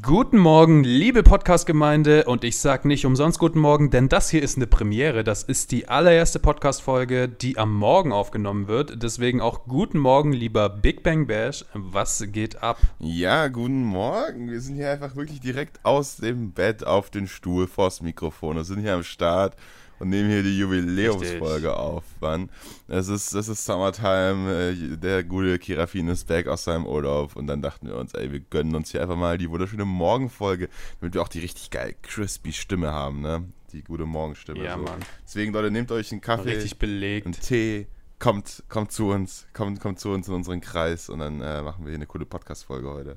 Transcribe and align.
Guten 0.00 0.38
Morgen, 0.38 0.84
liebe 0.84 1.24
Podcast-Gemeinde. 1.24 2.26
Und 2.26 2.44
ich 2.44 2.56
sage 2.56 2.86
nicht 2.86 3.04
umsonst 3.04 3.40
guten 3.40 3.58
Morgen, 3.58 3.90
denn 3.90 4.08
das 4.08 4.30
hier 4.30 4.40
ist 4.40 4.56
eine 4.56 4.68
Premiere. 4.68 5.24
Das 5.24 5.42
ist 5.42 5.72
die 5.72 5.88
allererste 5.88 6.38
Podcast-Folge, 6.38 7.28
die 7.28 7.58
am 7.58 7.74
Morgen 7.74 8.12
aufgenommen 8.12 8.68
wird. 8.68 9.02
Deswegen 9.02 9.40
auch 9.40 9.64
guten 9.64 9.98
Morgen, 9.98 10.32
lieber 10.32 10.68
Big 10.68 11.02
Bang 11.02 11.26
Bash. 11.26 11.64
Was 11.74 12.22
geht 12.28 12.62
ab? 12.62 12.78
Ja, 13.00 13.48
guten 13.48 13.82
Morgen. 13.82 14.52
Wir 14.52 14.60
sind 14.60 14.76
hier 14.76 14.92
einfach 14.92 15.16
wirklich 15.16 15.40
direkt 15.40 15.84
aus 15.84 16.18
dem 16.18 16.52
Bett 16.52 16.86
auf 16.86 17.10
den 17.10 17.26
Stuhl 17.26 17.66
vors 17.66 18.02
Mikrofon. 18.02 18.54
Wir 18.54 18.64
sind 18.64 18.82
hier 18.82 18.94
am 18.94 19.02
Start 19.02 19.56
und 19.98 20.08
nehmen 20.08 20.30
hier 20.30 20.42
die 20.42 20.58
Jubiläumsfolge 20.58 21.76
auf. 21.76 22.04
Mann. 22.20 22.50
Es 22.88 23.08
ist, 23.08 23.32
es 23.32 23.48
ist 23.48 23.64
Summertime, 23.64 24.70
äh, 24.70 24.96
der 24.96 25.24
gute 25.24 25.58
Kirafin 25.58 26.08
ist 26.08 26.26
back 26.26 26.46
aus 26.48 26.64
seinem 26.64 26.86
Urlaub 26.86 27.36
und 27.36 27.46
dann 27.46 27.62
dachten 27.62 27.88
wir 27.88 27.96
uns, 27.96 28.14
ey, 28.14 28.32
wir 28.32 28.40
gönnen 28.40 28.74
uns 28.74 28.90
hier 28.90 29.02
einfach 29.02 29.16
mal 29.16 29.38
die 29.38 29.50
wunderschöne 29.50 29.84
Morgenfolge, 29.84 30.68
damit 31.00 31.14
wir 31.14 31.22
auch 31.22 31.28
die 31.28 31.40
richtig 31.40 31.70
geil 31.70 31.94
crispy 32.02 32.52
Stimme 32.52 32.92
haben, 32.92 33.20
ne? 33.20 33.44
Die 33.72 33.82
gute 33.82 34.06
Morgenstimme. 34.06 34.62
Ja, 34.62 34.76
so. 34.76 34.84
Mann. 34.84 35.00
Deswegen, 35.24 35.52
Leute, 35.52 35.70
nehmt 35.70 35.90
euch 35.90 36.12
einen 36.12 36.20
Kaffee, 36.20 36.50
richtig 36.50 36.78
belegt. 36.78 37.26
einen 37.26 37.34
Tee, 37.34 37.88
kommt, 38.18 38.64
kommt 38.68 38.92
zu 38.92 39.10
uns, 39.10 39.46
kommt, 39.52 39.80
kommt 39.80 39.98
zu 39.98 40.10
uns 40.10 40.28
in 40.28 40.34
unseren 40.34 40.60
Kreis 40.60 41.08
und 41.08 41.18
dann 41.18 41.40
äh, 41.40 41.62
machen 41.62 41.84
wir 41.84 41.90
hier 41.90 41.98
eine 41.98 42.06
coole 42.06 42.26
Podcast-Folge 42.26 42.88
heute. 42.88 43.16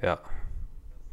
Ja, 0.00 0.20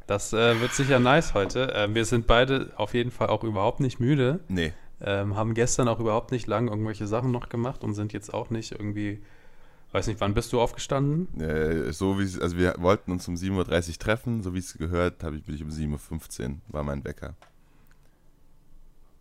das 0.09 0.33
äh, 0.33 0.59
wird 0.59 0.73
sicher 0.73 0.99
nice 0.99 1.33
heute. 1.33 1.71
Ähm, 1.75 1.93
wir 1.93 2.05
sind 2.05 2.25
beide 2.25 2.71
auf 2.75 2.93
jeden 2.93 3.11
Fall 3.11 3.27
auch 3.27 3.43
überhaupt 3.43 3.79
nicht 3.79 3.99
müde. 3.99 4.39
Nee. 4.47 4.73
Ähm, 5.01 5.35
haben 5.35 5.53
gestern 5.53 5.87
auch 5.87 5.99
überhaupt 5.99 6.31
nicht 6.31 6.47
lang 6.47 6.67
irgendwelche 6.67 7.07
Sachen 7.07 7.31
noch 7.31 7.49
gemacht 7.49 7.83
und 7.83 7.93
sind 7.93 8.11
jetzt 8.11 8.33
auch 8.33 8.49
nicht 8.49 8.71
irgendwie. 8.71 9.21
Weiß 9.91 10.05
nicht, 10.05 10.21
wann 10.21 10.35
bist 10.35 10.53
du 10.53 10.61
aufgestanden? 10.61 11.39
Äh, 11.41 11.91
so 11.93 12.19
wie 12.19 12.41
also 12.41 12.57
wir 12.57 12.75
wollten 12.77 13.11
uns 13.11 13.27
um 13.27 13.33
7.30 13.35 13.89
Uhr 13.89 13.97
treffen, 13.97 14.43
so 14.43 14.53
wie 14.53 14.59
es 14.59 14.77
gehört, 14.77 15.23
habe 15.23 15.35
ich 15.35 15.43
bin 15.43 15.55
ich 15.55 15.63
um 15.63 15.69
7.15 15.69 16.49
Uhr, 16.49 16.55
war 16.67 16.83
mein 16.83 17.03
Wecker. 17.03 17.33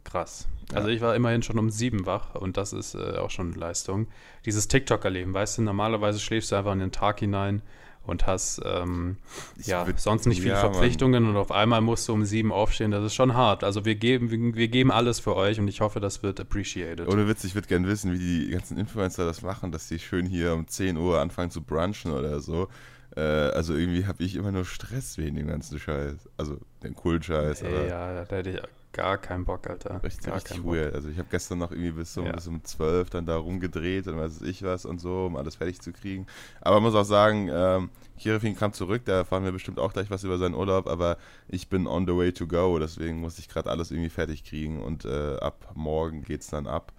Krass. 0.04 0.46
Also 0.72 0.88
ich 0.88 1.00
war 1.00 1.14
immerhin 1.14 1.42
schon 1.42 1.58
um 1.58 1.70
sieben 1.70 2.06
wach 2.06 2.34
und 2.34 2.56
das 2.56 2.72
ist 2.72 2.94
äh, 2.94 3.16
auch 3.18 3.30
schon 3.30 3.52
Leistung. 3.52 4.08
Dieses 4.46 4.68
TikTok-Erleben, 4.68 5.32
weißt 5.34 5.58
du, 5.58 5.62
normalerweise 5.62 6.18
schläfst 6.18 6.52
du 6.52 6.56
einfach 6.56 6.72
in 6.72 6.80
den 6.80 6.92
Tag 6.92 7.20
hinein 7.20 7.62
und 8.08 8.26
hast 8.26 8.60
ähm, 8.64 9.16
ja 9.58 9.86
sonst 9.96 10.26
nicht 10.26 10.40
viele 10.40 10.54
ja, 10.54 10.60
Verpflichtungen 10.60 11.24
Mann. 11.24 11.32
und 11.32 11.40
auf 11.40 11.52
einmal 11.52 11.80
musst 11.80 12.08
du 12.08 12.14
um 12.14 12.24
sieben 12.24 12.52
aufstehen. 12.52 12.90
Das 12.90 13.04
ist 13.04 13.14
schon 13.14 13.34
hart. 13.34 13.64
Also 13.64 13.84
wir 13.84 13.94
geben, 13.94 14.30
wir, 14.30 14.54
wir, 14.54 14.68
geben 14.68 14.90
alles 14.90 15.20
für 15.20 15.36
euch 15.36 15.60
und 15.60 15.68
ich 15.68 15.80
hoffe, 15.80 16.00
das 16.00 16.22
wird 16.22 16.40
appreciated. 16.40 17.06
Ohne 17.06 17.28
Witz, 17.28 17.44
ich 17.44 17.54
würde 17.54 17.68
gerne 17.68 17.86
wissen, 17.86 18.12
wie 18.14 18.18
die 18.18 18.50
ganzen 18.50 18.78
Influencer 18.78 19.26
das 19.26 19.42
machen, 19.42 19.72
dass 19.72 19.88
die 19.88 19.98
schön 19.98 20.26
hier 20.26 20.54
um 20.54 20.66
10 20.66 20.96
Uhr 20.96 21.20
anfangen 21.20 21.50
zu 21.50 21.62
brunchen 21.62 22.12
oder 22.12 22.40
so. 22.40 22.68
Äh, 23.16 23.20
also 23.20 23.74
irgendwie 23.74 24.06
habe 24.06 24.22
ich 24.22 24.36
immer 24.36 24.52
nur 24.52 24.64
Stress 24.64 25.18
wegen 25.18 25.36
dem 25.36 25.46
ganzen 25.46 25.78
Scheiß. 25.78 26.28
Also 26.36 26.58
den 26.82 26.94
coolen 26.94 27.22
Scheiß. 27.22 27.60
ja, 27.60 28.24
da 28.24 28.36
hätte 28.36 28.50
ich 28.50 28.60
gar 28.92 29.18
keinen 29.18 29.44
Bock, 29.44 29.68
Alter. 29.68 30.02
Richtig, 30.02 30.26
gar 30.26 30.36
richtig 30.36 30.64
weird. 30.64 30.94
Also 30.94 31.08
ich 31.08 31.18
habe 31.18 31.28
gestern 31.30 31.58
noch 31.58 31.70
irgendwie 31.70 31.92
bis, 31.92 32.14
so, 32.14 32.24
ja. 32.24 32.32
bis 32.32 32.46
um 32.46 32.62
12 32.62 33.10
dann 33.10 33.26
da 33.26 33.36
rumgedreht 33.36 34.06
und 34.06 34.18
weiß 34.18 34.42
ich 34.42 34.62
was 34.62 34.84
und 34.84 35.00
so, 35.00 35.26
um 35.26 35.36
alles 35.36 35.56
fertig 35.56 35.80
zu 35.80 35.92
kriegen. 35.92 36.26
Aber 36.60 36.76
man 36.76 36.84
muss 36.84 36.94
auch 36.94 37.04
sagen, 37.04 37.48
ähm, 37.52 37.90
Kirifin 38.18 38.56
kam 38.56 38.72
zurück, 38.72 39.02
da 39.04 39.18
erfahren 39.18 39.44
wir 39.44 39.52
bestimmt 39.52 39.78
auch 39.78 39.92
gleich 39.92 40.10
was 40.10 40.24
über 40.24 40.38
seinen 40.38 40.54
Urlaub, 40.54 40.86
aber 40.86 41.16
ich 41.48 41.68
bin 41.68 41.86
on 41.86 42.06
the 42.06 42.16
way 42.16 42.32
to 42.32 42.46
go, 42.46 42.78
deswegen 42.78 43.20
muss 43.20 43.38
ich 43.38 43.48
gerade 43.48 43.70
alles 43.70 43.90
irgendwie 43.90 44.10
fertig 44.10 44.44
kriegen 44.44 44.82
und 44.82 45.04
äh, 45.04 45.36
ab 45.36 45.72
morgen 45.74 46.22
geht's 46.22 46.48
dann 46.48 46.66
ab. 46.66 46.92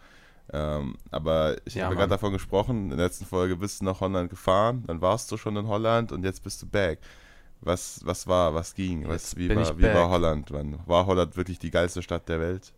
Ähm, 0.52 0.96
aber 1.12 1.58
ich 1.66 1.76
ja, 1.76 1.86
habe 1.86 1.96
gerade 1.96 2.10
davon 2.10 2.34
gesprochen, 2.34 2.92
in 2.92 2.98
der 2.98 3.08
letzten 3.08 3.26
Folge 3.26 3.58
bist 3.58 3.82
du 3.82 3.86
nach 3.86 4.00
Holland 4.00 4.30
gefahren, 4.30 4.84
dann 4.88 5.02
warst 5.02 5.32
du 5.32 5.38
schon 5.38 5.56
in 5.58 5.68
Holland 5.68 6.12
und 6.12 6.24
jetzt 6.24 6.44
bist 6.44 6.62
du 6.62 6.66
back. 6.66 7.00
Was, 7.62 8.02
was 8.06 8.26
war, 8.28 8.54
was 8.54 8.74
ging? 8.74 9.08
Was, 9.08 9.36
wie 9.36 9.54
war, 9.54 9.78
wie 9.78 9.84
war 9.84 10.10
Holland? 10.10 10.52
Wann, 10.52 10.80
war 10.86 11.06
Holland 11.06 11.36
wirklich 11.36 11.60
die 11.60 11.72
geilste 11.72 12.02
Stadt 12.02 12.30
der 12.30 12.40
Welt? 12.40 12.74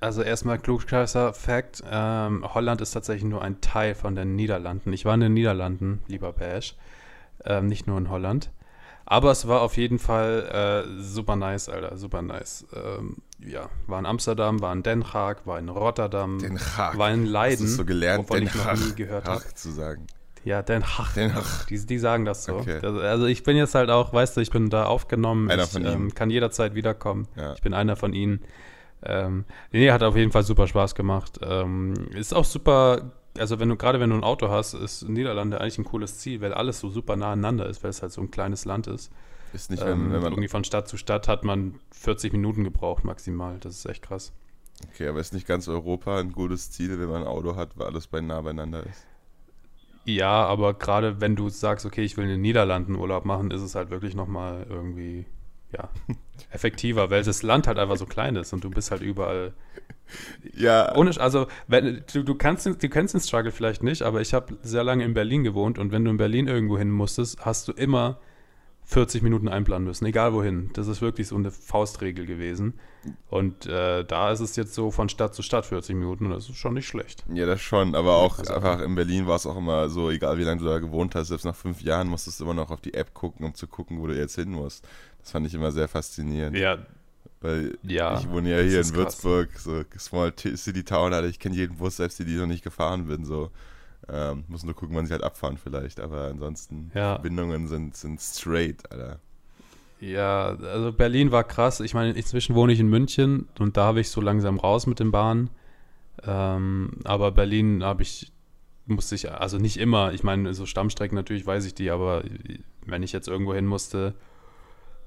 Also 0.00 0.22
erstmal 0.22 0.58
klugscheißer 0.58 1.32
Fact, 1.32 1.82
ähm, 1.90 2.44
Holland 2.54 2.80
ist 2.80 2.90
tatsächlich 2.90 3.24
nur 3.24 3.42
ein 3.42 3.60
Teil 3.60 3.94
von 3.94 4.14
den 4.14 4.36
Niederlanden. 4.36 4.92
Ich 4.92 5.04
war 5.04 5.14
in 5.14 5.20
den 5.20 5.34
Niederlanden, 5.34 6.02
lieber 6.06 6.32
Bash, 6.32 6.76
ähm, 7.44 7.66
nicht 7.66 7.86
nur 7.86 7.96
in 7.98 8.10
Holland. 8.10 8.50
Aber 9.06 9.30
es 9.30 9.46
war 9.46 9.62
auf 9.62 9.76
jeden 9.76 9.98
Fall 10.00 10.84
äh, 10.88 11.00
super 11.02 11.36
nice, 11.36 11.68
Alter, 11.68 11.96
super 11.96 12.22
nice. 12.22 12.66
Ähm, 12.74 13.18
ja, 13.38 13.70
war 13.86 14.00
in 14.00 14.06
Amsterdam, 14.06 14.60
war 14.60 14.72
in 14.72 14.82
Den 14.82 15.12
Haag, 15.12 15.46
war 15.46 15.58
in 15.60 15.68
Rotterdam, 15.68 16.40
Den 16.40 16.58
Haag. 16.58 16.98
war 16.98 17.10
in 17.12 17.24
Leiden, 17.24 17.66
Hast 17.66 17.72
du 17.74 17.76
so 17.78 17.84
gelernt, 17.84 18.24
wovon 18.24 18.38
Den 18.40 18.48
ich 18.48 18.54
noch 18.54 18.74
nie 18.74 18.94
gehört 18.96 19.26
habe. 19.28 19.44
zu 19.54 19.70
sagen. 19.70 20.08
Ja, 20.46 20.62
Den 20.62 20.84
Haag. 20.84 21.12
Den 21.14 21.34
Haag. 21.34 21.66
Die, 21.66 21.84
die 21.84 21.98
sagen 21.98 22.24
das 22.24 22.44
so. 22.44 22.58
Okay. 22.58 22.78
Das, 22.80 22.96
also 22.96 23.26
ich 23.26 23.42
bin 23.42 23.56
jetzt 23.56 23.74
halt 23.74 23.90
auch, 23.90 24.12
weißt 24.12 24.36
du, 24.36 24.40
ich 24.40 24.50
bin 24.50 24.70
da 24.70 24.84
aufgenommen. 24.84 25.50
Einer 25.50 25.64
ich 25.64 25.70
von 25.70 25.84
ähm, 25.84 26.14
kann 26.14 26.30
jederzeit 26.30 26.76
wiederkommen. 26.76 27.26
Ja. 27.34 27.54
Ich 27.54 27.62
bin 27.62 27.74
einer 27.74 27.96
von 27.96 28.12
ihnen. 28.12 28.42
Ähm, 29.02 29.44
nee, 29.72 29.90
hat 29.90 30.04
auf 30.04 30.14
jeden 30.14 30.30
Fall 30.30 30.44
super 30.44 30.68
Spaß 30.68 30.94
gemacht. 30.94 31.40
Ähm, 31.42 31.94
ist 32.14 32.32
auch 32.32 32.44
super, 32.44 33.10
also 33.36 33.58
wenn 33.58 33.68
du, 33.68 33.76
gerade 33.76 33.98
wenn 33.98 34.10
du 34.10 34.16
ein 34.16 34.22
Auto 34.22 34.48
hast, 34.48 34.74
ist 34.74 35.08
Niederlande 35.08 35.60
eigentlich 35.60 35.78
ein 35.78 35.84
cooles 35.84 36.18
Ziel, 36.18 36.40
weil 36.40 36.54
alles 36.54 36.78
so 36.78 36.90
super 36.90 37.16
nah 37.16 37.32
aneinander 37.32 37.66
ist, 37.66 37.82
weil 37.82 37.90
es 37.90 38.00
halt 38.00 38.12
so 38.12 38.20
ein 38.20 38.30
kleines 38.30 38.64
Land 38.64 38.86
ist. 38.86 39.10
Ist 39.52 39.72
nicht, 39.72 39.84
wenn, 39.84 39.94
ähm, 39.94 40.12
wenn 40.12 40.22
man. 40.22 40.32
Irgendwie 40.32 40.48
von 40.48 40.62
Stadt 40.62 40.86
zu 40.86 40.96
Stadt 40.96 41.26
hat 41.26 41.42
man 41.42 41.80
40 41.90 42.32
Minuten 42.32 42.62
gebraucht 42.62 43.02
maximal. 43.02 43.58
Das 43.58 43.74
ist 43.74 43.86
echt 43.86 44.02
krass. 44.02 44.32
Okay, 44.92 45.08
aber 45.08 45.18
ist 45.18 45.34
nicht 45.34 45.48
ganz 45.48 45.66
Europa 45.66 46.20
ein 46.20 46.30
gutes 46.30 46.70
Ziel, 46.70 47.00
wenn 47.00 47.08
man 47.08 47.22
ein 47.22 47.28
Auto 47.28 47.56
hat, 47.56 47.76
weil 47.76 47.88
alles 47.88 48.06
bei 48.06 48.20
nah 48.20 48.40
beieinander 48.40 48.86
ist? 48.86 49.06
Ja, 50.06 50.46
aber 50.46 50.74
gerade 50.74 51.20
wenn 51.20 51.34
du 51.34 51.48
sagst, 51.48 51.84
okay, 51.84 52.02
ich 52.02 52.16
will 52.16 52.24
in 52.24 52.30
den 52.30 52.40
Niederlanden 52.40 52.94
Urlaub 52.94 53.24
machen, 53.24 53.50
ist 53.50 53.60
es 53.60 53.74
halt 53.74 53.90
wirklich 53.90 54.14
nochmal 54.14 54.64
irgendwie, 54.70 55.26
ja, 55.72 55.90
effektiver, 56.50 57.10
weil 57.10 57.24
das 57.24 57.42
Land 57.42 57.66
halt 57.66 57.78
einfach 57.78 57.96
so 57.96 58.06
klein 58.06 58.36
ist 58.36 58.52
und 58.52 58.62
du 58.62 58.70
bist 58.70 58.92
halt 58.92 59.02
überall. 59.02 59.52
Ja. 60.54 60.94
Ohne, 60.94 61.10
also, 61.18 61.48
wenn, 61.66 62.04
du, 62.12 62.22
du, 62.22 62.34
kannst, 62.36 62.66
du 62.66 62.88
kennst 62.88 63.14
den 63.14 63.20
Struggle 63.20 63.50
vielleicht 63.50 63.82
nicht, 63.82 64.02
aber 64.02 64.20
ich 64.20 64.32
habe 64.32 64.56
sehr 64.62 64.84
lange 64.84 65.04
in 65.04 65.12
Berlin 65.12 65.42
gewohnt 65.42 65.76
und 65.76 65.90
wenn 65.90 66.04
du 66.04 66.12
in 66.12 66.16
Berlin 66.16 66.46
irgendwo 66.46 66.78
hin 66.78 66.90
musstest, 66.90 67.44
hast 67.44 67.66
du 67.66 67.72
immer 67.72 68.20
40 68.88 69.22
Minuten 69.22 69.48
einplanen 69.48 69.84
müssen, 69.84 70.06
egal 70.06 70.32
wohin. 70.32 70.70
Das 70.74 70.86
ist 70.86 71.02
wirklich 71.02 71.26
so 71.26 71.34
eine 71.34 71.50
Faustregel 71.50 72.24
gewesen. 72.24 72.74
Und 73.28 73.66
äh, 73.66 74.04
da 74.04 74.30
ist 74.30 74.38
es 74.38 74.54
jetzt 74.54 74.74
so 74.74 74.92
von 74.92 75.08
Stadt 75.08 75.34
zu 75.34 75.42
Stadt 75.42 75.66
40 75.66 75.96
Minuten 75.96 76.26
und 76.26 76.30
das 76.32 76.48
ist 76.48 76.56
schon 76.56 76.74
nicht 76.74 76.86
schlecht. 76.86 77.24
Ja, 77.34 77.46
das 77.46 77.60
schon, 77.60 77.96
aber 77.96 78.16
auch 78.16 78.38
also, 78.38 78.54
einfach 78.54 78.80
in 78.80 78.94
Berlin 78.94 79.26
war 79.26 79.36
es 79.36 79.46
auch 79.46 79.56
immer 79.56 79.88
so, 79.88 80.10
egal 80.10 80.38
wie 80.38 80.44
lange 80.44 80.60
du 80.60 80.66
da 80.66 80.78
gewohnt 80.78 81.16
hast, 81.16 81.28
selbst 81.28 81.44
nach 81.44 81.56
fünf 81.56 81.82
Jahren 81.82 82.06
musstest 82.06 82.38
du 82.38 82.44
immer 82.44 82.54
noch 82.54 82.70
auf 82.70 82.80
die 82.80 82.94
App 82.94 83.12
gucken, 83.12 83.44
um 83.44 83.54
zu 83.54 83.66
gucken, 83.66 84.00
wo 84.00 84.06
du 84.06 84.16
jetzt 84.16 84.36
hin 84.36 84.52
musst. 84.52 84.86
Das 85.20 85.32
fand 85.32 85.46
ich 85.48 85.54
immer 85.54 85.72
sehr 85.72 85.88
faszinierend. 85.88 86.56
Ja. 86.56 86.78
Weil 87.40 87.76
ja, 87.82 88.18
ich 88.18 88.30
wohne 88.30 88.50
ja 88.50 88.62
hier 88.62 88.80
in 88.80 88.94
Würzburg, 88.94 89.50
krass. 89.52 89.64
so 89.64 89.82
Small 89.98 90.32
City 90.36 90.84
Town, 90.84 91.12
Alter, 91.12 91.28
ich 91.28 91.40
kenne 91.40 91.56
jeden 91.56 91.76
Bus, 91.76 91.96
selbst 91.96 92.20
die, 92.20 92.24
die 92.24 92.36
noch 92.36 92.46
nicht 92.46 92.62
gefahren 92.62 93.08
bin, 93.08 93.24
so. 93.24 93.50
Ähm, 94.08 94.44
muss 94.48 94.64
nur 94.64 94.74
gucken, 94.74 94.94
wann 94.96 95.06
sie 95.06 95.12
halt 95.12 95.22
abfahren 95.22 95.56
vielleicht, 95.56 96.00
aber 96.00 96.26
ansonsten 96.26 96.90
ja. 96.94 97.14
Verbindungen 97.14 97.66
sind, 97.66 97.96
sind 97.96 98.20
straight, 98.20 98.90
Alter. 98.90 99.18
Ja, 100.00 100.48
also 100.48 100.92
Berlin 100.92 101.32
war 101.32 101.44
krass. 101.44 101.80
Ich 101.80 101.94
meine, 101.94 102.12
inzwischen 102.12 102.54
wohne 102.54 102.72
ich 102.72 102.80
in 102.80 102.88
München 102.88 103.48
und 103.58 103.76
da 103.76 103.84
habe 103.84 104.00
ich 104.00 104.10
so 104.10 104.20
langsam 104.20 104.58
raus 104.58 104.86
mit 104.86 105.00
den 105.00 105.10
Bahnen. 105.10 105.50
Ähm, 106.24 106.98
aber 107.04 107.32
Berlin 107.32 107.82
habe 107.82 108.02
ich, 108.02 108.32
musste 108.84 109.14
ich, 109.14 109.30
also 109.32 109.58
nicht 109.58 109.78
immer, 109.78 110.12
ich 110.12 110.22
meine, 110.22 110.54
so 110.54 110.66
Stammstrecken 110.66 111.16
natürlich 111.16 111.46
weiß 111.46 111.64
ich 111.64 111.74
die, 111.74 111.90
aber 111.90 112.24
wenn 112.84 113.02
ich 113.02 113.12
jetzt 113.12 113.28
irgendwo 113.28 113.54
hin 113.54 113.66
musste, 113.66 114.14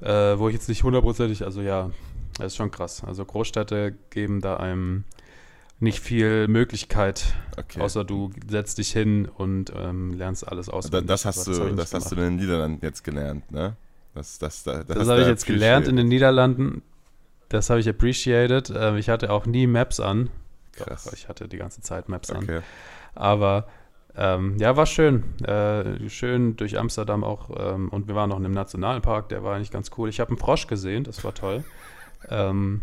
äh, 0.02 0.38
wo 0.38 0.48
ich 0.48 0.56
jetzt 0.56 0.70
nicht 0.70 0.84
hundertprozentig, 0.84 1.44
also 1.46 1.62
ja, 1.62 1.92
das 2.38 2.48
ist 2.48 2.56
schon 2.56 2.72
krass. 2.72 3.04
Also 3.04 3.26
Großstädte 3.26 3.96
geben 4.10 4.42
da 4.42 4.58
einem 4.58 5.04
nicht 5.79 6.00
viel 6.01 6.47
Möglichkeit, 6.47 7.34
okay. 7.57 7.79
außer 7.79 8.03
du 8.03 8.31
setzt 8.50 8.78
dich 8.78 8.91
hin 8.91 9.28
und 9.28 9.72
ähm, 9.75 10.13
lernst 10.13 10.47
alles 10.47 10.69
aus. 10.69 10.90
Das 10.90 11.25
hast 11.25 11.47
das 11.47 11.57
du, 11.57 11.75
das 11.75 11.94
hast 11.94 12.12
du 12.12 12.16
in 12.16 12.22
den 12.22 12.35
Niederlanden 12.35 12.85
jetzt 12.85 13.03
gelernt, 13.03 13.50
ne? 13.51 13.76
Das, 14.14 14.40
das, 14.40 14.64
das, 14.64 14.85
das 14.85 15.08
habe 15.08 15.22
ich 15.22 15.28
jetzt 15.28 15.46
gelernt 15.46 15.87
in 15.87 15.96
den 15.96 16.08
Niederlanden. 16.08 16.81
Das 17.47 17.70
habe 17.70 17.79
ich 17.79 17.87
appreciated. 17.87 18.72
Ähm, 18.76 18.97
ich 18.97 19.09
hatte 19.09 19.31
auch 19.31 19.46
nie 19.46 19.67
Maps 19.67 19.99
an. 19.99 20.29
Krass. 20.73 21.05
Doch, 21.05 21.14
ich 21.14 21.29
hatte 21.29 21.47
die 21.47 21.58
ganze 21.58 21.82
Zeit 21.82 22.09
Maps 22.09 22.32
okay. 22.32 22.58
an. 22.58 22.64
Aber 23.16 23.67
ähm, 24.16 24.58
ja, 24.58 24.75
war 24.75 24.85
schön. 24.85 25.23
Äh, 25.43 26.09
schön 26.09 26.58
durch 26.58 26.78
Amsterdam 26.78 27.23
auch. 27.23 27.49
Ähm, 27.58 27.90
und 27.90 28.08
wir 28.08 28.16
waren 28.16 28.29
noch 28.29 28.37
in 28.37 28.46
einem 28.46 28.53
Nationalpark, 28.53 29.29
der 29.29 29.43
war 29.43 29.55
eigentlich 29.55 29.72
ganz 29.72 29.91
cool. 29.97 30.09
Ich 30.09 30.20
habe 30.20 30.29
einen 30.29 30.37
Frosch 30.37 30.67
gesehen, 30.67 31.03
das 31.03 31.23
war 31.23 31.34
toll. 31.34 31.64
Ähm, 32.29 32.82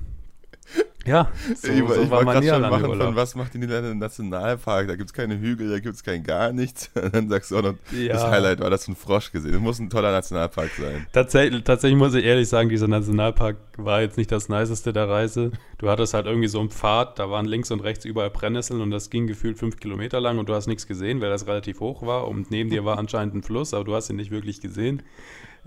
Ja, 1.07 1.31
so, 1.55 1.69
ich, 1.71 1.79
so 1.89 2.03
ich 2.03 2.11
war 2.11 2.25
mein 2.25 2.35
gerade 2.43 2.49
schon 2.49 2.61
machen, 2.63 2.99
von 3.01 3.17
was 3.17 3.35
macht 3.35 3.55
die 3.55 3.59
Niederlande 3.59 3.91
ein 3.93 3.99
Nationalpark? 3.99 4.89
Da 4.89 4.97
gibt 4.97 5.11
es 5.11 5.13
keine 5.15 5.39
Hügel, 5.39 5.71
da 5.71 5.79
gibt 5.79 5.95
es 5.95 6.03
kein 6.03 6.23
gar 6.23 6.53
nichts. 6.53 6.91
Und 6.95 7.15
dann 7.15 7.29
sagst 7.29 7.51
du 7.51 7.59
auch 7.59 7.63
noch, 7.63 7.75
Ja. 7.93 8.15
das 8.15 8.25
Highlight 8.27 8.61
war, 8.61 8.71
dass 8.71 8.85
du 8.87 8.91
einen 8.93 8.97
Frosch 8.97 9.31
gesehen 9.33 9.53
Das 9.53 9.61
muss 9.61 9.79
ein 9.79 9.89
toller 9.91 10.11
Nationalpark 10.13 10.71
sein. 10.79 11.07
Tatsächlich, 11.13 11.63
tatsächlich 11.65 11.99
muss 11.99 12.15
ich 12.15 12.25
ehrlich 12.25 12.49
sagen, 12.49 12.69
dieser 12.69 12.89
Nationalpark 12.89 13.57
war 13.77 14.01
jetzt 14.01 14.17
nicht 14.19 14.33
das 14.33 14.49
Niceste 14.49 14.93
der 14.93 15.09
Reise. 15.09 15.53
Du 15.79 15.89
hattest 15.89 16.15
halt 16.15 16.27
irgendwie 16.27 16.49
so 16.49 16.59
einen 16.61 16.71
Pfad, 16.71 17.19
da 17.19 17.31
waren 17.31 17.47
links 17.47 17.71
und 17.71 17.81
rechts 17.81 18.05
überall 18.05 18.31
Brennnesseln 18.31 18.81
und 18.81 18.91
das 18.91 19.11
ging 19.11 19.27
gefühlt 19.27 19.59
fünf 19.59 19.77
Kilometer 19.79 20.21
lang 20.21 20.39
und 20.39 20.49
du 20.49 20.55
hast 20.55 20.67
nichts 20.67 20.87
gesehen, 20.87 21.21
weil 21.21 21.31
das 21.31 21.47
relativ 21.47 21.81
hoch 21.81 22.05
war 22.05 22.27
und 22.29 22.51
neben 22.51 22.71
dir 22.71 22.85
war 22.85 22.99
anscheinend 22.99 23.35
ein 23.35 23.43
Fluss, 23.43 23.75
aber 23.75 23.85
du 23.85 23.95
hast 23.95 24.11
ihn 24.11 24.17
nicht 24.17 24.31
wirklich 24.31 24.61
gesehen. 24.61 25.03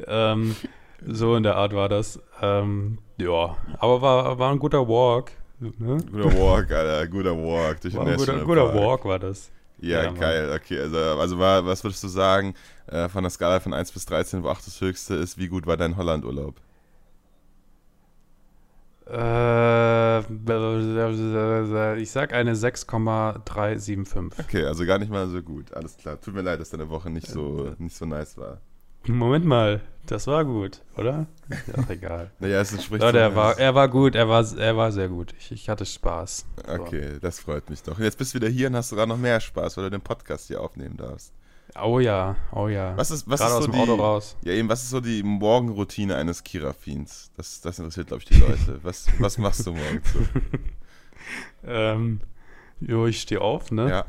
Ähm, 0.08 0.56
so 1.06 1.36
in 1.36 1.44
der 1.44 1.56
Art 1.56 1.74
war 1.74 1.90
das. 1.90 2.20
Ähm, 2.42 3.00
ja, 3.18 3.58
aber 3.80 4.02
war, 4.02 4.40
war 4.40 4.52
ein 4.52 4.60
guter 4.60 4.88
Walk. 4.88 5.32
Ne? 5.60 5.98
Guter 6.12 6.34
Walk, 6.38 6.72
Alter, 6.72 7.08
guter 7.08 7.36
Walk 7.36 7.82
durch 7.82 7.94
War 7.94 8.06
den 8.06 8.14
ein 8.14 8.18
guter, 8.18 8.46
guter 8.46 8.74
Walk 8.74 9.04
war 9.06 9.20
das. 9.20 9.52
Ja, 9.82 10.04
Ja, 10.04 10.12
Mann. 10.12 10.20
geil, 10.20 10.52
okay. 10.56 10.80
Also, 10.80 10.98
also 10.98 11.40
war, 11.40 11.66
was 11.66 11.84
würdest 11.84 12.04
du 12.04 12.08
sagen, 12.08 12.54
äh, 12.88 13.10
von 13.10 13.24
der 13.24 13.30
Skala 13.30 13.60
von 13.60 13.74
1 13.74 13.92
bis 13.92 14.06
13, 14.06 14.44
wo 14.44 14.50
8 14.50 14.66
das 14.68 14.80
höchste 14.82 15.16
ist, 15.16 15.38
wie 15.38 15.48
gut 15.48 15.68
war 15.68 15.78
dein 15.78 15.98
Hollandurlaub? 15.98 16.56
Äh, 19.12 20.20
ich 22.02 22.12
sag 22.12 22.34
eine 22.34 22.56
6,375. 22.56 24.46
Okay, 24.46 24.66
also 24.66 24.86
gar 24.86 25.00
nicht 25.00 25.12
mal 25.12 25.28
so 25.28 25.42
gut. 25.42 25.74
Alles 25.74 25.98
klar. 25.98 26.20
Tut 26.22 26.36
mir 26.36 26.42
leid, 26.42 26.60
dass 26.60 26.70
deine 26.70 26.90
Woche 26.90 27.10
nicht 27.10 27.28
so, 27.28 27.74
nicht 27.80 27.96
so 27.96 28.06
nice 28.06 28.38
war. 28.38 28.60
Moment 29.08 29.46
mal, 29.46 29.82
das 30.06 30.28
war 30.28 30.44
gut, 30.44 30.82
oder? 30.98 31.28
Ist 31.50 31.68
ja 31.68 31.84
auch 31.84 31.90
egal. 31.90 32.32
Naja, 32.40 32.62
es 32.62 32.72
entspricht. 32.72 33.02
Leute, 33.02 33.20
er 33.20 33.36
war, 33.36 33.58
er 33.58 33.76
war 33.76 33.88
gut, 33.88 34.16
er 34.16 34.28
war, 34.28 34.46
er 34.58 34.76
war 34.76 34.92
sehr 34.92 35.08
gut. 35.08 35.34
Ich, 35.40 35.52
ich 35.52 35.70
hatte 35.70 35.86
Spaß. 35.86 36.46
So. 36.66 36.74
Okay, 36.74 37.18
das 37.22 37.40
freut 37.40 37.70
mich 37.70 37.84
doch. 37.84 37.98
Und 37.98 38.04
jetzt 38.04 38.18
bist 38.18 38.34
du 38.34 38.40
wieder 38.40 38.50
hier 38.50 38.68
und 38.68 38.76
hast 38.76 38.90
sogar 38.90 39.06
noch 39.06 39.18
mehr 39.18 39.40
Spaß, 39.40 39.78
weil 39.78 39.86
du 39.86 39.92
den 39.92 40.02
Podcast 40.02 40.48
hier 40.48 40.62
aufnehmen 40.62 40.98
darfst. 40.98 41.34
Oh 41.82 42.00
ja, 42.00 42.36
oh 42.52 42.68
ja. 42.68 42.98
Was 42.98 43.12
ist, 43.12 43.30
was 43.30 43.40
Gerade 43.40 43.52
ist 43.52 43.58
aus 43.58 43.66
so 43.66 43.72
dem 43.72 43.76
die, 43.76 43.82
Auto 43.82 43.96
raus. 44.02 44.36
Ja, 44.44 44.54
eben, 44.54 44.70
was 44.70 44.82
ist 44.84 44.90
so 44.90 45.00
die 45.00 45.22
Morgenroutine 45.22 46.16
eines 46.16 46.44
Kirafins? 46.44 47.32
Das, 47.38 47.62
das 47.62 47.78
interessiert, 47.78 48.08
glaube 48.08 48.24
ich, 48.24 48.30
die 48.30 48.40
Leute. 48.40 48.80
Was, 48.84 49.08
was 49.20 49.38
machst 49.38 49.66
du 49.68 49.74
morgens 49.74 50.14
so? 50.14 50.20
Ähm, 51.64 52.22
jo, 52.80 53.06
ich 53.06 53.22
stehe 53.22 53.42
auf, 53.42 53.72
ne? 53.72 53.90
Ja. 53.90 54.06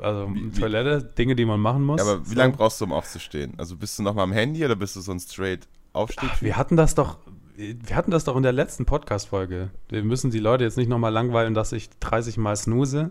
Also 0.00 0.28
Wie- 0.34 0.54
wie- 0.54 0.60
Toilette, 0.60 1.02
Dinge, 1.16 1.34
die 1.36 1.44
man 1.44 1.60
machen 1.60 1.84
muss. 1.84 2.00
ja, 2.00 2.10
aber 2.10 2.24
wie 2.24 2.30
So. 2.30 2.36
lange 2.36 2.52
brauchst 2.54 2.80
du, 2.80 2.84
um 2.84 2.92
aufzustehen? 2.92 3.54
Also 3.58 3.76
bist 3.76 3.98
du 3.98 4.02
noch 4.02 4.14
mal 4.14 4.22
am 4.22 4.32
Handy 4.32 4.64
oder 4.64 4.76
bist 4.76 4.96
du 4.96 5.00
so 5.00 5.12
ein 5.12 5.20
straight 5.20 5.66
Aufstieg? 5.92 6.28
Ach, 6.32 6.42
wir 6.42 6.56
hatten 6.56 6.76
das 6.76 6.94
doch, 6.94 7.18
wir 7.56 7.96
hatten 7.96 8.10
das 8.10 8.24
doch 8.24 8.36
in 8.36 8.42
der 8.42 8.52
letzten 8.52 8.84
Podcast-Folge. 8.86 9.70
Wir 9.88 10.04
müssen 10.04 10.30
die 10.30 10.38
Leute 10.38 10.64
jetzt 10.64 10.76
nicht 10.76 10.88
nochmal 10.88 11.12
langweilen, 11.12 11.54
dass 11.54 11.72
ich 11.72 11.90
30 12.00 12.36
Mal 12.36 12.54
snooze. 12.56 13.10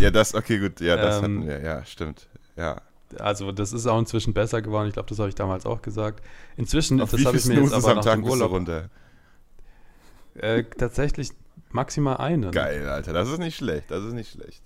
Ja, 0.00 0.10
das, 0.10 0.34
okay, 0.34 0.58
gut, 0.58 0.80
ja, 0.80 0.96
das 0.96 1.18
Ähm, 1.18 1.22
hatten 1.22 1.46
wir, 1.46 1.60
ja, 1.62 1.84
stimmt. 1.84 2.28
Ja. 2.56 2.80
Also 3.18 3.52
das 3.52 3.72
ist 3.72 3.86
auch 3.86 3.98
inzwischen 3.98 4.32
besser 4.34 4.60
geworden. 4.62 4.88
Ich 4.88 4.94
glaube, 4.94 5.08
das 5.08 5.18
habe 5.18 5.28
ich 5.28 5.34
damals 5.36 5.66
auch 5.66 5.82
gesagt. 5.82 6.24
Inzwischen, 6.56 7.00
Auf 7.00 7.10
das 7.10 7.20
wie 7.20 7.26
habe 7.26 7.36
ich 7.36 7.44
mir 7.46 7.60
jetzt 7.60 7.72
aber 7.74 7.88
am 7.90 7.96
nach 7.98 8.04
Tag 8.04 8.14
dem 8.16 8.24
Urlaub 8.24 8.50
runter? 8.50 8.88
äh, 10.34 10.64
tatsächlich 10.64 11.30
maximal 11.70 12.16
eine. 12.16 12.50
Geil, 12.50 12.88
Alter, 12.88 13.12
das 13.12 13.28
ist 13.28 13.38
nicht 13.38 13.56
schlecht, 13.56 13.90
das 13.90 14.02
ist 14.04 14.14
nicht 14.14 14.32
schlecht. 14.32 14.62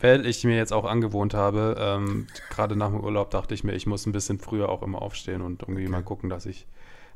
Weil 0.00 0.24
ich 0.26 0.44
mir 0.44 0.56
jetzt 0.56 0.72
auch 0.72 0.84
angewohnt 0.84 1.34
habe, 1.34 1.76
ähm, 1.78 2.26
gerade 2.48 2.76
nach 2.76 2.88
dem 2.90 3.00
Urlaub 3.00 3.30
dachte 3.30 3.54
ich 3.54 3.64
mir, 3.64 3.72
ich 3.74 3.86
muss 3.86 4.06
ein 4.06 4.12
bisschen 4.12 4.38
früher 4.38 4.68
auch 4.68 4.82
immer 4.82 5.02
aufstehen 5.02 5.42
und 5.42 5.62
irgendwie 5.62 5.82
Okay. 5.82 5.90
mal 5.92 6.02
gucken, 6.02 6.30
dass 6.30 6.46
ich 6.46 6.66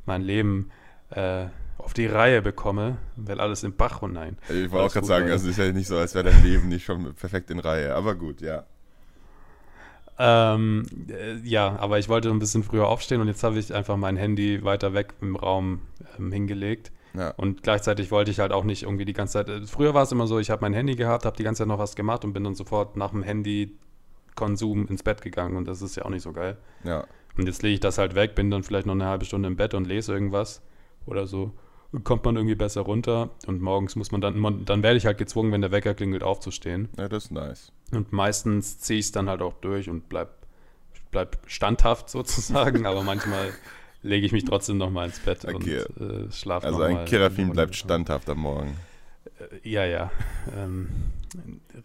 mein 0.05 0.21
Leben 0.21 0.69
äh, 1.09 1.45
auf 1.77 1.93
die 1.93 2.05
Reihe 2.05 2.41
bekomme, 2.41 2.97
weil 3.15 3.39
alles 3.39 3.63
im 3.63 3.75
Bach 3.75 4.01
und 4.01 4.13
nein. 4.13 4.37
Ich 4.49 4.71
wollte 4.71 4.85
auch 4.87 4.93
gerade 4.93 5.07
sagen, 5.07 5.29
also 5.31 5.45
es 5.49 5.57
ist 5.57 5.65
ja 5.65 5.71
nicht 5.71 5.87
so, 5.87 5.97
als 5.97 6.15
wäre 6.15 6.29
dein 6.29 6.43
Leben 6.43 6.67
nicht 6.67 6.85
schon 6.85 7.13
perfekt 7.15 7.49
in 7.49 7.59
Reihe, 7.59 7.95
aber 7.95 8.15
gut, 8.15 8.41
ja. 8.41 8.65
Ähm, 10.17 10.85
äh, 11.09 11.35
ja, 11.43 11.75
aber 11.77 11.99
ich 11.99 12.07
wollte 12.07 12.29
ein 12.29 12.39
bisschen 12.39 12.63
früher 12.63 12.87
aufstehen 12.87 13.19
und 13.19 13.27
jetzt 13.27 13.43
habe 13.43 13.59
ich 13.59 13.73
einfach 13.73 13.97
mein 13.97 14.15
Handy 14.15 14.63
weiter 14.63 14.93
weg 14.93 15.13
im 15.21 15.35
Raum 15.35 15.81
ähm, 16.17 16.31
hingelegt. 16.31 16.91
Ja, 17.17 17.31
Und 17.37 17.63
gleichzeitig 17.63 18.11
wollte 18.11 18.31
ich 18.31 18.39
halt 18.39 18.51
auch 18.51 18.63
nicht 18.63 18.83
irgendwie 18.83 19.05
die 19.05 19.13
ganze 19.13 19.33
Zeit. 19.33 19.49
äh, 19.49 19.61
Früher 19.65 19.93
war 19.93 20.03
es 20.03 20.11
immer 20.11 20.27
so, 20.27 20.39
ich 20.39 20.49
habe 20.49 20.61
mein 20.61 20.73
Handy 20.73 20.95
gehabt, 20.95 21.25
habe 21.25 21.37
die 21.37 21.43
ganze 21.43 21.59
Zeit 21.59 21.67
noch 21.67 21.79
was 21.79 21.95
gemacht 21.95 22.25
und 22.25 22.33
bin 22.33 22.43
dann 22.43 22.55
sofort 22.55 22.97
nach 22.97 23.11
dem 23.11 23.23
Handy-Konsum 23.23 24.87
ins 24.87 25.03
Bett 25.03 25.21
gegangen 25.21 25.55
und 25.55 25.67
das 25.67 25.81
ist 25.81 25.95
ja 25.95 26.05
auch 26.05 26.09
nicht 26.09 26.23
so 26.23 26.33
geil. 26.33 26.57
ja. 26.83 27.05
Und 27.37 27.47
jetzt 27.47 27.63
lege 27.63 27.73
ich 27.73 27.79
das 27.81 27.97
halt 27.97 28.15
weg, 28.15 28.33
bin 28.33 28.49
dann 28.49 28.63
vielleicht 28.63 28.85
noch 28.87 28.93
eine 28.93 29.07
halbe 29.07 29.25
Stunde 29.25 29.47
im 29.49 29.57
Bett 29.57 29.73
und 29.73 29.85
lese 29.85 30.13
irgendwas 30.13 30.61
oder 31.05 31.27
so. 31.27 31.51
Kommt 32.05 32.23
man 32.23 32.37
irgendwie 32.37 32.55
besser 32.55 32.79
runter 32.79 33.31
und 33.45 33.61
morgens 33.61 33.97
muss 33.97 34.09
man 34.13 34.21
dann, 34.21 34.39
man, 34.39 34.63
dann 34.63 34.83
werde 34.83 34.95
ich 34.95 35.05
halt 35.05 35.17
gezwungen, 35.17 35.51
wenn 35.51 35.59
der 35.59 35.71
Wecker 35.71 35.93
klingelt, 35.95 36.23
aufzustehen. 36.23 36.87
Ja, 36.97 37.09
das 37.09 37.25
ist 37.25 37.31
nice. 37.31 37.73
Und 37.91 38.13
meistens 38.13 38.79
ziehe 38.79 38.99
ich 38.99 39.07
es 39.07 39.11
dann 39.11 39.27
halt 39.29 39.41
auch 39.41 39.55
durch 39.55 39.89
und 39.89 40.07
bleib, 40.07 40.29
bleib 41.11 41.37
standhaft 41.45 42.09
sozusagen, 42.09 42.85
aber 42.85 43.03
manchmal 43.03 43.49
lege 44.05 44.25
ich 44.25 44.31
mich 44.31 44.45
trotzdem 44.45 44.77
noch 44.77 44.89
mal 44.91 45.05
ins 45.07 45.19
Bett 45.19 45.45
Okay. 45.45 45.83
und 45.99 46.27
äh, 46.29 46.31
schlafe 46.31 46.67
Also 46.67 46.81
ein 46.83 47.05
Kerafin 47.05 47.51
bleibt 47.51 47.75
standhaft 47.75 48.29
am 48.29 48.39
Morgen. 48.39 48.77
Äh, 49.39 49.69
Ja, 49.69 49.85
ja. 49.85 50.11
Ähm, 50.57 50.87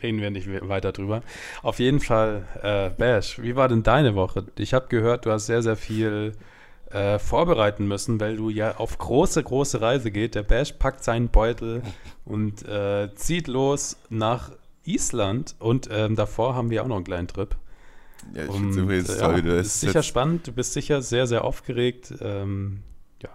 reden 0.03 0.21
wir 0.21 0.31
nicht 0.31 0.47
we- 0.47 0.69
weiter 0.69 0.93
drüber. 0.93 1.23
Auf 1.63 1.79
jeden 1.79 2.01
Fall, 2.01 2.45
äh, 2.63 2.91
Bash, 2.91 3.41
wie 3.43 3.57
war 3.57 3.69
denn 3.69 3.83
deine 3.83 4.15
Woche? 4.15 4.45
Ich 4.59 4.75
habe 4.75 4.87
gehört, 4.89 5.27
du 5.27 5.31
hast 5.33 5.47
sehr, 5.47 5.63
sehr 5.63 5.77
viel 5.77 6.35
äh, 6.91 7.19
vorbereiten 7.19 7.87
müssen, 7.89 8.21
weil 8.21 8.37
du 8.37 8.51
ja 8.51 8.77
auf 8.77 8.99
große, 8.99 9.43
große 9.43 9.81
Reise 9.81 10.11
geht. 10.11 10.35
Der 10.35 10.43
Bash 10.43 10.73
packt 10.73 11.03
seinen 11.05 11.29
Beutel 11.29 11.83
und 12.25 12.67
äh, 12.69 13.09
zieht 13.15 13.47
los 13.49 13.97
nach 14.09 14.51
Island 14.85 15.55
und 15.59 15.89
ähm, 15.93 16.17
davor 16.17 16.55
haben 16.55 16.71
wir 16.71 16.83
auch 16.83 16.89
noch 16.89 16.97
einen 16.97 17.05
kleinen 17.05 17.29
Trip. 17.29 17.55
Ja, 18.35 18.45
ich 18.45 18.53
finde 18.53 18.81
übrigens 18.81 19.09
äh, 19.09 19.19
toll, 19.19 19.31
ja, 19.33 19.37
wie 19.39 19.43
du 19.43 19.57
ist 19.57 19.67
das 19.75 19.81
sicher 19.81 20.03
spannend, 20.03 20.47
du 20.47 20.53
bist 20.53 20.73
sicher 20.73 21.03
sehr, 21.03 21.27
sehr 21.27 21.45
aufgeregt. 21.45 22.15
Ähm, 22.21 22.83
ja. 23.23 23.31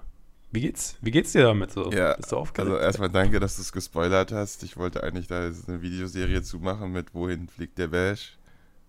Wie 0.52 0.62
geht's? 0.62 0.98
Wie 1.02 1.12
geht's 1.12 1.32
dir 1.32 1.44
damit 1.44 1.72
so? 1.72 1.92
Ja, 1.92 2.14
bist 2.16 2.32
du 2.32 2.38
aufgeregt? 2.38 2.72
Also 2.72 2.82
erstmal 2.84 3.10
danke, 3.10 3.40
dass 3.40 3.56
du 3.56 3.62
es 3.64 3.72
gespoilert 3.72 4.32
hast. 4.32 4.64
Ich 4.64 4.78
wollte 4.78 5.04
eigentlich 5.04 5.28
da 5.28 5.46
jetzt 5.46 5.68
eine 5.68 5.82
Videoserie 5.82 6.42
zu 6.44 6.60
machen 6.60 6.92
mit 6.92 7.14
Wohin 7.14 7.48
fliegt 7.48 7.78
der 7.78 7.88
Bash. 7.88 8.38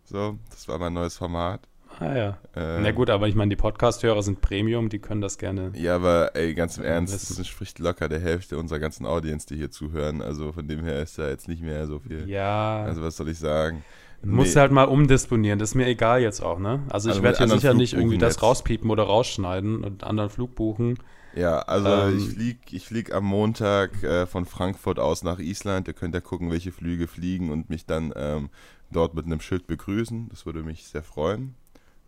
So, 0.04 0.38
das 0.50 0.68
war 0.68 0.78
mein 0.78 0.92
neues 0.92 1.16
Format. 1.16 1.60
ah 1.98 2.14
ja. 2.14 2.38
Äh, 2.54 2.80
Na 2.80 2.92
gut, 2.92 3.10
aber 3.10 3.26
ich 3.26 3.34
meine, 3.34 3.48
die 3.48 3.56
Podcast-Hörer 3.56 4.22
sind 4.22 4.40
Premium, 4.40 4.88
die 4.88 4.98
können 5.00 5.20
das 5.20 5.38
gerne. 5.38 5.72
Ja, 5.74 5.96
aber 5.96 6.36
ey, 6.36 6.54
ganz 6.54 6.78
im 6.78 6.84
Ernst, 6.84 7.14
wissen. 7.14 7.28
das 7.30 7.38
entspricht 7.38 7.78
locker 7.80 8.08
der 8.08 8.20
Hälfte 8.20 8.58
unserer 8.58 8.78
ganzen 8.78 9.04
Audience, 9.06 9.46
die 9.48 9.56
hier 9.56 9.70
zuhören. 9.72 10.22
Also 10.22 10.52
von 10.52 10.68
dem 10.68 10.84
her 10.84 11.02
ist 11.02 11.18
da 11.18 11.28
jetzt 11.28 11.48
nicht 11.48 11.62
mehr 11.62 11.86
so 11.88 11.98
viel. 11.98 12.28
Ja, 12.28 12.84
Also 12.84 13.02
was 13.02 13.16
soll 13.16 13.28
ich 13.30 13.38
sagen? 13.38 13.82
Muss 14.22 14.54
Nee. 14.54 14.60
halt 14.60 14.72
mal 14.72 14.84
umdisponieren. 14.84 15.58
Das 15.58 15.70
ist 15.70 15.74
mir 15.74 15.86
egal 15.86 16.20
jetzt 16.20 16.40
auch, 16.42 16.58
ne? 16.58 16.84
Also 16.88 17.10
ich 17.10 17.20
Also 17.20 17.22
werde 17.22 17.38
hier 17.38 17.48
sicher 17.48 17.74
nicht 17.74 17.90
Flug 17.90 18.00
irgendwie 18.00 18.18
buchen 18.18 18.18
das 18.18 18.34
jetzt. 18.36 18.42
rauspiepen 18.42 18.90
oder 18.90 19.04
rausschneiden 19.04 19.84
und 19.84 20.04
anderen 20.04 20.30
Flug 20.30 20.54
buchen. 20.54 20.98
Ja, 21.32 21.58
also 21.60 22.08
Ähm, 22.08 22.16
ich 22.16 22.28
flieg, 22.28 22.58
ich 22.72 22.86
flieg 22.86 23.12
am 23.12 23.24
Montag 23.24 24.02
äh, 24.02 24.26
von 24.26 24.46
Frankfurt 24.46 24.98
aus 24.98 25.22
nach 25.22 25.38
Island. 25.38 25.86
Ihr 25.88 25.94
könnt 25.94 26.14
ja 26.14 26.20
gucken, 26.20 26.50
welche 26.50 26.72
Flüge 26.72 27.06
fliegen 27.08 27.50
und 27.50 27.68
mich 27.70 27.84
dann 27.86 28.12
ähm, 28.16 28.50
dort 28.90 29.14
mit 29.14 29.26
einem 29.26 29.40
Schild 29.40 29.66
begrüßen. 29.66 30.28
Das 30.30 30.46
würde 30.46 30.62
mich 30.62 30.86
sehr 30.88 31.02
freuen. 31.02 31.54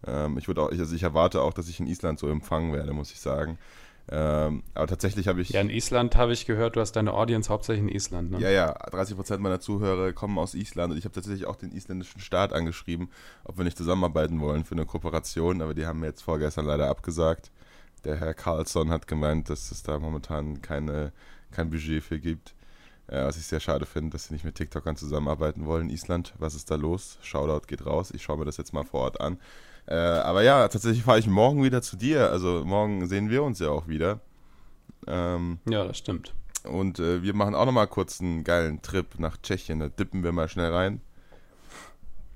Ähm, 0.06 0.38
ich 0.38 0.48
würde 0.48 0.62
auch, 0.62 0.70
also 0.70 0.94
ich 0.94 1.02
erwarte 1.02 1.42
auch, 1.42 1.52
dass 1.52 1.68
ich 1.68 1.80
in 1.80 1.86
Island 1.86 2.18
so 2.18 2.28
empfangen 2.28 2.72
werde, 2.72 2.92
muss 2.94 3.12
ich 3.12 3.20
sagen. 3.20 3.58
Ähm, 4.10 4.62
aber 4.74 4.86
tatsächlich 4.86 5.28
habe 5.28 5.42
ich. 5.42 5.50
Ja, 5.50 5.60
in 5.60 5.68
Island 5.68 6.16
habe 6.16 6.32
ich 6.32 6.46
gehört, 6.46 6.76
du 6.76 6.80
hast 6.80 6.92
deine 6.92 7.12
Audience 7.12 7.50
hauptsächlich 7.50 7.82
in 7.82 7.94
Island, 7.94 8.30
ne? 8.30 8.40
Ja, 8.40 8.50
ja, 8.50 8.74
30% 8.88 9.38
meiner 9.38 9.60
Zuhörer 9.60 10.12
kommen 10.12 10.38
aus 10.38 10.54
Island 10.54 10.92
und 10.92 10.98
ich 10.98 11.04
habe 11.04 11.14
tatsächlich 11.14 11.46
auch 11.46 11.56
den 11.56 11.72
isländischen 11.72 12.20
Staat 12.20 12.52
angeschrieben, 12.52 13.10
ob 13.44 13.58
wir 13.58 13.64
nicht 13.64 13.76
zusammenarbeiten 13.76 14.40
wollen 14.40 14.64
für 14.64 14.74
eine 14.74 14.86
Kooperation, 14.86 15.60
aber 15.60 15.74
die 15.74 15.84
haben 15.84 16.00
mir 16.00 16.06
jetzt 16.06 16.22
vorgestern 16.22 16.64
leider 16.64 16.88
abgesagt. 16.88 17.50
Der 18.04 18.16
Herr 18.16 18.32
Carlsson 18.32 18.90
hat 18.90 19.06
gemeint, 19.08 19.50
dass 19.50 19.70
es 19.70 19.82
da 19.82 19.98
momentan 19.98 20.62
keine, 20.62 21.12
kein 21.50 21.68
Budget 21.68 22.02
für 22.02 22.18
gibt. 22.18 22.54
Äh, 23.08 23.24
was 23.24 23.36
ich 23.36 23.46
sehr 23.46 23.60
schade 23.60 23.86
finde, 23.86 24.10
dass 24.10 24.26
sie 24.26 24.34
nicht 24.34 24.44
mit 24.44 24.54
TikTokern 24.54 24.96
zusammenarbeiten 24.96 25.66
wollen. 25.66 25.90
Island, 25.90 26.34
was 26.38 26.54
ist 26.54 26.70
da 26.70 26.76
los? 26.76 27.18
Shoutout 27.22 27.66
geht 27.66 27.84
raus. 27.84 28.10
Ich 28.10 28.22
schaue 28.22 28.38
mir 28.38 28.44
das 28.44 28.56
jetzt 28.56 28.72
mal 28.72 28.84
vor 28.84 29.00
Ort 29.00 29.20
an. 29.20 29.38
Äh, 29.90 29.94
aber 29.94 30.42
ja, 30.42 30.68
tatsächlich 30.68 31.02
fahre 31.02 31.18
ich 31.18 31.26
morgen 31.26 31.62
wieder 31.64 31.80
zu 31.82 31.96
dir. 31.96 32.30
Also 32.30 32.62
morgen 32.64 33.06
sehen 33.08 33.30
wir 33.30 33.42
uns 33.42 33.58
ja 33.58 33.70
auch 33.70 33.88
wieder. 33.88 34.20
Ähm, 35.06 35.58
Ja, 35.68 35.84
das 35.86 35.96
stimmt. 35.98 36.34
und 36.64 36.98
äh, 36.98 37.22
wir 37.22 37.34
machen 37.34 37.54
auch 37.54 37.64
nochmal 37.64 37.86
kurz 37.86 38.20
einen 38.20 38.44
geilen 38.44 38.82
Trip 38.82 39.06
nach 39.18 39.38
Tschechien. 39.42 39.78
Da 39.80 39.88
dippen 39.88 40.22
wir 40.22 40.32
mal 40.32 40.48
schnell 40.48 40.72
rein. 40.72 41.00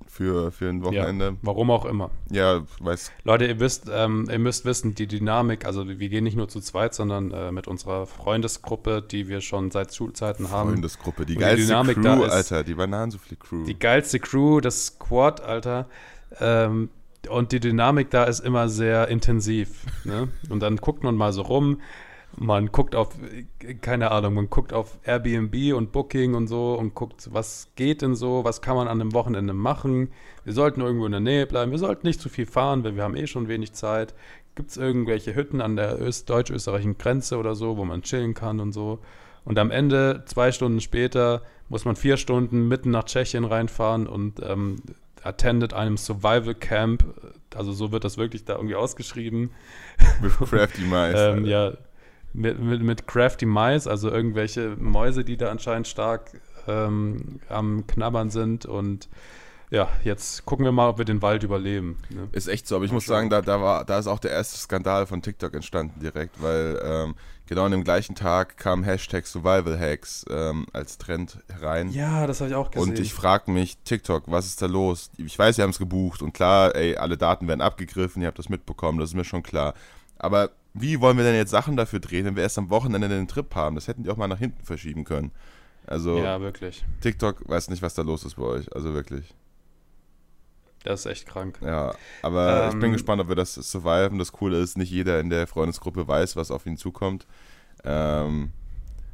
Für, 0.07 0.51
für 0.51 0.69
ein 0.69 0.83
Wochenende. 0.83 1.37
Warum 1.41 1.71
auch 1.71 1.85
immer. 1.85 2.11
Ja, 2.29 2.61
weiß. 2.79 3.11
Leute, 3.23 3.45
ihr 3.47 3.59
wisst, 3.59 3.89
ähm, 3.91 4.27
ihr 4.29 4.37
müsst 4.37 4.63
wissen, 4.63 4.93
die 4.93 5.07
Dynamik, 5.07 5.65
also 5.65 5.87
wir 5.87 5.95
gehen 6.09 6.23
nicht 6.23 6.37
nur 6.37 6.47
zu 6.47 6.59
zweit, 6.61 6.93
sondern 6.93 7.31
äh, 7.31 7.51
mit 7.51 7.67
unserer 7.67 8.05
Freundesgruppe, 8.05 9.01
die 9.01 9.27
wir 9.27 9.41
schon 9.41 9.71
seit 9.71 9.95
Schulzeiten 9.95 10.51
haben. 10.51 10.69
Freundesgruppe. 10.69 11.25
Die 11.25 11.33
Und 11.33 11.39
die 11.39 11.45
geilste 11.45 11.65
Dynamik 11.65 11.95
Crew, 11.95 12.03
da 12.03 12.25
ist- 12.25 12.31
Alter. 12.33 12.63
Die 12.63 12.75
Bananensoufflé-Crew. 12.75 13.63
Die 13.65 13.79
geilste 13.79 14.19
Crew, 14.19 14.59
das 14.59 14.85
Squad, 14.85 15.41
Alter. 15.41 15.87
Ähm, 16.39 16.89
und 17.29 17.51
die 17.51 17.59
Dynamik 17.59 18.09
da 18.09 18.25
ist 18.25 18.39
immer 18.39 18.69
sehr 18.69 19.07
intensiv. 19.07 19.85
Ne? 20.03 20.29
Und 20.49 20.61
dann 20.61 20.77
guckt 20.77 21.03
man 21.03 21.15
mal 21.15 21.33
so 21.33 21.41
rum. 21.41 21.79
man 22.37 22.71
guckt 22.71 22.95
auf, 22.95 23.15
keine 23.81 24.11
Ahnung, 24.11 24.33
man 24.33 24.49
guckt 24.49 24.73
auf 24.73 24.97
Airbnb 25.03 25.73
und 25.75 25.91
Booking 25.91 26.33
und 26.33 26.47
so 26.47 26.73
und 26.73 26.95
guckt, 26.95 27.29
was 27.31 27.69
geht 27.75 28.01
denn 28.01 28.15
so, 28.15 28.43
was 28.43 28.61
kann 28.61 28.75
man 28.75 28.87
an 28.87 28.99
einem 28.99 29.13
Wochenende 29.13 29.53
machen. 29.53 30.09
Wir 30.43 30.53
sollten 30.53 30.81
irgendwo 30.81 31.05
in 31.05 31.11
der 31.11 31.21
Nähe 31.21 31.45
bleiben, 31.45 31.71
wir 31.71 31.79
sollten 31.79 32.07
nicht 32.07 32.19
zu 32.19 32.29
viel 32.29 32.45
fahren, 32.45 32.83
weil 32.83 32.95
wir 32.95 33.03
haben 33.03 33.15
eh 33.15 33.27
schon 33.27 33.47
wenig 33.47 33.73
Zeit. 33.73 34.13
Gibt 34.55 34.71
es 34.71 34.77
irgendwelche 34.77 35.35
Hütten 35.35 35.61
an 35.61 35.75
der 35.75 35.97
deutsch-österreichischen 35.97 36.97
Grenze 36.97 37.37
oder 37.37 37.55
so, 37.55 37.77
wo 37.77 37.85
man 37.85 38.03
chillen 38.03 38.33
kann 38.33 38.59
und 38.59 38.71
so. 38.71 38.99
Und 39.45 39.59
am 39.59 39.71
Ende, 39.71 40.23
zwei 40.25 40.51
Stunden 40.51 40.79
später, 40.79 41.41
muss 41.69 41.85
man 41.85 41.95
vier 41.95 42.17
Stunden 42.17 42.67
mitten 42.67 42.91
nach 42.91 43.03
Tschechien 43.05 43.45
reinfahren 43.45 44.07
und 44.07 44.41
ähm, 44.43 44.77
attended 45.23 45.73
einem 45.73 45.97
Survival 45.97 46.55
Camp. 46.55 47.03
Also 47.55 47.71
so 47.71 47.91
wird 47.91 48.03
das 48.03 48.17
wirklich 48.17 48.45
da 48.45 48.55
irgendwie 48.55 48.75
ausgeschrieben. 48.75 49.51
Mit 50.21 50.31
Crafty 50.37 50.81
Mice. 50.81 51.15
ähm, 51.15 51.45
ja, 51.45 51.73
mit, 52.33 52.59
mit, 52.59 52.81
mit 52.81 53.07
Crafty 53.07 53.45
Mice, 53.45 53.87
also 53.87 54.09
irgendwelche 54.09 54.75
Mäuse, 54.77 55.23
die 55.23 55.37
da 55.37 55.49
anscheinend 55.49 55.87
stark 55.87 56.31
ähm, 56.67 57.39
am 57.49 57.85
Knabbern 57.87 58.29
sind 58.29 58.65
und 58.65 59.09
ja, 59.69 59.89
jetzt 60.03 60.45
gucken 60.45 60.65
wir 60.65 60.71
mal, 60.71 60.89
ob 60.89 60.99
wir 60.99 61.05
den 61.05 61.23
Wald 61.23 61.41
überleben. 61.41 61.97
Ne? 62.09 62.27
Ist 62.31 62.47
echt 62.47 62.67
so, 62.67 62.75
aber 62.75 62.85
ich 62.85 62.91
muss 62.91 63.07
sagen, 63.07 63.31
da, 63.31 63.41
da, 63.41 63.59
war, 63.59 63.85
da 63.85 63.97
ist 63.97 64.05
auch 64.05 64.19
der 64.19 64.29
erste 64.29 64.55
Skandal 64.59 65.07
von 65.07 65.23
TikTok 65.23 65.55
entstanden 65.55 65.99
direkt, 65.99 66.41
weil 66.43 66.79
ähm, 66.83 67.15
genau 67.53 67.65
an 67.65 67.71
dem 67.71 67.83
gleichen 67.83 68.15
Tag 68.15 68.57
kam 68.57 68.83
Hashtag 68.83 69.27
Survival 69.27 69.79
Hacks 69.79 70.25
ähm, 70.29 70.65
als 70.73 70.97
Trend 70.97 71.37
rein. 71.61 71.89
Ja, 71.91 72.25
das 72.25 72.41
habe 72.41 72.49
ich 72.49 72.55
auch 72.55 72.71
gesehen. 72.71 72.89
Und 72.89 72.99
ich 72.99 73.13
frage 73.13 73.51
mich, 73.51 73.77
TikTok, 73.83 74.23
was 74.25 74.47
ist 74.47 74.61
da 74.61 74.65
los? 74.65 75.11
Ich 75.17 75.37
weiß, 75.37 75.55
sie 75.55 75.61
haben 75.61 75.69
es 75.69 75.77
gebucht 75.77 76.21
und 76.21 76.33
klar, 76.33 76.75
ey, 76.75 76.97
alle 76.97 77.15
Daten 77.15 77.47
werden 77.47 77.61
abgegriffen, 77.61 78.21
ihr 78.21 78.27
habt 78.27 78.39
das 78.39 78.49
mitbekommen, 78.49 78.99
das 78.99 79.11
ist 79.11 79.15
mir 79.15 79.23
schon 79.23 79.43
klar. 79.43 79.75
Aber 80.17 80.49
wie 80.73 80.99
wollen 80.99 81.17
wir 81.17 81.23
denn 81.23 81.35
jetzt 81.35 81.51
Sachen 81.51 81.77
dafür 81.77 81.99
drehen, 81.99 82.25
wenn 82.25 82.35
wir 82.35 82.43
erst 82.43 82.57
am 82.57 82.71
Wochenende 82.71 83.07
den 83.07 83.27
Trip 83.27 83.53
haben? 83.53 83.75
Das 83.75 83.87
hätten 83.87 84.03
die 84.03 84.09
auch 84.09 84.17
mal 84.17 84.27
nach 84.27 84.39
hinten 84.39 84.65
verschieben 84.65 85.03
können. 85.03 85.31
Also, 85.85 86.17
ja, 86.17 86.41
wirklich. 86.41 86.83
TikTok 87.01 87.47
weiß 87.47 87.69
nicht, 87.69 87.83
was 87.83 87.93
da 87.93 88.01
los 88.01 88.23
ist 88.23 88.35
bei 88.35 88.43
euch. 88.43 88.73
Also 88.73 88.93
wirklich. 88.93 89.35
Das 90.83 91.01
ist 91.01 91.05
echt 91.05 91.27
krank. 91.27 91.59
Ja, 91.61 91.95
aber 92.21 92.63
ähm, 92.63 92.69
ich 92.69 92.75
bin 92.75 92.85
ähm, 92.85 92.93
gespannt, 92.93 93.21
ob 93.21 93.29
wir 93.29 93.35
das 93.35 93.53
surviven. 93.53 94.19
Das 94.19 94.31
Coole 94.31 94.57
ist, 94.57 94.77
nicht 94.77 94.91
jeder 94.91 95.19
in 95.19 95.29
der 95.29 95.47
Freundesgruppe 95.47 96.07
weiß, 96.07 96.35
was 96.35 96.51
auf 96.51 96.65
ihn 96.65 96.77
zukommt. 96.77 97.25
Ähm, 97.85 98.51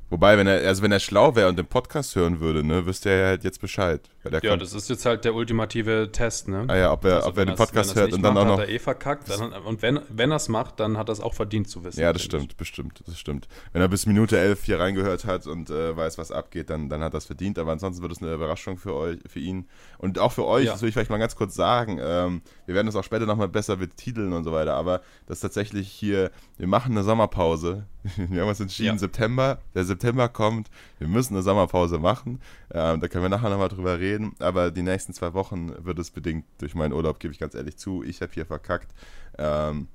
Wobei, 0.09 0.37
wenn 0.37 0.47
er, 0.47 0.67
also 0.67 0.81
wenn 0.81 0.91
er 0.91 0.99
schlau 0.99 1.35
wäre 1.35 1.49
und 1.49 1.59
den 1.59 1.67
Podcast 1.67 2.15
hören 2.15 2.39
würde, 2.39 2.63
ne, 2.63 2.85
wüsste 2.87 3.09
er 3.09 3.27
halt 3.27 3.43
jetzt 3.43 3.61
Bescheid. 3.61 4.09
ja, 4.41 4.57
das 4.57 4.73
ist 4.73 4.89
jetzt 4.89 5.05
halt 5.05 5.23
der 5.23 5.35
ultimative 5.35 6.09
Test, 6.11 6.47
ne? 6.47 6.65
Ah 6.67 6.75
ja, 6.75 6.91
ob 6.91 7.05
er, 7.05 7.17
also 7.17 7.29
ob 7.29 7.37
er 7.37 7.45
den 7.45 7.55
Podcast 7.55 7.95
hört 7.95 8.13
und 8.13 8.23
dann 8.23 8.33
macht, 8.33 8.43
auch 8.43 8.47
noch. 8.47 8.59
Hat 8.59 8.67
er 8.67 8.73
eh 8.73 8.79
verkackt. 8.79 9.29
Dann, 9.29 9.53
und 9.53 9.83
wenn, 9.83 9.99
wenn 10.09 10.31
er 10.31 10.37
es 10.37 10.49
macht, 10.49 10.79
dann 10.79 10.97
hat 10.97 11.09
er 11.09 11.13
es 11.13 11.19
auch 11.19 11.35
verdient 11.35 11.69
zu 11.69 11.83
wissen. 11.83 11.99
Ja, 11.99 12.11
das 12.11 12.23
stimmt, 12.23 12.57
bestimmt, 12.57 13.03
das 13.05 13.19
stimmt. 13.19 13.47
Wenn 13.71 13.83
er 13.83 13.87
bis 13.87 14.07
Minute 14.07 14.39
11 14.39 14.63
hier 14.63 14.79
reingehört 14.79 15.25
hat 15.25 15.45
und 15.45 15.69
äh, 15.69 15.95
weiß, 15.95 16.17
was 16.17 16.31
abgeht, 16.31 16.71
dann, 16.71 16.89
dann 16.89 17.01
hat 17.01 17.13
er 17.13 17.19
es 17.19 17.25
verdient. 17.25 17.59
Aber 17.59 17.71
ansonsten 17.71 18.01
wird 18.01 18.11
es 18.11 18.21
eine 18.21 18.33
Überraschung 18.33 18.77
für 18.77 18.95
euch, 18.95 19.19
für 19.27 19.39
ihn. 19.39 19.67
Und 19.99 20.17
auch 20.17 20.31
für 20.31 20.45
euch, 20.45 20.65
ja. 20.65 20.71
das 20.71 20.81
will 20.81 20.89
ich 20.89 20.95
vielleicht 20.95 21.11
mal 21.11 21.17
ganz 21.19 21.35
kurz 21.35 21.53
sagen. 21.53 21.99
Ähm, 22.01 22.41
wir 22.65 22.73
werden 22.73 22.87
es 22.87 22.95
auch 22.95 23.03
später 23.03 23.27
nochmal 23.27 23.49
besser 23.49 23.77
betiteln 23.77 24.33
und 24.33 24.43
so 24.43 24.51
weiter. 24.51 24.73
Aber 24.73 25.01
das 25.27 25.37
ist 25.37 25.41
tatsächlich 25.41 25.87
hier, 25.87 26.31
wir 26.57 26.67
machen 26.67 26.93
eine 26.93 27.03
Sommerpause. 27.03 27.85
Wir 28.29 28.41
haben 28.41 28.49
uns 28.49 28.59
entschieden, 28.59 28.93
ja. 28.93 28.97
September, 28.97 29.59
der 29.73 29.83
September 29.83 30.29
kommt 30.29 30.69
wir 30.99 31.07
müssen 31.07 31.33
eine 31.33 31.43
Sommerpause 31.43 31.97
machen. 31.97 32.41
Ähm, 32.71 32.99
da 32.99 33.07
können 33.07 33.23
wir 33.23 33.29
nachher 33.29 33.49
nochmal 33.49 33.69
drüber 33.69 33.99
reden. 33.99 34.33
Aber 34.39 34.69
die 34.69 34.81
nächsten 34.81 35.13
zwei 35.13 35.33
Wochen 35.33 35.71
wird 35.83 35.97
es 35.99 36.11
bedingt 36.11 36.45
durch 36.59 36.75
meinen 36.75 36.93
Urlaub, 36.93 37.19
gebe 37.19 37.33
ich 37.33 37.39
ganz 37.39 37.55
ehrlich 37.55 37.77
zu. 37.77 38.03
Ich 38.03 38.21
habe 38.21 38.31
hier 38.33 38.45
verkackt. 38.45 38.91
Ähm, 39.37 39.87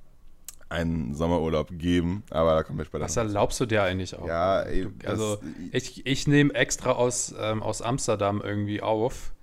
einen 0.70 1.14
Sommerurlaub 1.14 1.68
geben, 1.72 2.24
aber 2.30 2.54
da 2.54 2.62
kommen 2.62 2.78
wir 2.78 2.86
später. 2.86 3.04
Was 3.04 3.16
erlaubst 3.16 3.60
du 3.60 3.66
dir 3.66 3.82
eigentlich 3.82 4.16
auch? 4.16 4.26
Ja, 4.26 4.62
ey, 4.62 4.88
also 5.04 5.38
ich, 5.72 6.04
ich 6.06 6.26
nehme 6.26 6.52
extra 6.54 6.92
aus, 6.92 7.34
ähm, 7.38 7.62
aus 7.62 7.80
Amsterdam 7.80 8.40
irgendwie 8.42 8.80
auf, 8.80 9.33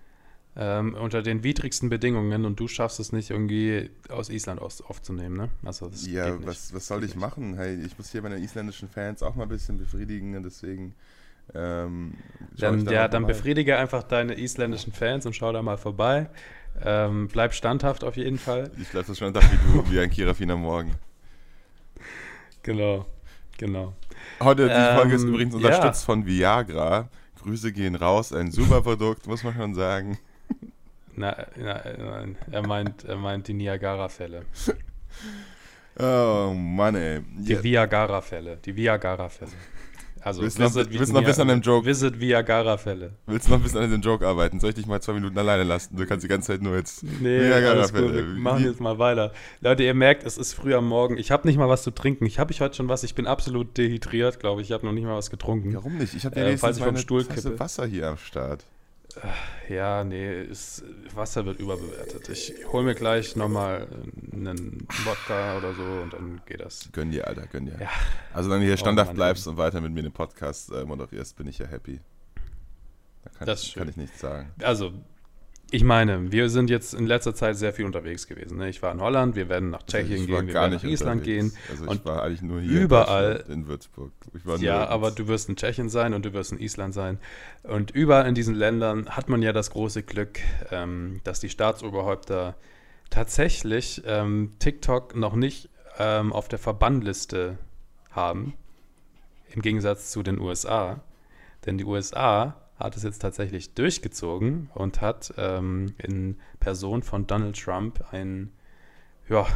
ähm, 0.56 0.96
unter 0.96 1.22
den 1.22 1.44
widrigsten 1.44 1.90
Bedingungen 1.90 2.46
und 2.46 2.60
du 2.60 2.68
schaffst 2.68 3.00
es 3.00 3.14
nicht 3.14 3.30
irgendwie 3.30 3.90
aus 4.10 4.30
Island 4.30 4.62
aus, 4.62 4.82
aufzunehmen, 4.82 5.38
ne? 5.38 5.50
Also 5.64 5.90
ja, 6.08 6.46
was, 6.46 6.74
was 6.74 6.88
soll 6.88 7.04
ich 7.06 7.16
machen? 7.16 7.56
Hey, 7.56 7.80
ich 7.86 7.98
muss 7.98 8.12
hier 8.12 8.22
meine 8.22 8.38
isländischen 8.38 8.90
Fans 8.90 9.24
auch 9.24 9.36
mal 9.36 9.44
ein 9.44 9.50
bisschen 9.50 9.78
befriedigen, 9.78 10.44
deswegen 10.44 10.94
ähm, 11.54 12.14
dann, 12.58 12.86
ja, 12.86 13.08
dann 13.08 13.26
befriedige 13.26 13.78
einfach 13.78 14.04
deine 14.04 14.38
isländischen 14.38 14.94
Fans 14.94 15.26
und 15.26 15.36
schau 15.36 15.52
da 15.52 15.62
mal 15.62 15.78
vorbei. 15.78 16.30
Ähm, 16.84 17.28
bleib 17.28 17.54
standhaft 17.54 18.04
auf 18.04 18.18
jeden 18.18 18.38
Fall. 18.38 18.72
Ich 18.80 18.90
bleib 18.90 19.06
so 19.06 19.14
standhaft 19.14 19.52
wie 19.52 19.72
du, 19.72 19.92
wie 19.92 20.00
ein 20.00 20.10
Kirafin 20.10 20.52
am 20.52 20.62
Morgen. 20.62 20.96
Genau, 22.64 23.06
genau. 23.58 23.94
Heute, 24.40 24.68
die 24.68 24.74
ähm, 24.74 24.98
Folge 24.98 25.16
ist 25.16 25.24
übrigens 25.24 25.56
unterstützt 25.56 26.04
ja. 26.04 26.06
von 26.06 26.26
Viagra. 26.26 27.10
Grüße 27.42 27.72
gehen 27.72 27.96
raus, 27.96 28.34
ein 28.34 28.52
super 28.52 28.82
Produkt, 28.82 29.28
muss 29.28 29.44
man 29.44 29.54
schon 29.54 29.74
sagen. 29.74 30.18
Na, 31.16 31.48
na, 31.56 31.82
nein, 31.98 32.38
er 32.52 32.68
meint, 32.68 33.04
er 33.04 33.18
meint 33.18 33.48
die 33.48 33.54
Niagara-Fälle. 33.54 34.44
Oh 36.00 36.54
Mann, 36.56 36.96
ey. 36.96 37.22
Die 37.38 37.62
Viagra-Fälle, 37.62 38.58
die 38.64 38.76
Viagra-Fälle. 38.76 39.52
Also 40.24 40.44
willst, 40.44 40.60
noch, 40.60 40.74
willst 40.76 41.12
noch 41.12 41.22
ein 41.22 41.26
bisschen 41.26 41.42
an 41.42 41.48
dem 41.48 41.62
Joke. 41.62 41.86
Visit 41.86 42.20
Viagra-Fälle. 42.20 43.14
Willst 43.26 43.48
du 43.48 43.52
noch 43.52 43.58
ein 43.58 43.64
bisschen 43.64 43.80
an 43.80 43.90
dem 43.90 44.02
Joke 44.02 44.26
arbeiten? 44.26 44.60
Soll 44.60 44.70
ich 44.70 44.76
dich 44.76 44.86
mal 44.86 45.02
zwei 45.02 45.14
Minuten 45.14 45.38
alleine 45.38 45.64
lassen? 45.64 45.96
Du 45.98 46.06
kannst 46.06 46.24
die 46.24 46.28
ganze 46.28 46.48
Zeit 46.48 46.62
nur 46.62 46.76
jetzt 46.76 47.04
nee, 47.04 47.40
Viagra-Fälle. 47.40 48.14
Wir 48.14 48.40
machen 48.40 48.64
jetzt 48.64 48.80
mal 48.80 49.00
weiter. 49.00 49.34
Leute, 49.62 49.84
ihr 49.84 49.96
merkt, 49.96 50.24
es 50.24 50.38
ist 50.38 50.54
früh 50.54 50.76
am 50.76 50.88
Morgen. 50.88 51.18
Ich 51.18 51.32
habe 51.32 51.48
nicht 51.48 51.58
mal 51.58 51.70
was 51.70 51.82
zu 51.82 51.92
trinken. 51.92 52.26
Ich 52.26 52.38
habe 52.38 52.52
ich 52.52 52.62
heute 52.62 52.76
schon 52.76 52.88
was. 52.88 53.04
Ich 53.04 53.16
bin 53.16 53.26
absolut 53.26 53.78
dehydriert, 53.78 54.40
glaube 54.40 54.62
ich. 54.62 54.70
Ich 54.70 54.74
habe 54.74 54.86
noch 54.86 54.94
nicht 54.94 55.06
mal 55.06 55.18
was 55.18 55.32
getrunken. 55.32 55.74
Warum 55.74 55.98
nicht? 55.98 56.14
Ich 56.14 56.24
habe 56.26 56.40
ja 56.40 56.46
äh, 56.46 56.58
falls 56.58 56.78
ich 56.78 56.84
vom 56.84 56.98
Stuhl 56.98 57.26
kippe. 57.26 57.60
Wasser 57.60 57.86
hier 57.88 58.08
am 58.10 58.18
Start. 58.18 58.66
Ja, 59.70 60.04
nee, 60.04 60.44
ist, 60.44 60.84
Wasser 61.14 61.46
wird 61.46 61.60
überbewertet. 61.60 62.30
Ich 62.30 62.54
hole 62.72 62.84
mir 62.84 62.96
gleich 62.96 63.36
nochmal 63.36 63.88
einen 64.32 64.88
Wodka 65.06 65.58
oder 65.58 65.74
so 65.74 65.84
und 65.84 66.14
dann 66.14 66.42
geht 66.46 66.62
das. 66.62 66.90
Gönn 66.92 67.12
dir, 67.12 67.28
Alter, 67.28 67.48
gönn 67.48 67.66
dir. 67.66 67.78
Ja. 67.80 67.90
Also, 68.34 68.50
wenn 68.50 68.60
du 68.60 68.66
hier 68.66 68.76
oh, 68.76 68.78
standhaft 68.78 69.12
oh, 69.12 69.16
bleibst 69.16 69.48
und 69.48 69.58
weiter 69.58 69.82
mit 69.82 69.94
mir 69.94 70.04
den 70.04 70.12
Podcast 70.12 70.72
äh, 70.72 70.84
moderierst, 70.84 71.36
bin 71.36 71.48
ich 71.48 71.60
ja 71.60 71.68
happy. 71.68 72.00
Da 73.24 73.30
kann, 73.30 73.48
das 73.48 73.64
ich, 73.64 73.76
kann 73.76 73.88
ich 73.88 73.98
nichts 73.98 74.20
sagen. 74.20 74.52
Also, 74.62 74.94
ich 75.74 75.86
meine, 75.86 76.34
wir 76.34 76.50
sind 76.50 76.70
jetzt 76.70 76.94
in 76.94 77.08
letzter 77.08 77.34
Zeit 77.34 77.56
sehr 77.56 77.72
viel 77.72 77.86
unterwegs 77.86 78.28
gewesen. 78.28 78.58
Ne? 78.58 78.68
Ich 78.70 78.82
war 78.82 78.92
in 78.92 79.00
Holland, 79.00 79.38
wir 79.38 79.48
werden 79.48 79.70
nach 79.70 79.84
Tschechien 79.84 80.20
also 80.20 80.26
gehen, 80.26 80.48
wir 80.48 80.54
werden 80.54 80.74
nach 80.74 80.84
Island 80.84 81.24
gehen. 81.24 81.54
Also 81.70 81.90
ich 81.90 82.06
war 82.06 82.24
eigentlich 82.24 82.42
nur 82.42 82.60
hier 82.60 82.82
überall 82.82 83.46
in, 83.48 83.54
in 83.54 83.68
Würzburg. 83.68 84.12
ja, 84.60 84.86
aber 84.88 85.12
du 85.12 85.30
wirst 85.30 85.48
in 85.48 85.56
Tschechien 85.56 85.90
sein 85.90 86.14
und 86.14 86.26
du 86.26 86.34
wirst 86.34 86.52
in 86.52 86.60
Island 86.60 86.94
sein. 86.94 87.20
Und 87.64 87.92
überall 87.92 88.28
in 88.28 88.36
diesen 88.36 88.54
Ländern 88.54 89.10
hat 89.10 89.30
man 89.30 89.42
ja 89.42 89.54
das 89.54 89.72
große 89.72 90.04
Glück, 90.04 90.40
ähm, 90.72 91.22
dass 91.24 91.40
die 91.40 91.50
Staatsoberhäupter 91.50 92.56
tatsächlich 93.10 94.02
ähm, 94.06 94.54
TikTok 94.60 95.16
noch 95.16 95.36
nicht 95.36 95.70
ähm, 96.00 96.34
auf 96.34 96.50
der 96.50 96.60
Verbannliste 96.60 97.58
haben. 98.10 98.56
Im 99.50 99.62
Gegensatz 99.62 100.12
zu 100.12 100.22
den 100.22 100.38
USA. 100.38 101.00
Denn 101.66 101.78
die 101.78 101.86
USA 101.86 102.61
hat 102.84 102.98
es 102.98 103.04
jetzt 103.04 103.20
tatsächlich 103.20 103.74
durchgezogen 103.74 104.70
und 104.74 105.02
hat 105.02 105.34
ähm, 105.38 105.94
in 105.98 106.38
Person 106.60 107.04
von 107.04 107.28
Donald 107.28 107.60
Trump 107.60 108.04
ein, 108.12 108.52
ja, 109.30 109.48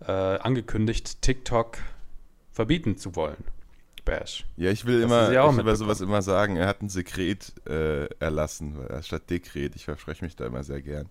äh, 0.00 0.12
angekündigt, 0.12 1.22
TikTok 1.22 1.78
verbieten 2.52 2.96
zu 2.96 3.16
wollen. 3.16 3.44
Bash. 4.04 4.46
Ja, 4.56 4.70
ich 4.70 4.86
will 4.86 5.00
das 5.00 5.10
immer, 5.10 5.30
ich 5.58 5.64
bei 5.64 5.74
sowas 5.74 6.00
immer 6.00 6.22
sagen, 6.22 6.56
er 6.56 6.68
hat 6.68 6.80
ein 6.80 6.88
Sekret 6.88 7.52
äh, 7.66 8.06
erlassen, 8.20 8.78
statt 9.02 9.28
Dekret. 9.28 9.74
Ich 9.74 9.84
verspreche 9.84 10.24
mich 10.24 10.36
da 10.36 10.46
immer 10.46 10.62
sehr 10.62 10.80
gern. 10.80 11.08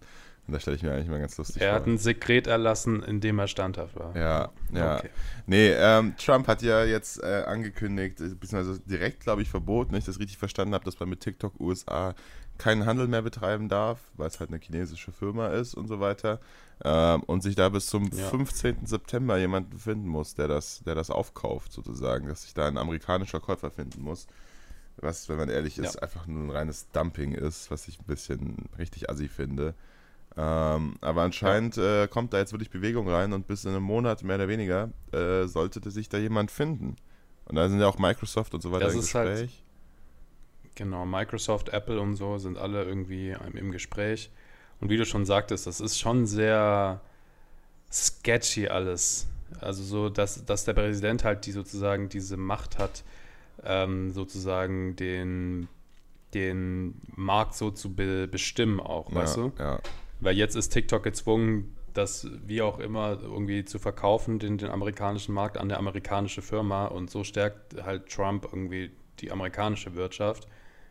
Und 0.48 0.54
da 0.54 0.60
stelle 0.60 0.76
ich 0.76 0.84
mir 0.84 0.92
eigentlich 0.92 1.10
mal 1.10 1.20
ganz 1.20 1.38
lustig 1.38 1.62
er 1.62 1.70
vor. 1.70 1.76
Er 1.76 1.76
hat 1.76 1.88
ein 1.88 1.98
Sekret 1.98 2.46
erlassen, 2.46 3.02
in 3.02 3.20
dem 3.20 3.40
er 3.40 3.48
standhaft 3.48 3.96
war. 3.96 4.16
Ja, 4.16 4.52
ja. 4.72 4.98
Okay. 4.98 5.10
Nee, 5.48 5.72
ähm, 5.72 6.14
Trump 6.18 6.48
hat 6.48 6.62
ja 6.62 6.84
jetzt 6.84 7.22
äh, 7.24 7.44
angekündigt, 7.48 8.22
äh, 8.22 8.30
beziehungsweise 8.30 8.80
direkt, 8.82 9.22
glaube 9.22 9.42
ich, 9.42 9.50
verboten, 9.50 9.92
wenn 9.92 10.00
ich 10.00 10.06
das 10.06 10.20
richtig 10.20 10.38
verstanden 10.38 10.76
habe, 10.76 10.86
dass 10.86 11.00
man 11.00 11.10
mit 11.10 11.22
TikTok 11.22 11.60
USA 11.60 12.14
keinen 12.58 12.86
Handel 12.86 13.08
mehr 13.08 13.22
betreiben 13.22 13.70
darf, 13.70 14.00
weil 14.16 14.28
es 14.28 14.40
halt 14.40 14.50
eine 14.50 14.60
chinesische 14.60 15.12
Firma 15.12 15.48
ist 15.48 15.74
und 15.74 15.88
so 15.88 16.00
weiter. 16.00 16.40
Ähm, 16.84 17.24
und 17.24 17.42
sich 17.42 17.56
da 17.56 17.70
bis 17.70 17.88
zum 17.88 18.10
ja. 18.12 18.28
15. 18.28 18.86
September 18.86 19.38
jemanden 19.38 19.78
finden 19.78 20.08
muss, 20.08 20.36
der 20.36 20.48
das, 20.48 20.82
der 20.86 20.96
das 20.96 21.10
aufkauft, 21.10 21.72
sozusagen. 21.72 22.28
Dass 22.28 22.44
sich 22.44 22.54
da 22.54 22.68
ein 22.68 22.78
amerikanischer 22.78 23.40
Käufer 23.40 23.72
finden 23.72 24.04
muss. 24.04 24.28
Was, 24.98 25.28
wenn 25.28 25.38
man 25.38 25.50
ehrlich 25.50 25.78
ist, 25.78 25.96
ja. 25.96 26.02
einfach 26.02 26.28
nur 26.28 26.44
ein 26.44 26.50
reines 26.50 26.90
Dumping 26.92 27.34
ist, 27.34 27.70
was 27.72 27.88
ich 27.88 28.00
ein 28.00 28.06
bisschen 28.06 28.70
richtig 28.78 29.10
assi 29.10 29.28
finde. 29.28 29.74
Ähm, 30.38 30.96
aber 31.00 31.22
anscheinend 31.22 31.78
ja. 31.78 32.04
äh, 32.04 32.08
kommt 32.08 32.34
da 32.34 32.40
jetzt 32.40 32.52
wirklich 32.52 32.70
Bewegung 32.70 33.08
rein 33.08 33.32
und 33.32 33.48
bis 33.48 33.64
in 33.64 33.72
einem 33.72 33.84
Monat 33.84 34.24
mehr 34.24 34.36
oder 34.36 34.48
weniger 34.50 34.90
äh, 35.14 35.46
sollte 35.46 35.90
sich 35.92 36.10
da 36.10 36.18
jemand 36.18 36.52
finden. 36.52 36.98
Und 37.46 37.56
da 37.56 37.70
sind 37.70 37.80
ja 37.80 37.88
auch 37.88 38.00
Microsoft 38.00 38.54
und 38.54 38.62
so 38.62 38.72
weiter 38.72 38.86
das 38.86 38.96
im 38.96 39.02
halt 39.02 39.30
Gespräch. 39.30 39.64
Halt, 40.64 40.76
genau, 40.76 41.06
Microsoft, 41.06 41.70
Apple 41.70 42.02
und 42.02 42.16
so 42.16 42.38
sind 42.38 42.58
alle 42.58 42.84
irgendwie 42.84 43.36
im 43.54 43.72
Gespräch. 43.72 44.30
Und 44.82 44.90
wie 44.90 44.98
du 44.98 45.06
schon 45.06 45.26
sagtest, 45.26 45.68
das 45.68 45.80
ist 45.80 46.00
schon 46.00 46.26
sehr 46.26 47.02
sketchy 47.92 48.68
alles. 48.68 49.28
Also 49.62 49.84
so, 49.84 50.10
dass, 50.10 50.44
dass 50.46 50.66
der 50.66 50.74
Präsident 50.74 51.24
halt 51.24 51.46
die 51.46 51.52
sozusagen 51.52 52.10
diese 52.10 52.36
Macht 52.36 52.78
hat, 52.78 53.04
ähm, 53.64 54.12
sozusagen 54.12 54.98
den, 54.98 55.70
den 56.34 57.00
Markt 57.16 57.56
so 57.56 57.72
zu 57.72 57.96
be 57.96 58.28
bestimmen 58.28 58.82
auch, 58.82 59.10
Ja, 59.12 59.16
weißt 59.16 59.38
du? 59.38 59.54
ja. 59.58 59.80
Weil 60.20 60.36
jetzt 60.38 60.56
ist 60.56 60.70
TikTok 60.70 61.04
gezwungen, 61.04 61.76
das 61.94 62.28
wie 62.46 62.62
auch 62.62 62.80
immer 62.80 63.20
irgendwie 63.22 63.66
zu 63.66 63.80
verkaufen, 63.80 64.40
den, 64.40 64.58
den 64.58 64.70
amerikanischen 64.70 65.34
Markt 65.34 65.58
an 65.58 65.70
der 65.70 65.80
amerikanische 65.80 66.42
Firma 66.42 66.88
und 66.88 67.10
so 67.10 67.24
stärkt 67.24 67.82
halt 67.84 68.10
Trump 68.10 68.46
irgendwie 68.46 68.92
die 69.20 69.32
amerikanische 69.32 69.96
Wirtschaft. 69.96 70.48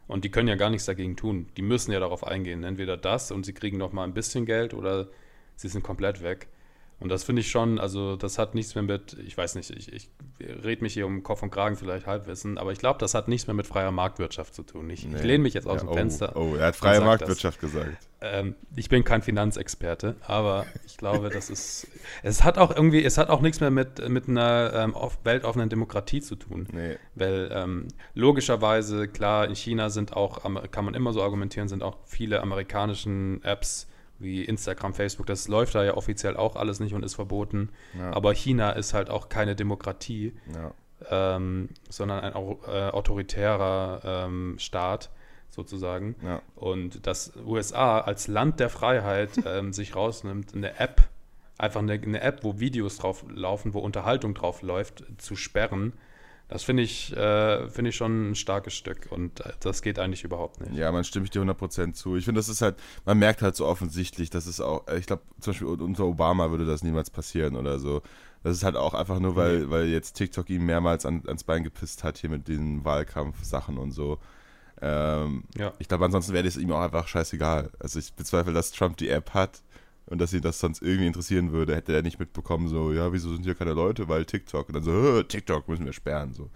Und 0.07 0.25
die 0.25 0.31
können 0.31 0.49
ja 0.49 0.57
gar 0.57 0.71
nichts 0.71 0.87
dagegen 0.87 1.17
tun. 1.17 1.47
Die 1.57 1.63
müssen 1.63 1.93
ja 1.93 2.01
darauf 2.01 2.27
eingehen. 2.27 2.63
Entweder 2.63 2.97
das 2.97 3.31
und 3.31 3.45
sie 3.47 3.55
kriegen 3.55 3.79
noch 3.79 3.93
mal 3.93 4.05
ein 4.05 4.15
bisschen 4.15 4.45
Geld 4.45 4.75
oder 4.75 5.09
sie 5.57 5.69
sind 5.69 5.83
komplett 5.83 6.23
weg. 6.23 6.49
Und 7.05 7.11
das 7.11 7.23
finde 7.23 7.41
ich 7.41 7.51
schon, 7.51 7.79
also 7.79 8.17
das 8.17 8.39
hat 8.39 8.55
nichts 8.55 8.75
mehr 8.75 8.81
mit, 8.83 9.15
ich 9.27 9.37
weiß 9.37 9.57
nicht, 9.57 9.69
ich, 9.69 9.93
ich 9.93 10.09
rede 10.41 10.81
mich 10.83 10.95
hier 10.95 11.07
um 11.07 11.23
Kopf 11.23 11.43
und 11.43 11.51
Kragen 11.51 11.77
vielleicht 11.77 12.07
Halbwissen, 12.07 12.57
aber 12.57 12.73
ich 12.73 12.79
glaube, 12.79 12.99
das 12.99 13.13
hat 13.13 13.29
nichts 13.29 13.47
mehr 13.47 13.53
mit 13.53 13.67
freier 13.67 13.91
Marktwirtschaft 13.91 14.55
zu 14.55 14.63
tun. 14.63 14.89
Ich, 14.89 15.05
Nee. 15.07 15.17
ich 15.19 15.23
lehne 15.23 15.43
mich 15.43 15.53
jetzt 15.53 15.67
aus 15.67 15.83
Ja, 15.83 15.87
dem 15.89 15.93
Fenster. 15.95 16.33
Oh, 16.35 16.53
oh, 16.53 16.57
er 16.57 16.69
hat 16.69 16.77
freie 16.77 17.03
Marktwirtschaft 17.03 17.61
gesagt. 17.61 17.91
Ähm, 18.23 18.55
ich 18.75 18.89
bin 18.89 19.05
kein 19.05 19.21
Finanzexperte, 19.21 20.17
aber 20.27 20.65
ich 20.87 20.97
glaube, 20.97 21.29
das 21.29 21.51
ist. 21.51 21.89
Es 22.23 22.43
hat 22.43 22.57
auch 22.57 22.75
irgendwie, 22.75 23.05
es 23.05 23.19
hat 23.19 23.29
auch 23.29 23.43
nichts 23.43 23.61
mehr 23.61 23.71
mit, 23.71 24.09
mit 24.09 24.27
einer 24.27 24.73
ähm, 24.75 24.95
off- 24.95 25.19
weltoffenen 25.25 25.69
Demokratie 25.69 26.23
zu 26.23 26.37
tun. 26.37 26.67
Nee. 26.73 26.97
Weil 27.17 27.51
ähm, 27.53 27.89
logischerweise, 28.15 29.09
klar, 29.09 29.47
in 29.47 29.55
China 29.55 29.91
sind 29.91 30.15
auch, 30.15 30.43
kann 30.71 30.85
man 30.87 30.95
immer 30.95 31.13
so 31.13 31.23
argumentieren, 31.23 31.69
sind 31.69 31.83
auch 31.83 31.99
viele 32.07 32.41
amerikanischen 32.41 33.43
Apps 33.45 33.89
wie 34.25 34.45
Instagram, 34.45 34.95
Facebook, 34.95 35.27
das 35.27 35.47
läuft 35.49 35.75
da 35.75 35.85
ja 35.85 35.95
offiziell 35.97 36.37
auch 36.37 36.57
alles 36.57 36.81
nicht 36.81 36.95
und 36.95 37.05
ist 37.05 37.15
verboten. 37.15 37.69
Ja. 37.99 38.13
Aber 38.13 38.35
China 38.35 38.71
ist 38.71 38.95
halt 38.95 39.11
auch 39.11 39.29
keine 39.29 39.55
Demokratie 39.55 40.33
Ja. 40.55 41.37
ähm, 41.37 41.69
sondern 41.89 42.21
ein 42.21 42.33
äh, 42.33 42.91
autoritärer 42.91 44.01
ähm, 44.05 44.57
Staat 44.59 45.11
sozusagen. 45.51 46.17
Ja. 46.23 46.43
Und 46.57 47.07
dass 47.07 47.33
USA 47.47 48.01
als 48.01 48.27
Land 48.27 48.61
der 48.61 48.71
Freiheit 48.71 49.31
ähm, 49.47 49.73
sich 49.73 49.95
rausnimmt, 49.95 50.55
eine 50.55 50.79
App, 50.81 51.03
einfach 51.59 51.81
eine, 51.81 51.93
eine 51.93 52.21
App, 52.21 52.43
wo 52.43 52.59
Videos 52.59 52.97
drauf 52.97 53.25
laufen, 53.29 53.75
wo 53.75 53.79
Unterhaltung 53.79 54.35
drauf 54.35 54.63
läuft, 54.63 55.05
zu 55.19 55.37
sperren, 55.37 55.93
das 56.49 56.63
finde 56.63 56.83
ich, 56.83 57.15
äh, 57.17 57.69
finde 57.69 57.91
ich 57.91 57.97
schon 57.97 58.31
ein 58.31 58.35
starkes 58.35 58.75
Stück 58.75 59.09
und 59.11 59.41
äh, 59.41 59.53
das 59.61 59.83
geht 59.83 59.99
eigentlich 59.99 60.25
überhaupt 60.25 60.61
nicht. 60.61 60.75
Ja, 60.75 60.93
man 60.93 61.05
stimme 61.05 61.25
ich 61.25 61.31
dir 61.31 61.43
100% 61.43 61.95
zu. 61.95 62.17
Ich 62.17 62.27
finde, 62.27 62.39
das 62.39 62.49
ist 62.49 62.61
halt, 62.61 62.77
man 63.05 63.19
merkt 63.19 63.43
halt 63.43 63.57
so 63.57 63.67
offensichtlich, 63.67 64.31
dass 64.31 64.47
es 64.47 64.61
auch, 64.61 64.87
ich 64.97 65.07
glaube, 65.07 65.23
zum 65.41 65.53
Beispiel 65.53 65.69
unter 65.69 66.05
Obama 66.05 66.51
würde 66.51 66.67
das 66.67 66.83
niemals 66.83 67.11
passieren 67.11 67.57
oder 67.57 67.79
so. 67.79 68.03
Das 68.43 68.57
ist 68.57 68.63
halt 68.65 68.77
auch 68.77 68.93
einfach 68.93 69.21
nur, 69.21 69.37
weil, 69.37 69.71
weil 69.71 69.87
jetzt 69.87 70.15
TikTok 70.15 70.51
ihm 70.51 70.67
mehrmals 70.67 71.07
an, 71.07 71.23
ans 71.27 71.45
Bein 71.45 71.65
gepisst 71.65 72.05
hat, 72.05 72.19
hier 72.19 72.29
mit 72.29 72.47
den 72.47 72.85
Wahlkampfsachen 72.85 73.79
und 73.79 73.93
so. 73.93 74.19
Ähm, 74.83 75.45
Ja. 75.57 75.73
Ich 75.79 75.89
glaube, 75.89 76.05
ansonsten 76.05 76.35
wäre 76.35 76.47
es 76.47 76.59
ihm 76.59 76.71
auch 76.73 76.83
einfach 76.83 77.09
scheißegal. 77.09 77.71
Also 77.79 77.99
ich 77.99 78.13
bezweifle, 78.13 78.53
dass 78.53 78.71
Trump 78.71 78.99
die 78.99 79.09
App 79.09 79.33
hat 79.33 79.63
und 80.07 80.19
dass 80.21 80.33
ihn 80.33 80.43
das 80.43 80.59
sonst 80.61 80.83
irgendwie 80.83 81.07
interessieren 81.07 81.53
würde, 81.53 81.75
hätte 81.75 81.95
er 81.95 82.03
nicht 82.03 82.19
mitbekommen, 82.19 82.69
so, 82.69 82.93
ja, 82.93 83.13
wieso 83.13 83.33
sind 83.33 83.45
hier 83.45 83.55
keine 83.55 83.73
Leute, 83.73 84.09
weil 84.09 84.25
TikTok. 84.25 84.69
Und 84.69 84.75
dann 84.75 84.83
so, 84.85 84.93
"Hö, 84.93 85.23
TikTok 85.25 85.69
müssen 85.69 85.85
wir 85.87 85.93
sperren, 85.93 86.35
so. 86.35 86.51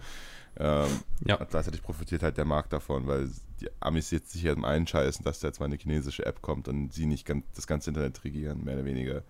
Ähm, 0.57 0.87
Ja. 1.25 1.35
und 1.35 1.49
gleichzeitig 1.49 1.81
profitiert 1.81 2.21
halt 2.23 2.37
der 2.37 2.45
Markt 2.45 2.73
davon, 2.73 3.07
weil 3.07 3.29
die 3.61 3.69
Amis 3.79 4.11
jetzt 4.11 4.31
sich 4.31 4.45
halt 4.45 4.63
einscheißen, 4.63 5.23
dass 5.23 5.39
da 5.39 5.47
jetzt 5.47 5.59
mal 5.59 5.67
eine 5.67 5.77
chinesische 5.77 6.25
App 6.25 6.41
kommt 6.41 6.67
und 6.67 6.91
sie 6.93 7.05
nicht 7.05 7.25
ganz, 7.25 7.45
das 7.55 7.65
ganze 7.67 7.89
Internet 7.91 8.23
regieren, 8.23 8.63
mehr 8.63 8.75
oder 8.75 8.85
weniger. 8.85 9.23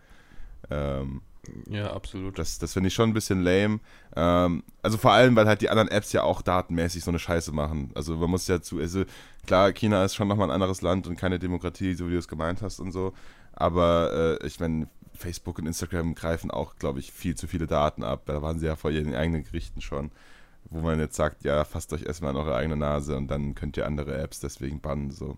Ähm, 0.69 1.21
Ja, 1.69 1.93
absolut. 1.93 2.37
das 2.37 2.59
das 2.59 2.73
finde 2.73 2.87
ich 2.87 2.93
schon 2.93 3.09
ein 3.09 3.13
bisschen 3.13 3.41
lame. 3.43 3.79
Ähm, 4.15 4.63
also 4.81 4.97
vor 4.97 5.13
allem, 5.13 5.35
weil 5.35 5.47
halt 5.47 5.61
die 5.61 5.69
anderen 5.69 5.87
Apps 5.89 6.11
ja 6.13 6.23
auch 6.23 6.41
datenmäßig 6.41 7.03
so 7.03 7.11
eine 7.11 7.19
Scheiße 7.19 7.51
machen. 7.53 7.91
Also 7.95 8.17
man 8.17 8.29
muss 8.29 8.47
ja 8.47 8.61
zu, 8.61 8.79
also 8.79 9.03
klar, 9.47 9.71
China 9.71 10.03
ist 10.03 10.15
schon 10.15 10.27
nochmal 10.27 10.49
ein 10.49 10.53
anderes 10.53 10.81
Land 10.81 11.07
und 11.07 11.15
keine 11.15 11.39
Demokratie, 11.39 11.93
so 11.93 12.07
wie 12.07 12.11
du 12.13 12.17
es 12.17 12.27
gemeint 12.27 12.61
hast 12.61 12.79
und 12.79 12.91
so. 12.91 13.13
Aber 13.59 14.39
äh, 14.41 14.47
ich 14.47 14.59
meine, 14.59 14.87
Facebook 15.13 15.59
und 15.59 15.67
Instagram 15.67 16.15
greifen 16.15 16.49
auch, 16.49 16.77
glaube 16.77 16.99
ich, 16.99 17.11
viel 17.11 17.35
zu 17.35 17.45
viele 17.45 17.67
Daten 17.67 18.03
ab. 18.03 18.23
Da 18.25 18.41
waren 18.41 18.57
sie 18.57 18.65
ja 18.65 18.75
vor 18.75 18.89
ihren 18.89 19.13
eigenen 19.13 19.43
Gerichten 19.43 19.81
schon. 19.81 20.11
Wo 20.71 20.79
man 20.79 20.99
jetzt 20.99 21.15
sagt, 21.15 21.43
ja, 21.43 21.65
fasst 21.65 21.91
euch 21.93 22.03
erstmal 22.03 22.31
an 22.31 22.37
eure 22.37 22.55
eigene 22.55 22.77
Nase 22.77 23.17
und 23.17 23.27
dann 23.27 23.55
könnt 23.55 23.75
ihr 23.75 23.85
andere 23.85 24.17
Apps 24.17 24.39
deswegen 24.39 24.79
bannen. 24.79 25.11
So. 25.11 25.37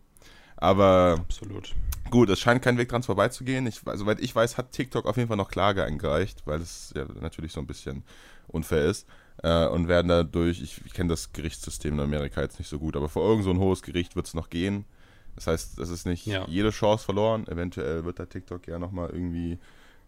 Aber 0.57 1.15
Absolut. 1.19 1.73
Gut, 2.11 2.29
es 2.29 2.39
scheint 2.39 2.61
kein 2.61 2.77
Weg 2.77 2.89
dran 2.89 3.03
vorbeizugehen. 3.03 3.65
Ich, 3.65 3.81
soweit 3.93 4.19
ich 4.19 4.35
weiß, 4.35 4.57
hat 4.57 4.71
TikTok 4.71 5.05
auf 5.05 5.17
jeden 5.17 5.29
Fall 5.29 5.37
noch 5.37 5.49
Klage 5.49 5.83
eingereicht, 5.83 6.45
weil 6.45 6.61
es 6.61 6.93
ja 6.95 7.05
natürlich 7.21 7.53
so 7.53 7.59
ein 7.59 7.67
bisschen 7.67 8.03
unfair 8.47 8.85
ist. 8.85 9.07
Äh, 9.41 9.67
und 9.67 9.87
werden 9.87 10.09
dadurch, 10.09 10.61
ich, 10.61 10.81
ich 10.85 10.93
kenne 10.93 11.09
das 11.09 11.33
Gerichtssystem 11.33 11.95
in 11.95 11.99
Amerika 12.01 12.41
jetzt 12.41 12.59
nicht 12.59 12.67
so 12.67 12.77
gut, 12.77 12.95
aber 12.95 13.09
vor 13.09 13.27
irgend 13.27 13.45
so 13.45 13.49
ein 13.49 13.59
hohes 13.59 13.81
Gericht 13.81 14.15
wird 14.15 14.27
es 14.27 14.33
noch 14.33 14.49
gehen. 14.49 14.85
Das 15.35 15.47
heißt, 15.47 15.79
es 15.79 15.89
ist 15.89 16.05
nicht 16.05 16.25
Ja. 16.25 16.45
jede 16.47 16.71
Chance 16.71 17.05
verloren. 17.05 17.47
Eventuell 17.47 18.05
wird 18.05 18.19
da 18.19 18.25
TikTok 18.25 18.67
ja 18.67 18.79
nochmal 18.79 19.09
irgendwie 19.09 19.59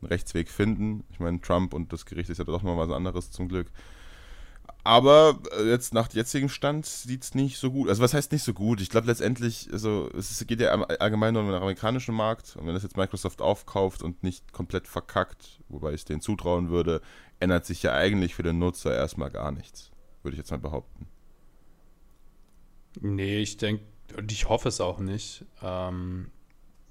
einen 0.02 0.08
Rechtsweg 0.10 0.50
finden. 0.50 1.04
Ich 1.12 1.20
meine, 1.20 1.42
Trump 1.42 1.74
und 1.74 1.94
das 1.94 2.06
Gericht 2.06 2.30
ist 2.30 2.38
ja 2.38 2.44
doch 2.44 2.62
mal 2.62 2.78
was 2.78 2.92
anderes 2.92 3.32
zum 3.32 3.48
Glück. 3.48 3.72
Aber 4.86 5.40
äh, 5.58 5.70
jetzt 5.70 5.94
nach 5.94 6.12
jetzigem 6.12 6.50
Stand 6.50 6.86
sieht 6.86 7.24
es 7.24 7.36
nicht 7.36 7.58
so 7.58 7.72
gut. 7.72 7.88
Also 7.88 8.02
was 8.02 8.14
heißt 8.14 8.34
nicht 8.34 8.44
so 8.44 8.54
gut? 8.54 8.82
Ich 8.82 8.90
glaube 8.90 9.08
letztendlich, 9.08 9.70
also 9.72 10.10
es 10.18 10.46
geht 10.46 10.60
ja 10.60 10.72
allgemein 10.74 11.34
nur 11.34 11.44
um 11.44 11.48
den 11.48 11.56
amerikanischen 11.56 12.14
Markt. 12.14 12.58
Und 12.58 12.68
wenn 12.68 12.74
das 12.74 12.84
jetzt 12.84 12.98
Microsoft 12.98 13.42
aufkauft 13.42 14.02
und 14.04 14.24
nicht 14.24 14.52
komplett 14.52 14.88
verkackt, 14.88 15.62
wobei 15.70 15.90
ich 15.90 16.02
es 16.02 16.06
denen 16.06 16.20
zutrauen 16.22 16.70
würde, 16.70 17.02
ändert 17.40 17.66
sich 17.66 17.82
ja 17.84 17.94
eigentlich 17.94 18.36
für 18.36 18.44
den 18.44 18.60
Nutzer 18.60 18.94
erstmal 18.94 19.32
gar 19.32 19.54
nichts. 19.54 19.92
Würde 20.22 20.36
ich 20.36 20.40
jetzt 20.40 20.52
mal 20.52 20.58
behaupten. 20.58 21.08
Nee, 23.02 23.40
ich 23.40 23.58
denke, 23.58 23.84
und 24.18 24.32
ich 24.32 24.50
hoffe 24.50 24.70
es 24.70 24.82
auch 24.82 25.00
nicht. 25.00 25.46
Ähm, 25.62 26.30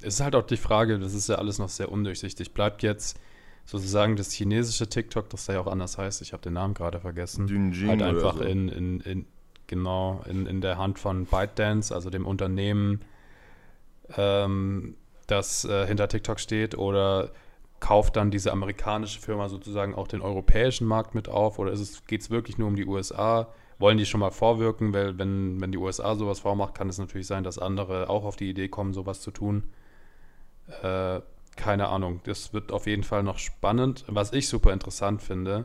es 0.01 0.15
ist 0.15 0.21
halt 0.21 0.35
auch 0.35 0.47
die 0.47 0.57
Frage, 0.57 0.99
das 0.99 1.15
ist 1.15 1.29
ja 1.29 1.37
alles 1.37 1.59
noch 1.59 1.69
sehr 1.69 1.91
undurchsichtig. 1.91 2.53
Bleibt 2.55 2.83
jetzt 2.83 3.19
sozusagen 3.65 4.17
das 4.17 4.33
chinesische 4.33 4.89
TikTok, 4.89 5.31
das 5.31 5.47
da 5.47 5.55
ja 5.55 5.61
auch 5.61 5.67
anders 5.67 5.99
heißt, 5.99 6.23
ich 6.23 6.33
habe 6.33 6.43
den 6.43 6.55
Namen 6.55 6.75
gerade 6.75 7.01
vergessen, 7.01 7.47
Dünjing 7.47 7.89
halt 7.89 8.03
einfach 8.03 8.37
so. 8.37 8.43
in, 8.43 8.69
in, 8.69 9.01
in, 9.01 9.27
genau, 9.67 10.23
in, 10.29 10.47
in 10.47 10.61
der 10.61 10.79
Hand 10.79 10.99
von 10.99 11.27
ByteDance, 11.27 11.95
also 11.95 12.11
dem 12.11 12.27
Unternehmen, 12.27 13.01
ähm, 14.17 14.97
das 15.27 15.65
äh, 15.65 15.87
hinter 15.87 16.09
TikTok 16.09 16.41
steht, 16.41 16.77
oder 16.77 17.31
kauft 17.81 18.17
dann 18.17 18.31
diese 18.31 18.53
amerikanische 18.53 19.21
Firma 19.21 19.49
sozusagen 19.49 19.95
auch 19.95 20.09
den 20.09 20.21
europäischen 20.21 20.87
Markt 20.87 21.15
mit 21.15 21.29
auf, 21.29 21.59
oder 21.59 21.73
geht 22.07 22.21
es 22.21 22.31
wirklich 22.31 22.59
nur 22.59 22.69
um 22.69 22.77
die 22.77 22.87
USA? 22.87 23.49
Wollen 23.83 23.99
die 23.99 24.07
schon 24.07 24.21
mal 24.21 24.31
vorwirken, 24.31 24.95
weil 24.95 25.18
wenn, 25.18 25.61
wenn 25.61 25.73
die 25.73 25.79
USA 25.79 26.14
sowas 26.14 26.38
vormacht, 26.38 26.75
kann 26.75 26.88
es 26.88 26.99
natürlich 26.99 27.27
sein, 27.27 27.42
dass 27.42 27.59
andere 27.59 28.09
auch 28.09 28.25
auf 28.25 28.37
die 28.37 28.49
Idee 28.49 28.68
kommen, 28.68 28.92
sowas 28.92 29.21
zu 29.21 29.33
tun. 29.33 29.64
Äh, 30.83 31.21
keine 31.57 31.88
Ahnung. 31.88 32.21
Das 32.25 32.53
wird 32.55 32.73
auf 32.73 32.87
jeden 32.87 33.03
Fall 33.03 33.23
noch 33.23 33.38
spannend. 33.38 34.05
Was 34.07 34.33
ich 34.33 34.49
super 34.49 34.73
interessant 34.73 35.21
finde, 35.21 35.64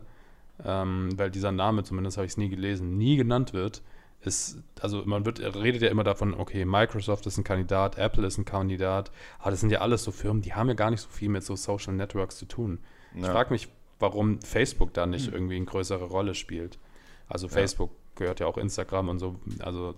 ähm, 0.66 1.10
weil 1.18 1.30
dieser 1.30 1.52
Name, 1.52 1.84
zumindest 1.84 2.18
habe 2.18 2.26
ich 2.26 2.32
es 2.34 2.38
nie 2.38 2.50
gelesen, 2.50 2.98
nie 2.98 3.18
genannt 3.18 3.54
wird, 3.54 3.82
ist, 4.22 4.58
also 4.82 5.04
man 5.06 5.26
wird, 5.26 5.40
redet 5.56 5.84
ja 5.84 5.90
immer 5.90 6.04
davon, 6.04 6.34
okay, 6.34 6.66
Microsoft 6.66 7.28
ist 7.28 7.38
ein 7.38 7.44
Kandidat, 7.44 7.98
Apple 7.98 8.26
ist 8.26 8.40
ein 8.40 8.46
Kandidat, 8.46 9.12
aber 9.40 9.52
das 9.52 9.62
sind 9.62 9.70
ja 9.70 9.82
alles 9.82 10.04
so 10.04 10.12
Firmen, 10.12 10.42
die 10.42 10.56
haben 10.56 10.68
ja 10.68 10.74
gar 10.74 10.90
nicht 10.90 11.02
so 11.02 11.10
viel 11.10 11.30
mit 11.30 11.44
so 11.44 11.56
Social 11.56 11.94
Networks 11.94 12.38
zu 12.38 12.46
tun. 12.46 12.80
Ich 13.16 13.22
Ja. 13.22 13.32
frage 13.32 13.52
mich, 13.52 13.70
warum 14.00 14.42
Facebook 14.42 14.94
da 14.94 15.06
nicht 15.06 15.32
irgendwie 15.32 15.56
eine 15.56 15.66
größere 15.66 16.06
Rolle 16.06 16.34
spielt. 16.34 16.80
Also 17.30 17.48
Facebook 17.48 17.92
gehört 18.18 18.40
ja 18.40 18.48
auch 18.48 18.58
Instagram 18.58 19.10
und 19.10 19.20
so, 19.20 19.40
also 19.60 19.96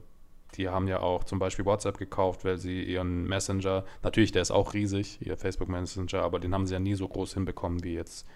die 0.56 0.70
haben 0.70 0.88
ja 0.88 1.00
auch 1.00 1.24
zum 1.24 1.40
Beispiel 1.40 1.66
WhatsApp 1.66 1.98
gekauft, 1.98 2.44
weil 2.44 2.58
sie 2.58 2.84
ihren 2.84 3.26
Messenger, 3.26 3.86
natürlich, 4.02 4.32
der 4.32 4.42
ist 4.42 4.52
auch 4.52 4.74
riesig, 4.74 5.20
ihr 5.26 5.38
Facebook 5.38 5.70
Messenger, 5.70 6.22
aber 6.24 6.40
den 6.40 6.54
haben 6.54 6.66
sie 6.66 6.74
ja 6.74 6.80
nie 6.80 6.96
so 6.96 7.08
groß 7.08 7.34
hinbekommen 7.36 7.84
wie 7.84 7.94
jetzt 7.94 8.28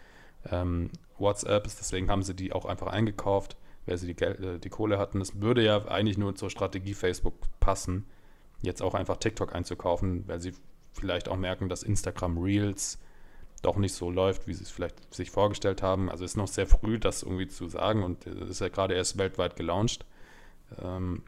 ähm, 0.52 0.92
WhatsApp. 1.18 1.64
Deswegen 1.64 2.10
haben 2.10 2.24
sie 2.24 2.36
die 2.36 2.54
auch 2.54 2.66
einfach 2.66 2.88
eingekauft, 2.88 3.58
weil 3.86 3.98
sie 3.98 4.08
die, 4.08 4.16
Gel 4.16 4.56
äh, 4.56 4.60
die 4.60 4.70
Kohle 4.70 5.00
hatten. 5.00 5.20
Das 5.20 5.42
würde 5.42 5.64
ja 5.64 5.86
eigentlich 5.88 6.18
nur 6.18 6.36
zur 6.36 6.50
Strategie 6.50 6.94
Facebook 6.94 7.36
passen, 7.60 8.06
jetzt 8.62 8.82
auch 8.82 8.94
einfach 8.94 9.18
TikTok 9.18 9.56
einzukaufen, 9.56 10.28
weil 10.28 10.40
sie 10.40 10.54
vielleicht 10.94 11.30
auch 11.30 11.38
merken, 11.38 11.70
dass 11.70 11.82
Instagram 11.82 12.38
Reels 12.38 13.00
doch 13.64 13.78
nicht 13.78 13.94
so 13.96 14.12
läuft, 14.12 14.48
wie 14.48 14.54
sie 14.54 14.64
es 14.64 14.70
vielleicht 14.70 15.14
sich 15.14 15.32
vorgestellt 15.32 15.82
haben. 15.82 16.10
Also 16.10 16.24
ist 16.26 16.38
noch 16.38 16.48
sehr 16.48 16.68
früh, 16.68 17.00
das 17.00 17.24
irgendwie 17.24 17.48
zu 17.48 17.68
sagen 17.68 18.04
und 18.04 18.28
es 18.28 18.50
ist 18.50 18.62
ja 18.62 18.70
gerade 18.70 18.94
erst 18.94 19.18
weltweit 19.18 19.56
gelauncht. 19.56 20.06
Ähm, 20.82 21.24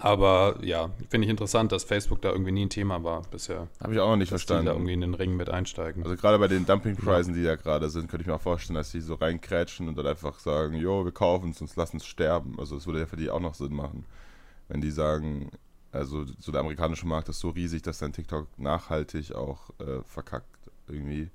aber 0.00 0.58
ja, 0.62 0.90
finde 1.08 1.24
ich 1.24 1.30
interessant, 1.30 1.72
dass 1.72 1.82
Facebook 1.82 2.22
da 2.22 2.30
irgendwie 2.30 2.52
nie 2.52 2.66
ein 2.66 2.70
Thema 2.70 3.02
war 3.02 3.22
bisher. 3.22 3.66
Habe 3.82 3.94
ich 3.94 4.00
auch 4.00 4.10
noch 4.10 4.16
nicht 4.16 4.30
Dass 4.30 4.42
die 4.42 4.46
da 4.48 4.54
verstanden. 4.54 4.78
irgendwie 4.78 4.92
in 4.92 5.00
den 5.00 5.14
Ring 5.14 5.36
mit 5.36 5.50
einsteigen. 5.50 6.04
Also 6.04 6.16
gerade 6.16 6.38
bei 6.38 6.46
den 6.46 6.66
Dumpingpreisen, 6.66 7.34
die 7.34 7.42
da 7.42 7.56
gerade 7.56 7.90
sind, 7.90 8.08
könnte 8.08 8.22
ich 8.22 8.28
mir 8.28 8.34
auch 8.34 8.40
vorstellen, 8.40 8.76
dass 8.76 8.92
die 8.92 9.00
so 9.00 9.14
reinkrätschen 9.14 9.88
und 9.88 9.98
dann 9.98 10.06
einfach 10.06 10.38
sagen, 10.38 10.74
jo, 10.76 11.04
wir 11.04 11.12
kaufen 11.12 11.50
es 11.50 11.60
und 11.60 11.74
lassen 11.74 11.96
es 11.96 12.06
sterben. 12.06 12.56
Also 12.60 12.76
es 12.76 12.86
würde 12.86 13.00
ja 13.00 13.06
für 13.06 13.16
die 13.16 13.30
auch 13.30 13.40
noch 13.40 13.54
Sinn 13.54 13.74
machen, 13.74 14.04
wenn 14.68 14.80
die 14.80 14.92
sagen, 14.92 15.50
also 15.90 16.24
so 16.38 16.52
der 16.52 16.60
amerikanische 16.60 17.06
Markt 17.06 17.28
ist 17.28 17.40
so 17.40 17.50
riesig, 17.50 17.82
dass 17.82 17.98
dein 17.98 18.12
TikTok 18.12 18.46
nachhaltig 18.58 19.34
auch 19.34 19.70
äh, 19.80 20.02
verkackt 20.04 20.57
irgendwie. 20.90 21.30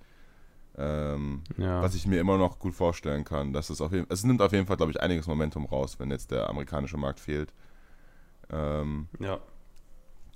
Ähm, 0.76 1.44
ja. 1.58 1.82
Was 1.82 1.94
ich 1.94 2.08
mir 2.08 2.20
immer 2.20 2.38
noch 2.38 2.58
gut 2.60 2.74
vorstellen 2.74 3.24
kann. 3.24 3.54
Dass 3.54 3.70
es, 3.70 3.80
auf 3.82 3.92
jeden, 3.92 4.08
es 4.10 4.24
nimmt 4.24 4.42
auf 4.42 4.52
jeden 4.52 4.66
Fall, 4.66 4.78
glaube 4.78 4.92
ich, 4.92 5.02
einiges 5.02 5.28
Momentum 5.28 5.66
raus, 5.66 6.00
wenn 6.00 6.10
jetzt 6.10 6.32
der 6.32 6.50
amerikanische 6.50 6.98
Markt 6.98 7.20
fehlt. 7.20 7.54
Ähm, 8.52 9.08
ja. 9.20 9.40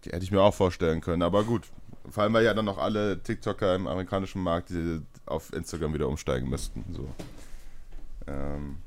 Hätte 0.05 0.23
ich 0.23 0.31
mir 0.31 0.41
auch 0.41 0.53
vorstellen 0.53 1.01
können, 1.01 1.23
aber 1.23 1.43
gut. 1.43 1.63
Vor 2.09 2.23
allem, 2.23 2.33
weil 2.33 2.45
ja 2.45 2.53
dann 2.53 2.65
noch 2.65 2.77
alle 2.77 3.21
TikToker 3.21 3.75
im 3.75 3.87
amerikanischen 3.87 4.41
Markt 4.41 4.69
die 4.69 5.01
auf 5.25 5.51
Instagram 5.51 5.93
wieder 5.93 6.07
umsteigen 6.07 6.49
müssten. 6.49 6.85
So. 6.93 7.09
Ähm, 8.27 8.77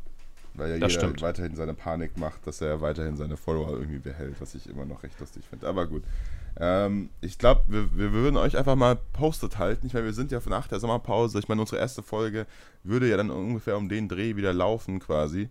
weil 0.55 0.71
ja 0.71 0.79
das 0.79 0.93
jeder 0.93 1.07
stimmt. 1.07 1.23
weiterhin 1.23 1.55
seine 1.55 1.75
Panik 1.75 2.17
macht, 2.17 2.47
dass 2.47 2.61
er 2.61 2.81
weiterhin 2.81 3.17
seine 3.17 3.37
Follower 3.37 3.73
irgendwie 3.73 3.99
behält, 3.99 4.41
was 4.41 4.55
ich 4.55 4.69
immer 4.69 4.85
noch 4.85 5.03
recht 5.03 5.19
lustig 5.21 5.45
finde. 5.49 5.69
Aber 5.69 5.87
gut. 5.87 6.05
Ähm, 6.59 7.11
ich 7.21 7.39
glaube, 7.39 7.63
wir, 7.69 7.97
wir, 7.97 8.13
würden 8.13 8.37
euch 8.37 8.57
einfach 8.57 8.77
mal 8.77 8.97
postet 8.97 9.59
halten. 9.59 9.87
Ich 9.87 9.95
meine, 9.95 10.07
wir 10.07 10.13
sind 10.13 10.33
ja 10.33 10.41
nach 10.47 10.67
der 10.67 10.81
Sommerpause. 10.81 11.39
Ich 11.39 11.49
meine, 11.49 11.61
unsere 11.61 11.81
erste 11.81 12.03
Folge 12.03 12.47
würde 12.83 13.09
ja 13.09 13.17
dann 13.17 13.31
ungefähr 13.31 13.77
um 13.77 13.89
den 13.89 14.09
Dreh 14.09 14.37
wieder 14.37 14.53
laufen, 14.53 14.99
quasi. 15.01 15.49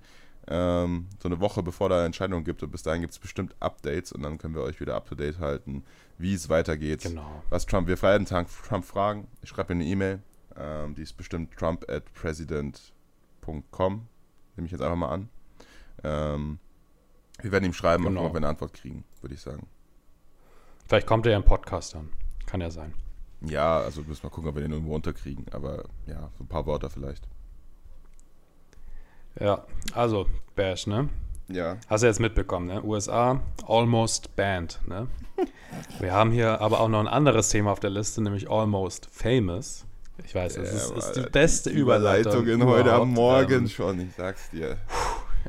Ähm, 0.48 1.08
so 1.22 1.30
eine 1.30 1.40
Woche 1.40 1.62
bevor 1.64 1.90
da 1.90 1.98
eine 1.98 2.06
Entscheidung 2.06 2.44
gibt. 2.44 2.64
Und 2.64 2.72
bis 2.72 2.84
dahin 2.84 3.02
gibt 3.02 3.14
es 3.14 3.20
bestimmt 3.20 3.56
Updates 3.60 4.12
und 4.12 4.24
dann 4.24 4.38
können 4.38 4.56
wir 4.56 4.64
euch 4.64 4.80
wieder 4.80 4.96
up 4.96 5.08
to 5.08 5.16
date 5.16 5.40
halten, 5.40 5.84
wie 6.18 6.34
es 6.34 6.50
weitergeht. 6.50 7.04
Genau. 7.04 7.44
Was 7.50 7.66
Trump, 7.66 7.88
wir 7.88 7.98
freien 7.98 8.26
Tag 8.26 8.48
Trump 8.68 8.86
fragen. 8.86 9.28
Ich 9.42 9.50
schreibe 9.50 9.74
eine 9.74 9.86
E-Mail. 9.86 10.22
Ähm, 10.58 10.96
die 10.96 11.04
ist 11.04 11.14
bestimmt 11.14 11.56
trump 11.56 11.90
at 11.90 12.12
president.com. 12.14 14.08
Nehme 14.56 14.66
ich 14.66 14.72
jetzt 14.72 14.82
einfach 14.82 14.98
mal 14.98 15.10
an. 15.10 15.30
Ähm, 16.04 16.60
wir 17.42 17.52
werden 17.52 17.66
ihm 17.66 17.74
schreiben, 17.74 18.04
genau. 18.04 18.26
ob 18.26 18.34
wir 18.34 18.38
eine 18.38 18.50
Antwort 18.50 18.74
kriegen, 18.74 19.06
würde 19.22 19.36
ich 19.36 19.42
sagen. 19.42 19.68
Vielleicht 20.90 21.06
kommt 21.06 21.28
er 21.28 21.34
ja 21.34 21.38
im 21.38 21.44
Podcast 21.44 21.94
dann. 21.94 22.10
Kann 22.48 22.62
ja 22.62 22.72
sein. 22.72 22.96
Ja, 23.42 23.80
also 23.80 24.02
müssen 24.02 24.24
wir 24.24 24.32
gucken, 24.32 24.50
ob 24.50 24.56
wir 24.56 24.64
den 24.64 24.72
irgendwo 24.72 24.96
unterkriegen. 24.96 25.46
Aber 25.52 25.84
ja, 26.08 26.32
so 26.36 26.44
ein 26.44 26.48
paar 26.48 26.66
Worte 26.66 26.90
vielleicht. 26.90 27.28
Ja, 29.40 29.66
also 29.94 30.26
Bash, 30.56 30.88
ne? 30.88 31.10
Ja. 31.48 31.78
Hast 31.88 32.02
du 32.02 32.08
jetzt 32.08 32.20
mitbekommen, 32.20 32.66
ne? 32.66 32.84
USA 32.84 33.40
almost 33.68 34.36
banned, 34.36 34.80
ne? 34.88 35.08
Wir 36.00 36.12
haben 36.12 36.32
hier 36.32 36.60
aber 36.60 36.80
auch 36.80 36.90
noch 36.90 37.00
ein 37.00 37.08
anderes 37.08 37.50
Thema 37.50 37.72
auf 37.72 37.80
der 37.80 37.92
Liste, 37.92 38.24
nämlich 38.24 38.50
almost 38.50 39.10
famous. 39.12 39.86
Ich 40.26 40.34
weiß, 40.34 40.56
das 40.56 40.72
ja, 40.72 40.76
ist, 40.76 40.92
ist, 40.92 41.12
die 41.14 41.30
beste 41.30 41.70
Überleitung. 41.70 42.42
Überleitung 42.42 42.62
in 42.62 42.68
heute 42.68 42.94
am 42.94 43.14
Morgen 43.14 43.60
ähm, 43.60 43.70
schon, 43.70 44.00
ich 44.02 44.16
sag's 44.16 44.50
dir. 44.50 44.78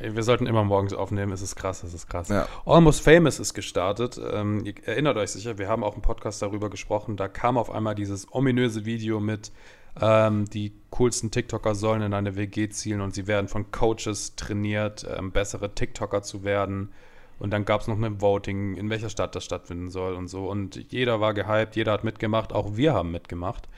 Wir 0.01 0.23
sollten 0.23 0.47
immer 0.47 0.65
morgens 0.65 0.95
aufnehmen, 0.95 1.31
es 1.33 1.43
ist 1.43 1.57
krass, 1.57 1.83
es 1.83 1.93
ist 1.93 2.09
krass. 2.09 2.29
Ja. 2.29 2.49
Almost 2.65 3.03
Famous 3.03 3.39
ist 3.39 3.53
gestartet. 3.53 4.19
Ähm, 4.33 4.65
ihr 4.65 4.75
erinnert 4.87 5.19
euch 5.19 5.31
sicher, 5.31 5.59
wir 5.59 5.69
haben 5.69 5.85
auch 5.85 5.95
im 5.95 6.03
Podcast 6.03 6.41
darüber 6.41 6.71
gesprochen. 6.71 7.17
Da 7.17 7.29
kam 7.29 7.59
auf 7.59 7.71
einmal 7.71 7.95
dieses 7.95 8.33
ominöse 8.33 8.87
Video 8.87 9.21
mit, 9.21 9.53
ähm, 10.01 10.47
die 10.47 10.73
coolsten 10.91 11.31
TikToker 11.31 11.75
sollen 11.75 12.01
in 12.01 12.15
eine 12.15 12.35
WG 12.37 12.71
zielen 12.71 13.03
und 13.03 13.15
sie 13.15 13.27
werden 13.27 13.49
von 13.49 13.71
Coaches 13.71 14.37
trainiert, 14.37 15.07
ähm, 15.17 15.33
bessere 15.33 15.75
TikToker 15.75 16.23
zu 16.23 16.45
werden. 16.45 16.93
Und 17.39 17.51
dann 17.51 17.65
gab 17.65 17.83
es 17.83 17.89
noch 17.89 18.01
ein 18.01 18.21
Voting, 18.21 18.77
in 18.77 18.89
welcher 18.89 19.11
Stadt 19.11 19.35
das 19.35 19.45
stattfinden 19.45 19.91
soll 19.91 20.15
und 20.15 20.29
so. 20.29 20.49
Und 20.49 20.93
jeder 20.93 21.21
war 21.21 21.35
gehypt, 21.35 21.77
jeder 21.77 21.93
hat 21.93 22.05
mitgemacht, 22.05 22.53
auch 22.53 22.77
wir 22.77 22.95
haben 22.95 23.11
mitgemacht. 23.11 23.69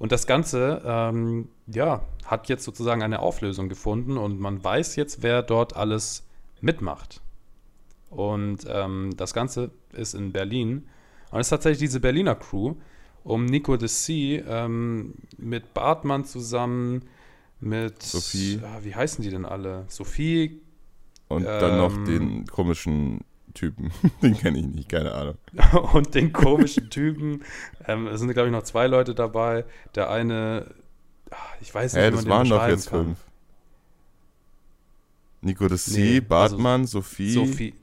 Und 0.00 0.12
das 0.12 0.26
Ganze, 0.26 0.80
ähm, 0.82 1.48
ja, 1.66 2.00
hat 2.24 2.48
jetzt 2.48 2.64
sozusagen 2.64 3.02
eine 3.02 3.20
Auflösung 3.20 3.68
gefunden 3.68 4.16
und 4.16 4.40
man 4.40 4.64
weiß 4.64 4.96
jetzt, 4.96 5.22
wer 5.22 5.42
dort 5.42 5.76
alles 5.76 6.26
mitmacht. 6.62 7.20
Und 8.08 8.60
ähm, 8.66 9.10
das 9.18 9.34
Ganze 9.34 9.70
ist 9.92 10.14
in 10.14 10.32
Berlin. 10.32 10.88
Und 11.30 11.40
es 11.40 11.48
ist 11.48 11.50
tatsächlich 11.50 11.80
diese 11.80 12.00
Berliner 12.00 12.34
Crew 12.34 12.76
um 13.24 13.44
Nico 13.44 13.76
de 13.76 13.88
C 13.88 14.36
ähm, 14.48 15.16
mit 15.36 15.74
Bartmann 15.74 16.24
zusammen, 16.24 17.02
mit 17.60 18.02
Sophie. 18.02 18.58
Ja, 18.62 18.82
wie 18.82 18.94
heißen 18.94 19.22
die 19.22 19.28
denn 19.28 19.44
alle? 19.44 19.84
Sophie. 19.88 20.62
Und 21.28 21.44
dann 21.44 21.76
noch 21.76 21.94
ähm, 21.94 22.04
den 22.06 22.46
komischen 22.46 23.20
Typen. 23.54 23.90
Den 24.22 24.36
kenne 24.36 24.58
ich 24.58 24.66
nicht, 24.66 24.88
keine 24.88 25.12
Ahnung. 25.12 25.34
und 25.92 26.14
den 26.14 26.32
komischen 26.32 26.90
Typen. 26.90 27.44
Ähm, 27.86 28.06
es 28.06 28.20
sind, 28.20 28.32
glaube 28.32 28.48
ich, 28.48 28.52
noch 28.52 28.62
zwei 28.62 28.86
Leute 28.86 29.14
dabei. 29.14 29.64
Der 29.94 30.10
eine, 30.10 30.66
ah, 31.30 31.36
ich 31.60 31.74
weiß 31.74 31.94
nicht, 31.94 32.02
hey, 32.02 32.10
wie 32.10 32.16
man 32.16 32.24
das 32.24 32.30
waren 32.30 32.48
doch 32.48 32.68
jetzt 32.68 32.90
kann. 32.90 33.04
fünf. 33.06 33.18
Nico 35.42 35.68
de 35.68 35.78
C, 35.78 36.00
nee, 36.00 36.20
Bartmann, 36.20 36.82
also 36.82 37.00
Sophie. 37.00 37.32
Sophie. 37.32 37.74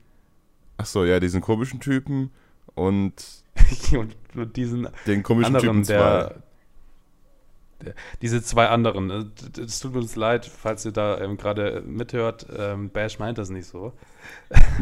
Achso, 0.76 1.04
ja, 1.04 1.18
diesen 1.18 1.40
komischen 1.40 1.80
Typen 1.80 2.30
und, 2.74 3.14
und 3.92 4.56
diesen 4.56 4.88
den 5.06 5.24
komischen 5.24 5.56
anderen, 5.56 5.82
Typen 5.82 5.86
der, 5.88 6.42
diese 8.22 8.42
zwei 8.42 8.68
anderen. 8.68 9.10
Äh, 9.10 9.60
es 9.60 9.80
tut 9.80 9.94
uns 9.96 10.16
leid, 10.16 10.46
falls 10.46 10.84
ihr 10.84 10.92
da 10.92 11.18
ähm, 11.20 11.36
gerade 11.36 11.82
mithört. 11.86 12.46
Ähm, 12.56 12.90
Bash 12.90 13.18
meint 13.18 13.38
das 13.38 13.50
nicht 13.50 13.66
so. 13.66 13.92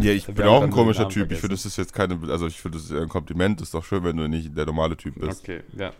Ja, 0.01 0.13
ich 0.13 0.27
bin 0.27 0.45
auch 0.47 0.63
ein 0.63 0.71
komischer 0.71 1.09
Typ. 1.09 1.31
Ich 1.31 1.39
finde, 1.39 1.55
das 1.55 1.65
ist 1.65 1.77
jetzt 1.77 1.93
keine, 1.93 2.19
also 2.29 2.47
ich 2.47 2.61
finde, 2.61 2.79
das 2.79 2.87
ist 2.87 2.93
ein 2.93 3.09
Kompliment. 3.09 3.61
Ist 3.61 3.75
doch 3.75 3.85
schön, 3.85 4.05
wenn 4.05 4.17
du 4.17 4.29
nicht 4.29 4.57
der 4.57 4.67
normale 4.67 4.97
Typ 4.97 5.19
bist. 5.19 5.43
Okay, 5.43 5.61
ja. 5.77 5.93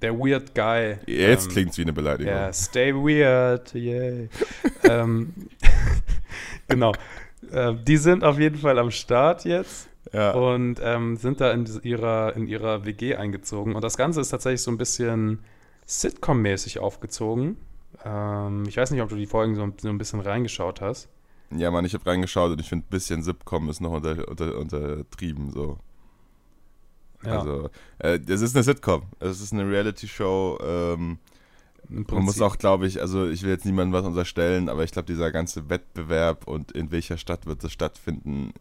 Der 0.00 0.16
Weird 0.16 0.54
Guy. 0.54 0.96
Jetzt 1.06 1.46
ähm, 1.46 1.52
klingt 1.52 1.70
es 1.72 1.78
wie 1.78 1.82
eine 1.82 1.92
Beleidigung. 1.92 2.32
Ja, 2.32 2.52
stay 2.52 2.94
weird, 2.94 3.74
yay. 3.74 4.28
ähm, 4.84 5.32
genau. 6.68 6.92
Äh, 7.50 7.74
die 7.86 7.96
sind 7.96 8.24
auf 8.24 8.38
jeden 8.38 8.58
Fall 8.58 8.78
am 8.78 8.90
Start 8.90 9.44
jetzt. 9.44 9.88
Ja. 10.12 10.32
Und 10.32 10.78
ähm, 10.82 11.16
sind 11.16 11.40
da 11.40 11.52
in 11.52 11.66
ihrer, 11.82 12.36
in 12.36 12.46
ihrer 12.46 12.84
WG 12.84 13.16
eingezogen. 13.16 13.74
Und 13.74 13.82
das 13.82 13.96
Ganze 13.96 14.20
ist 14.20 14.28
tatsächlich 14.28 14.62
so 14.62 14.70
ein 14.70 14.78
bisschen 14.78 15.40
Sitcom-mäßig 15.86 16.78
aufgezogen. 16.78 17.56
Ähm, 18.04 18.64
ich 18.66 18.76
weiß 18.76 18.90
nicht, 18.90 19.02
ob 19.02 19.08
du 19.08 19.16
die 19.16 19.26
Folgen 19.26 19.54
so, 19.54 19.68
so 19.80 19.88
ein 19.88 19.98
bisschen 19.98 20.20
reingeschaut 20.20 20.80
hast. 20.80 21.08
Ja, 21.50 21.70
Mann, 21.70 21.84
ich 21.84 21.94
habe 21.94 22.06
reingeschaut 22.06 22.52
und 22.52 22.60
ich 22.60 22.68
finde, 22.68 22.86
ein 22.86 22.90
bisschen 22.90 23.22
Sitcom 23.22 23.68
ist 23.68 23.80
noch 23.80 23.92
unter, 23.92 24.28
unter, 24.28 24.56
untertrieben 24.56 25.50
so. 25.50 25.78
Ja. 27.24 27.38
Also, 27.38 27.70
äh, 27.98 28.18
es 28.26 28.40
ist 28.40 28.56
eine 28.56 28.64
Sitcom. 28.64 29.02
Es 29.20 29.40
ist 29.40 29.52
eine 29.52 29.68
Reality-Show. 29.68 30.58
Ähm, 30.62 31.18
man 31.88 32.24
muss 32.24 32.40
auch, 32.40 32.58
glaube 32.58 32.86
ich, 32.86 33.00
also 33.00 33.28
ich 33.28 33.42
will 33.42 33.50
jetzt 33.50 33.66
niemandem 33.66 33.92
was 33.92 34.06
unterstellen, 34.06 34.68
aber 34.68 34.84
ich 34.84 34.92
glaube, 34.92 35.06
dieser 35.06 35.30
ganze 35.30 35.68
Wettbewerb 35.68 36.46
und 36.46 36.72
in 36.72 36.90
welcher 36.90 37.18
Stadt 37.18 37.46
wird 37.46 37.62
es 37.64 37.72
stattfinden, 37.72 38.52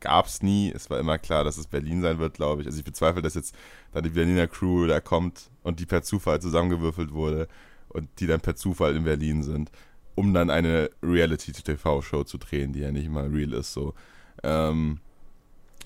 gab 0.00 0.26
es 0.26 0.42
nie. 0.42 0.70
Es 0.70 0.90
war 0.90 0.98
immer 0.98 1.18
klar, 1.18 1.44
dass 1.44 1.56
es 1.56 1.66
Berlin 1.66 2.02
sein 2.02 2.18
wird, 2.18 2.34
glaube 2.34 2.62
ich. 2.62 2.66
Also 2.66 2.78
ich 2.78 2.84
bezweifle, 2.84 3.22
dass 3.22 3.34
jetzt 3.34 3.54
da 3.92 4.00
die 4.00 4.10
Berliner 4.10 4.46
Crew 4.46 4.86
da 4.86 5.00
kommt 5.00 5.50
und 5.62 5.80
die 5.80 5.86
per 5.86 6.02
Zufall 6.02 6.40
zusammengewürfelt 6.40 7.12
wurde 7.12 7.48
und 7.88 8.08
die 8.18 8.26
dann 8.26 8.40
per 8.40 8.56
Zufall 8.56 8.94
in 8.96 9.04
Berlin 9.04 9.42
sind, 9.42 9.70
um 10.14 10.34
dann 10.34 10.50
eine 10.50 10.90
Reality-TV-Show 11.02 12.24
zu 12.24 12.38
drehen, 12.38 12.72
die 12.72 12.80
ja 12.80 12.92
nicht 12.92 13.08
mal 13.08 13.28
real 13.28 13.52
ist. 13.54 13.72
So. 13.72 13.94
Ähm, 14.42 14.98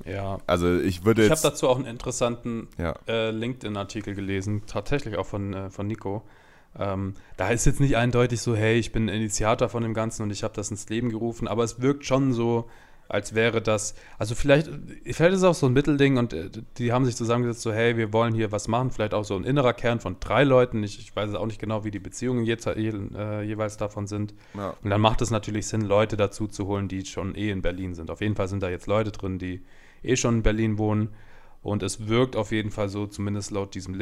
ja. 0.05 0.39
Also 0.47 0.79
ich 0.79 1.05
würde 1.05 1.25
Ich 1.25 1.31
habe 1.31 1.41
dazu 1.41 1.69
auch 1.69 1.77
einen 1.77 1.87
interessanten 1.87 2.69
ja. 2.79 2.95
äh, 3.07 3.31
LinkedIn-Artikel 3.31 4.15
gelesen, 4.15 4.63
tatsächlich 4.67 5.17
auch 5.17 5.27
von, 5.27 5.55
äh, 5.55 5.71
von 5.71 5.87
Nico. 5.87 6.23
Ähm, 6.79 7.15
da 7.37 7.51
ist 7.51 7.67
jetzt 7.67 7.81
nicht 7.81 7.97
eindeutig 7.97 8.41
so, 8.41 8.57
hey, 8.57 8.79
ich 8.79 8.93
bin 8.93 9.09
Initiator 9.09 9.69
von 9.69 9.83
dem 9.83 9.95
Ganzen 9.95 10.23
und 10.23 10.31
ich 10.31 10.43
habe 10.43 10.55
das 10.55 10.71
ins 10.71 10.89
Leben 10.89 11.11
gerufen, 11.11 11.47
aber 11.49 11.63
es 11.65 11.81
wirkt 11.81 12.05
schon 12.05 12.33
so, 12.33 12.69
als 13.09 13.35
wäre 13.35 13.61
das, 13.61 13.95
also 14.19 14.35
vielleicht, 14.35 14.69
vielleicht 15.05 15.35
ist 15.35 15.41
es 15.41 15.45
auch 15.45 15.55
so 15.55 15.67
ein 15.67 15.73
Mittelding 15.73 16.17
und 16.17 16.33
äh, 16.33 16.51
die 16.79 16.93
haben 16.93 17.05
sich 17.05 17.17
zusammengesetzt, 17.17 17.63
so, 17.63 17.73
hey, 17.73 17.97
wir 17.97 18.13
wollen 18.13 18.35
hier 18.35 18.51
was 18.51 18.67
machen, 18.67 18.91
vielleicht 18.91 19.15
auch 19.15 19.25
so 19.25 19.37
ein 19.37 19.45
innerer 19.45 19.75
Kern 19.75 20.01
von 20.01 20.17
drei 20.21 20.45
Leuten. 20.45 20.83
Ich, 20.83 20.99
ich 20.99 21.15
weiß 21.15 21.35
auch 21.35 21.47
nicht 21.47 21.61
genau, 21.61 21.85
wie 21.85 21.91
die 21.91 21.99
Beziehungen 21.99 22.45
je, 22.45 22.55
äh, 22.55 23.43
jeweils 23.43 23.77
davon 23.77 24.07
sind. 24.07 24.35
Ja. 24.55 24.75
Und 24.83 24.91
dann 24.91 25.01
macht 25.01 25.21
es 25.21 25.31
natürlich 25.31 25.67
Sinn, 25.67 25.83
Leute 25.83 26.17
dazu 26.17 26.49
zu 26.49 26.67
holen, 26.67 26.89
die 26.89 27.05
schon 27.05 27.35
eh 27.35 27.51
in 27.51 27.63
Berlin 27.63 27.95
sind. 27.95 28.11
Auf 28.11 28.21
jeden 28.21 28.37
Fall 28.37 28.49
sind 28.49 28.63
da 28.63 28.71
jetzt 28.71 28.87
Leute 28.87 29.13
drin, 29.13 29.39
die 29.39 29.63
eh 30.03 30.17
schon 30.17 30.37
in 30.37 30.43
Berlin 30.43 30.79
wohnen. 30.79 31.11
Und 31.63 31.83
es 31.83 32.09
wirkt 32.09 32.37
auf 32.37 32.53
jeden 32.53 32.71
Fall 32.71 32.89
so, 32.89 33.07
zumindest 33.07 33.51
laut 33.51 33.75
diesem 33.75 33.95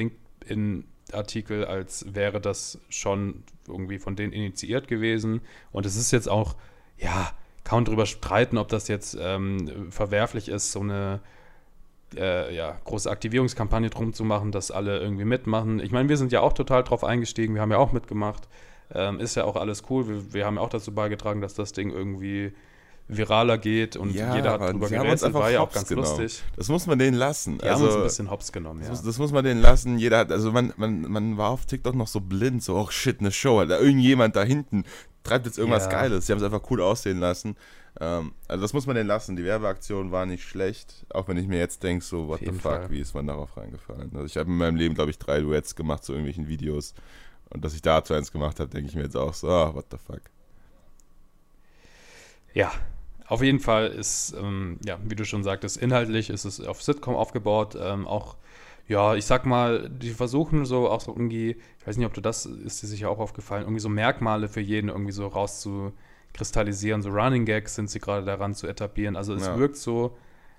LinkedIn-Artikel, 1.12 1.64
als 1.64 2.06
wäre 2.14 2.40
das 2.40 2.78
schon 2.88 3.42
irgendwie 3.66 3.98
von 3.98 4.16
denen 4.16 4.32
initiiert 4.32 4.88
gewesen. 4.88 5.40
Und 5.70 5.86
es 5.86 5.96
ist 5.96 6.10
jetzt 6.10 6.28
auch, 6.28 6.54
ja, 6.98 7.32
kaum 7.64 7.84
darüber 7.84 8.06
streiten, 8.06 8.58
ob 8.58 8.68
das 8.68 8.88
jetzt 8.88 9.16
ähm, 9.20 9.90
verwerflich 9.90 10.48
ist, 10.48 10.72
so 10.72 10.80
eine 10.80 11.20
äh, 12.16 12.54
ja, 12.54 12.76
große 12.84 13.10
Aktivierungskampagne 13.10 13.90
drum 13.90 14.12
zu 14.12 14.24
machen, 14.24 14.52
dass 14.52 14.70
alle 14.70 14.98
irgendwie 14.98 15.24
mitmachen. 15.24 15.80
Ich 15.80 15.92
meine, 15.92 16.08
wir 16.08 16.16
sind 16.16 16.32
ja 16.32 16.40
auch 16.40 16.52
total 16.52 16.82
drauf 16.82 17.04
eingestiegen, 17.04 17.54
wir 17.54 17.62
haben 17.62 17.70
ja 17.70 17.78
auch 17.78 17.92
mitgemacht. 17.92 18.48
Ähm, 18.94 19.20
ist 19.20 19.36
ja 19.36 19.44
auch 19.44 19.56
alles 19.56 19.84
cool. 19.88 20.08
Wir, 20.08 20.34
wir 20.34 20.46
haben 20.46 20.56
ja 20.56 20.60
auch 20.60 20.68
dazu 20.68 20.92
beigetragen, 20.92 21.40
dass 21.40 21.54
das 21.54 21.72
Ding 21.72 21.90
irgendwie 21.90 22.52
viraler 23.16 23.58
geht 23.58 23.96
und 23.96 24.14
ja, 24.14 24.34
jeder 24.34 24.52
hat 24.52 24.72
drüber 24.72 24.88
gerätselt, 24.88 25.34
war 25.34 25.50
ja 25.50 25.60
auch 25.60 25.72
ganz 25.72 25.88
genommen. 25.88 26.08
lustig. 26.08 26.42
Das 26.56 26.68
muss 26.68 26.86
man 26.86 26.98
denen 26.98 27.16
lassen. 27.16 27.58
Die 27.58 27.64
also, 27.64 27.84
haben 27.84 27.86
uns 27.86 27.96
ein 27.96 28.02
bisschen 28.04 28.30
hops 28.30 28.52
genommen, 28.52 28.80
ja. 28.82 28.88
Das 28.88 28.98
muss, 28.98 29.06
das 29.06 29.18
muss 29.18 29.32
man 29.32 29.44
denen 29.44 29.60
lassen. 29.60 29.98
Jeder 29.98 30.18
hat, 30.18 30.32
also 30.32 30.52
man, 30.52 30.72
man, 30.76 31.02
man 31.02 31.36
war 31.36 31.50
auf 31.50 31.66
TikTok 31.66 31.94
noch 31.94 32.08
so 32.08 32.20
blind, 32.20 32.62
so, 32.62 32.76
oh 32.76 32.88
shit, 32.90 33.20
eine 33.20 33.32
Show, 33.32 33.64
da 33.64 33.78
irgendjemand 33.78 34.36
da 34.36 34.42
hinten 34.42 34.84
treibt 35.22 35.46
jetzt 35.46 35.58
irgendwas 35.58 35.84
ja. 35.84 35.90
Geiles. 35.90 36.26
Sie 36.26 36.32
haben 36.32 36.38
es 36.38 36.44
einfach 36.44 36.68
cool 36.70 36.80
aussehen 36.80 37.18
lassen. 37.18 37.56
Ähm, 38.00 38.32
also 38.48 38.62
das 38.62 38.72
muss 38.72 38.86
man 38.86 38.96
denen 38.96 39.08
lassen. 39.08 39.36
Die 39.36 39.44
Werbeaktion 39.44 40.10
war 40.10 40.26
nicht 40.26 40.44
schlecht, 40.44 41.06
auch 41.10 41.28
wenn 41.28 41.36
ich 41.36 41.46
mir 41.46 41.58
jetzt 41.58 41.82
denke, 41.82 42.04
so, 42.04 42.28
what 42.28 42.40
the 42.40 42.46
fuck, 42.46 42.60
Fall. 42.60 42.90
wie 42.90 43.00
ist 43.00 43.14
man 43.14 43.26
darauf 43.26 43.56
reingefallen? 43.56 44.10
Also 44.14 44.26
ich 44.26 44.36
habe 44.36 44.50
in 44.50 44.56
meinem 44.56 44.76
Leben, 44.76 44.94
glaube 44.94 45.10
ich, 45.10 45.18
drei 45.18 45.40
Duets 45.40 45.76
gemacht 45.76 46.04
zu 46.04 46.12
irgendwelchen 46.12 46.48
Videos 46.48 46.94
Und 47.50 47.64
dass 47.64 47.74
ich 47.74 47.82
dazu 47.82 48.14
eins 48.14 48.32
gemacht 48.32 48.60
habe, 48.60 48.70
denke 48.70 48.88
ich 48.88 48.96
mir 48.96 49.02
jetzt 49.02 49.16
auch 49.16 49.34
so, 49.34 49.48
oh, 49.48 49.74
what 49.74 49.86
the 49.90 49.98
fuck. 49.98 50.22
Ja, 52.54 52.72
auf 53.32 53.42
jeden 53.42 53.60
Fall 53.60 53.86
ist, 53.86 54.34
ähm, 54.38 54.78
ja, 54.84 54.98
wie 55.04 55.16
du 55.16 55.24
schon 55.24 55.42
sagtest, 55.42 55.78
inhaltlich 55.78 56.28
ist 56.28 56.44
es 56.44 56.60
auf 56.60 56.82
Sitcom 56.82 57.16
aufgebaut, 57.16 57.78
ähm, 57.80 58.06
auch 58.06 58.36
ja, 58.88 59.14
ich 59.14 59.24
sag 59.24 59.46
mal, 59.46 59.88
die 59.88 60.10
versuchen 60.10 60.66
so 60.66 60.90
auch 60.90 61.00
so 61.00 61.12
irgendwie, 61.12 61.56
ich 61.78 61.86
weiß 61.86 61.96
nicht, 61.96 62.06
ob 62.06 62.12
du 62.12 62.20
das, 62.20 62.44
ist 62.44 62.82
dir 62.82 62.88
sicher 62.88 63.08
auch 63.08 63.20
aufgefallen, 63.20 63.62
irgendwie 63.62 63.80
so 63.80 63.88
Merkmale 63.88 64.48
für 64.48 64.60
jeden 64.60 64.90
irgendwie 64.90 65.12
so 65.12 65.26
rauszukristallisieren. 65.28 67.00
So 67.00 67.08
Running 67.08 67.46
Gags 67.46 67.74
sind 67.74 67.88
sie 67.88 68.00
gerade 68.00 68.26
daran 68.26 68.52
zu 68.52 68.66
etablieren. 68.66 69.16
Also 69.16 69.32
es 69.32 69.46
ja. 69.46 69.56
wirkt 69.56 69.76
so, 69.76 70.14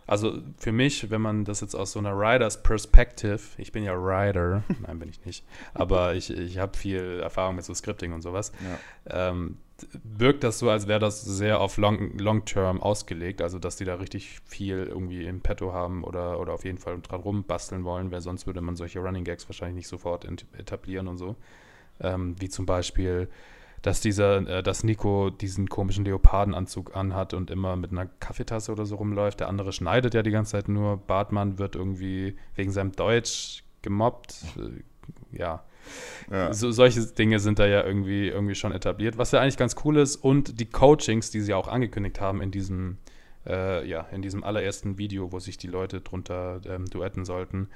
also 0.08 0.40
für 0.58 0.72
mich, 0.72 1.12
wenn 1.12 1.22
man 1.22 1.46
das 1.46 1.62
jetzt 1.62 1.76
aus 1.76 1.92
so 1.92 2.00
einer 2.00 2.18
Riders 2.18 2.64
Perspective, 2.64 3.42
ich 3.58 3.72
bin 3.72 3.84
ja 3.84 3.94
Rider, 3.94 4.64
nein, 4.82 4.98
bin 4.98 5.10
ich 5.10 5.24
nicht, 5.26 5.46
aber 5.76 6.16
ich, 6.16 6.32
ich 6.32 6.58
habe 6.58 6.76
viel 6.76 7.20
Erfahrung 7.22 7.56
mit 7.56 7.66
so 7.66 7.74
Scripting 7.76 8.14
und 8.14 8.24
sowas, 8.24 8.52
ja. 9.08 9.30
ähm, 9.30 9.60
wirkt 10.04 10.43
das 10.43 10.60
so, 10.60 10.69
als 10.69 10.88
wäre 10.88 11.00
das 11.00 11.24
sehr 11.24 11.60
auf 11.60 11.78
Long, 11.78 12.17
Long 12.17 12.46
Term 12.46 12.82
ausgelegt, 12.82 13.41
also 13.41 13.60
dass 13.60 13.76
die 13.76 13.86
da 13.86 13.96
richtig 13.96 14.39
viel 14.46 14.84
irgendwie 14.84 15.26
im 15.26 15.41
Petto 15.41 15.74
haben 15.74 16.04
oder, 16.04 16.39
oder 16.39 16.54
auf 16.54 16.65
jeden 16.65 16.78
Fall 16.78 17.00
dran 17.02 17.22
rumbasteln 17.22 17.84
wollen, 17.84 18.12
weil 18.12 18.22
sonst 18.22 18.48
würde 18.48 18.62
man 18.62 18.76
solche 18.76 19.00
Running 19.00 19.24
Gags 19.24 19.48
wahrscheinlich 19.48 19.76
nicht 19.76 19.88
sofort 19.88 20.26
etablieren 20.58 21.08
und 21.08 21.17
so. 21.17 21.36
Ähm, 22.00 22.36
wie 22.39 22.50
zum 22.50 22.65
Beispiel, 22.65 23.30
dass 23.84 24.02
dieser, 24.02 24.38
äh, 24.48 24.63
dass 24.63 24.84
Nico 24.84 25.30
diesen 25.30 25.69
komischen 25.69 26.06
Leopardenanzug 26.06 26.96
anhat 26.96 27.34
und 27.34 27.52
immer 27.52 27.76
mit 27.76 27.91
einer 27.91 28.06
Kaffeetasse 28.06 28.72
oder 28.72 28.86
so 28.86 28.96
rumläuft. 28.96 29.41
Der 29.41 29.50
andere 29.50 29.74
schneidet 29.74 30.13
ja 30.13 30.24
die 30.24 30.32
ganze 30.32 30.54
Zeit 30.54 30.69
nur. 30.69 30.98
Bartmann 30.98 31.60
wird 31.60 31.76
irgendwie 31.76 32.36
wegen 32.56 32.72
seinem 32.72 32.93
Deutsch 32.93 33.63
gemobbt. 33.82 34.36
Äh, 34.58 35.38
ja. 35.38 35.63
Ja. 36.32 36.54
So, 36.54 36.72
solche 36.72 37.02
Dinge 37.02 37.39
sind 37.39 37.60
da 37.60 37.65
ja 37.65 37.84
irgendwie, 37.84 38.28
irgendwie 38.28 38.56
schon 38.56 38.72
etabliert, 38.72 39.17
was 39.17 39.32
ja 39.32 39.41
eigentlich 39.41 39.58
ganz 39.58 39.76
cool 39.84 39.98
ist. 39.98 40.15
Und 40.17 40.60
die 40.60 40.65
Coachings, 40.65 41.32
die 41.32 41.41
sie 41.41 41.54
auch 41.54 41.67
angekündigt 41.67 42.19
haben 42.22 42.41
in 42.41 42.52
diesem, 42.52 42.98
äh, 43.46 43.88
ja, 43.88 44.02
in 44.12 44.22
diesem 44.22 44.43
allerersten 44.43 44.98
Video, 44.98 45.32
wo 45.32 45.39
sich 45.39 45.58
die 45.58 45.67
Leute 45.67 46.02
drunter 46.02 46.62
ähm, 46.65 46.86
duetten 46.86 47.26
sollten, 47.26 47.69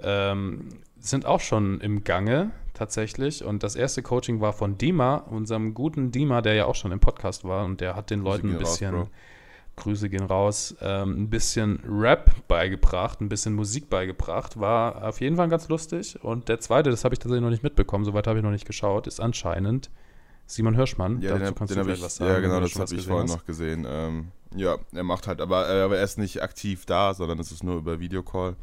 ähm, 0.00 0.68
sind 0.98 1.26
auch 1.26 1.40
schon 1.40 1.80
im 1.80 2.04
Gange 2.04 2.50
tatsächlich. 2.74 3.44
Und 3.44 3.62
das 3.62 3.76
erste 3.76 4.02
Coaching 4.02 4.40
war 4.40 4.52
von 4.52 4.78
Dima, 4.78 5.16
unserem 5.16 5.74
guten 5.74 6.12
Dima, 6.12 6.40
der 6.40 6.54
ja 6.54 6.66
auch 6.66 6.76
schon 6.76 6.92
im 6.92 7.00
Podcast 7.00 7.44
war 7.44 7.64
und 7.64 7.80
der 7.80 7.96
hat 7.96 8.10
den 8.10 8.22
Leuten 8.22 8.52
ein 8.52 8.58
bisschen. 8.58 8.94
Raus, 8.94 9.08
Grüße 9.78 10.08
gehen 10.08 10.24
raus, 10.24 10.76
ähm, 10.80 11.22
ein 11.22 11.30
bisschen 11.30 11.80
Rap 11.88 12.46
beigebracht, 12.48 13.20
ein 13.20 13.28
bisschen 13.28 13.54
Musik 13.54 13.88
beigebracht. 13.88 14.58
War 14.58 15.08
auf 15.08 15.20
jeden 15.20 15.36
Fall 15.36 15.48
ganz 15.48 15.68
lustig. 15.68 16.22
Und 16.22 16.48
der 16.48 16.60
zweite, 16.60 16.90
das 16.90 17.04
habe 17.04 17.14
ich 17.14 17.18
tatsächlich 17.18 17.42
noch 17.42 17.50
nicht 17.50 17.62
mitbekommen, 17.62 18.04
soweit 18.04 18.26
habe 18.26 18.38
ich 18.38 18.44
noch 18.44 18.50
nicht 18.50 18.66
geschaut, 18.66 19.06
ist 19.06 19.20
anscheinend 19.20 19.90
Simon 20.46 20.74
Hirschmann. 20.74 21.20
Ja, 21.20 21.32
Dazu 21.32 21.44
den, 21.44 21.54
kannst 21.54 21.76
den 21.76 21.86
du 21.86 21.92
ich, 21.92 22.02
was 22.02 22.16
sagen. 22.16 22.30
Ja, 22.30 22.40
genau, 22.40 22.60
das 22.60 22.74
habe 22.78 22.94
ich 22.94 23.06
vorhin 23.06 23.28
noch 23.28 23.44
gesehen. 23.44 23.86
Ähm, 23.88 24.32
ja, 24.54 24.78
er 24.92 25.04
macht 25.04 25.26
halt, 25.26 25.40
aber, 25.40 25.68
äh, 25.68 25.82
aber 25.82 25.98
er 25.98 26.04
ist 26.04 26.18
nicht 26.18 26.42
aktiv 26.42 26.86
da, 26.86 27.14
sondern 27.14 27.38
es 27.38 27.52
ist 27.52 27.62
nur 27.62 27.76
über 27.76 28.00
Videocall. 28.00 28.56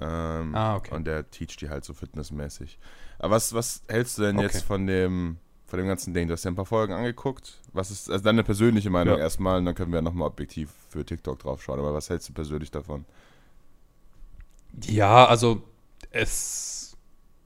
Ähm, 0.00 0.54
ah, 0.54 0.76
okay. 0.76 0.94
Und 0.94 1.06
der 1.06 1.30
teacht 1.30 1.60
die 1.60 1.70
halt 1.70 1.84
so 1.84 1.94
fitnessmäßig. 1.94 2.78
Aber 3.18 3.36
was, 3.36 3.54
was 3.54 3.82
hältst 3.88 4.18
du 4.18 4.22
denn 4.22 4.36
okay. 4.36 4.46
jetzt 4.46 4.64
von 4.64 4.86
dem 4.86 5.38
von 5.66 5.78
dem 5.78 5.88
ganzen 5.88 6.14
Ding. 6.14 6.28
Du 6.28 6.32
hast 6.32 6.44
ja 6.44 6.50
ein 6.50 6.56
paar 6.56 6.66
Folgen 6.66 6.92
angeguckt. 6.92 7.58
Was 7.72 7.90
ist 7.90 8.10
also 8.10 8.22
deine 8.22 8.44
persönliche 8.44 8.90
Meinung 8.90 9.16
ja. 9.16 9.20
erstmal 9.20 9.58
und 9.58 9.64
dann 9.64 9.74
können 9.74 9.92
wir 9.92 10.02
nochmal 10.02 10.28
objektiv 10.28 10.70
für 10.88 11.04
TikTok 11.04 11.40
drauf 11.40 11.62
schauen. 11.62 11.78
Aber 11.78 11.92
was 11.92 12.08
hältst 12.08 12.28
du 12.28 12.32
persönlich 12.32 12.70
davon? 12.70 13.04
Ja, 14.84 15.26
also 15.26 15.62
es 16.10 16.96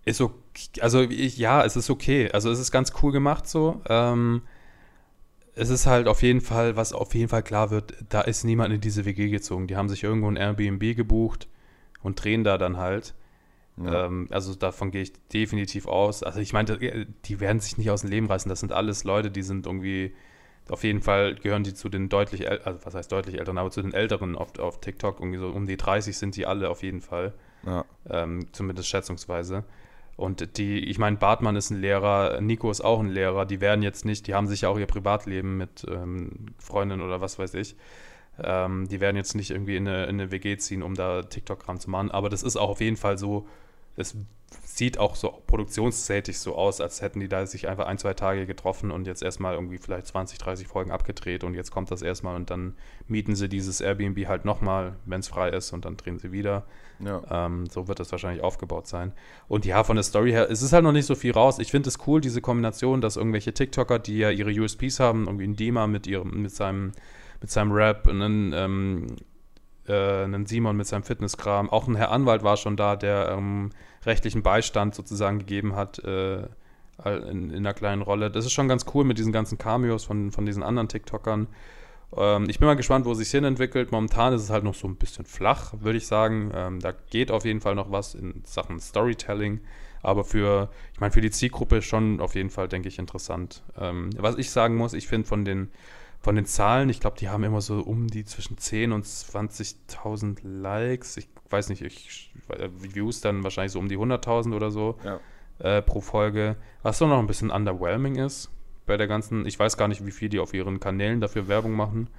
ist 0.04 0.20
okay. 0.20 0.80
Also 0.80 1.02
ich, 1.02 1.38
ja, 1.38 1.64
es 1.64 1.76
ist 1.76 1.88
okay. 1.88 2.30
Also 2.30 2.50
es 2.50 2.59
ist 2.59 2.70
ganz 2.70 2.92
cool 3.02 3.12
gemacht 3.12 3.48
so. 3.48 3.80
Ähm, 3.88 4.42
es 5.54 5.70
ist 5.70 5.87
halt 5.87 6.06
auf 6.06 6.22
jeden 6.22 6.40
Fall, 6.40 6.76
was 6.76 6.92
auf 6.92 7.14
jeden 7.14 7.28
Fall 7.28 7.42
klar 7.42 7.70
wird, 7.70 7.94
da 8.09 8.20
ist 8.20 8.44
niemand 8.44 8.72
in 8.72 8.80
diese 8.80 9.04
WG 9.04 9.28
gezogen. 9.28 9.66
Die 9.66 9.76
haben 9.76 9.88
sich 9.88 10.04
irgendwo 10.04 10.28
ein 10.28 10.37
Airbnb 10.37 10.96
gebucht 10.96 11.48
und 12.02 12.22
drehen 12.22 12.44
da 12.44 12.59
dann 12.59 12.76
halt. 12.76 13.14
Ja. 13.76 14.06
Ähm, 14.06 14.28
also 14.30 14.54
davon 14.54 14.90
gehe 14.90 15.02
ich 15.02 15.12
definitiv 15.28 15.87
aus. 15.87 16.22
Also 16.22 16.40
ich 16.40 16.52
meinte, 16.52 16.74
äh, 16.74 17.06
die 17.24 17.40
werden 17.40 17.61
sich 17.61 17.78
nicht 17.78 17.90
aus 17.90 18.02
dem 18.02 18.11
Leben 18.11 18.26
reißen. 18.26 18.48
Das 18.48 18.61
sind 18.61 18.72
alles 18.72 19.04
Leute, 19.04 19.30
die 19.30 19.42
sind 19.42 19.66
irgendwie, 19.66 20.12
auf 20.68 20.85
jeden 20.85 21.02
Fall 21.02 21.35
gehören 21.35 21.64
die 21.64 21.74
zu 21.74 21.88
den 21.88 22.09
deutlich, 22.09 22.48
also 22.50 22.80
was 22.85 22.94
heißt 22.94 23.11
deutlich 23.11 23.38
älteren, 23.38 23.59
aber 23.59 23.70
zu 23.70 23.83
den 23.83 23.94
älteren 23.94 24.37
auf, 24.37 24.59
auf 24.59 24.80
TikTok. 24.80 25.20
Irgendwie 25.20 25.38
so 25.38 25.48
um 25.48 25.66
die 25.66 25.76
30 25.76 26.16
sind 26.16 26.37
die 26.37 26.46
alle 26.46 26.70
auf 26.70 26.83
jeden 26.83 27.00
Fall. 27.00 27.33
Ja. 27.64 27.85
Ähm, 28.09 28.46
zumindest 28.52 28.88
schätzungsweise. 28.88 29.64
Und 30.16 30.59
die, 30.59 30.80
ich 30.80 30.98
meine, 30.98 31.16
Bartmann 31.16 31.56
ist 31.56 31.70
ein 31.70 31.80
Lehrer, 31.80 32.42
Nico 32.42 32.70
ist 32.70 32.83
auch 32.83 33.00
ein 33.00 33.09
Lehrer, 33.09 33.46
die 33.46 33.62
werden 33.62 33.83
jetzt 33.83 34.04
nicht, 34.04 34.26
die 34.26 34.35
haben 34.35 34.48
sich 34.48 34.62
ja 34.62 34.68
auch 34.68 34.78
ihr 34.78 34.87
Privatleben 34.87 35.56
mit 35.56 35.87
ähm, 35.88 36.48
Freundinnen 36.59 37.00
oder 37.00 37.22
was 37.22 37.38
weiß 37.38 37.54
ich. 37.54 37.74
Ähm, 38.44 38.88
die 38.88 39.00
werden 39.00 39.16
jetzt 39.16 39.35
nicht 39.35 39.50
irgendwie 39.50 39.76
in 39.76 39.87
eine, 39.87 40.05
in 40.05 40.20
eine 40.20 40.31
WG 40.31 40.57
ziehen, 40.57 40.83
um 40.83 40.94
da 40.94 41.22
TikTok-Kram 41.22 41.81
zu 41.81 41.90
machen. 41.90 42.11
Aber 42.11 42.29
das 42.29 42.42
ist 42.42 42.57
auch 42.57 42.70
auf 42.70 42.81
jeden 42.81 42.96
Fall 42.96 43.18
so, 43.18 43.46
es 43.96 44.16
sieht 44.64 44.98
auch 44.98 45.14
so 45.14 45.42
produktionstätig 45.46 46.38
so 46.38 46.57
aus, 46.57 46.81
als 46.81 47.03
hätten 47.03 47.20
die 47.20 47.29
da 47.29 47.46
sich 47.46 47.68
einfach 47.68 47.87
ein, 47.87 47.98
zwei 47.98 48.14
Tage 48.14 48.46
getroffen 48.46 48.90
und 48.90 49.07
jetzt 49.07 49.22
erstmal 49.22 49.55
irgendwie 49.55 49.79
vielleicht 49.79 50.07
20, 50.07 50.38
30 50.38 50.68
Folgen 50.68 50.90
abgedreht 50.90 51.44
und 51.44 51.55
jetzt 51.55 51.70
kommt 51.70 51.90
das 51.90 52.03
erstmal 52.03 52.35
und 52.37 52.50
dann 52.50 52.74
mieten 53.07 53.35
sie 53.37 53.48
dieses 53.48 53.81
Airbnb 53.81 54.26
halt 54.26 54.44
nochmal, 54.44 54.96
wenn 55.05 55.20
es 55.20 55.29
frei 55.29 55.50
ist 55.50 55.72
und 55.72 55.85
dann 55.85 55.96
drehen 55.96 56.18
sie 56.18 56.33
wieder. 56.33 56.64
Ja. 56.98 57.22
Ähm, 57.31 57.66
so 57.66 57.88
wird 57.88 58.00
das 58.00 58.11
wahrscheinlich 58.12 58.42
aufgebaut 58.42 58.87
sein. 58.87 59.12
Und 59.48 59.64
ja, 59.64 59.85
von 59.85 59.96
der 59.96 60.03
Story 60.03 60.31
her, 60.31 60.50
es 60.50 60.62
ist 60.62 60.72
halt 60.72 60.85
noch 60.85 60.92
nicht 60.92 61.07
so 61.07 61.14
viel 61.14 61.33
raus. 61.33 61.59
Ich 61.59 61.70
finde 61.70 61.88
es 61.88 61.98
cool, 62.07 62.20
diese 62.20 62.40
Kombination, 62.40 63.00
dass 63.00 63.16
irgendwelche 63.16 63.55
TikToker, 63.55 63.98
die 63.98 64.18
ja 64.18 64.31
ihre 64.31 64.50
USPs 64.50 65.00
haben, 65.00 65.26
irgendwie 65.26 65.46
ein 65.46 65.57
Dima 65.57 65.87
mit 65.87 66.07
ihrem, 66.07 66.42
mit 66.42 66.53
seinem, 66.55 66.92
mit 67.40 67.50
seinem 67.50 67.72
Rap, 67.72 68.07
einen 68.07 68.53
ähm, 68.55 69.16
äh, 69.90 70.24
einen 70.24 70.46
Simon 70.46 70.76
mit 70.76 70.87
seinem 70.87 71.03
Fitnesskram. 71.03 71.68
Auch 71.68 71.88
ein 71.88 71.96
Herr 71.96 72.11
Anwalt 72.12 72.42
war 72.42 72.57
schon 72.57 72.76
da, 72.76 72.96
der 72.96 73.35
ähm, 73.37 73.70
rechtlichen 74.05 74.42
Beistand 74.42 74.94
sozusagen 74.94 75.40
gegeben 75.40 75.74
hat 75.74 75.98
äh, 76.00 76.46
in, 77.05 77.50
in, 77.50 77.57
einer 77.57 77.74
kleinen 77.74 78.03
Rolle. 78.03 78.31
Das 78.31 78.44
ist 78.44 78.53
schon 78.53 78.68
ganz 78.68 78.87
cool 78.94 79.05
mit 79.05 79.18
diesen 79.18 79.33
ganzen 79.33 79.59
Cameos 79.59 80.05
von, 80.05 80.31
von 80.31 80.46
diesen 80.46 80.62
anderen 80.62 80.88
TikTokern. 80.88 81.48
Ähm, 82.16 82.46
ich 82.48 82.59
bin 82.59 82.66
mal 82.66 82.76
gespannt, 82.76 83.07
wo 83.07 83.12
es 83.12 83.18
sich 83.18 83.31
hin 83.31 83.44
entwickelt. 83.44 83.90
Momentan 83.92 84.33
ist 84.33 84.42
es 84.42 84.50
halt 84.50 84.64
noch 84.64 84.74
so 84.74 84.87
ein 84.87 84.96
bisschen 84.96 85.24
flach, 85.24 85.74
würde 85.81 85.98
ich 85.98 86.07
sagen. 86.07 86.50
Ähm, 86.55 86.81
da 86.81 86.92
geht 86.92 87.31
auf 87.31 87.44
jeden 87.44 87.61
Fall 87.61 87.74
noch 87.74 87.90
was 87.90 88.14
in 88.14 88.42
Sachen 88.44 88.81
Storytelling. 88.81 89.61
Aber 90.03 90.24
für, 90.24 90.70
ich 90.94 91.00
meine, 91.00 91.12
für 91.12 91.20
die 91.20 91.31
Zielgruppe 91.31 91.83
schon 91.83 92.20
auf 92.20 92.35
jeden 92.35 92.50
Fall, 92.50 92.68
denke 92.68 92.88
ich, 92.88 92.98
interessant. 92.98 93.62
Ähm, 93.79 94.11
was 94.16 94.38
ich 94.38 94.50
sagen 94.50 94.76
muss, 94.76 94.94
ich 94.94 95.09
finde 95.09 95.29
von 95.29 95.44
den 95.44 95.70
von 96.20 96.37
den 96.37 96.44
Zahlen, 96.44 96.90
ich 96.90 97.00
glaube, 97.00 97.16
die 97.18 97.30
haben 97.30 97.44
immer 97.44 97.62
so 97.62 97.80
um 97.80 98.06
die 98.06 98.24
zwischen 98.24 98.59
10 98.59 98.92
und 98.92 99.06
20.000 99.06 100.38
Likes. 100.42 101.16
Ich 101.16 101.28
weiß 101.48 101.70
nicht, 101.70 101.83
ich, 101.83 102.33
Views 102.78 103.22
dann 103.22 103.42
wahrscheinlich 103.42 103.72
so 103.72 103.78
um 103.78 103.88
die 103.88 103.96
100.000 103.96 104.54
oder 104.54 104.70
so 104.70 104.98
ja. 105.02 105.18
äh, 105.59 105.80
pro 105.80 106.00
Folge. 106.00 106.56
Was 106.83 106.98
so 106.98 107.06
noch 107.06 107.18
ein 107.18 107.26
bisschen 107.26 107.50
underwhelming 107.50 108.16
ist 108.16 108.50
bei 108.85 108.96
der 108.96 109.06
ganzen, 109.06 109.46
ich 109.46 109.59
weiß 109.59 109.76
gar 109.76 109.88
nicht, 109.88 110.04
wie 110.04 110.11
viel 110.11 110.28
die 110.28 110.40
auf 110.40 110.52
ihren 110.52 110.78
Kanälen 110.78 111.20
dafür 111.20 111.48
Werbung 111.48 111.72
machen. 111.72 112.11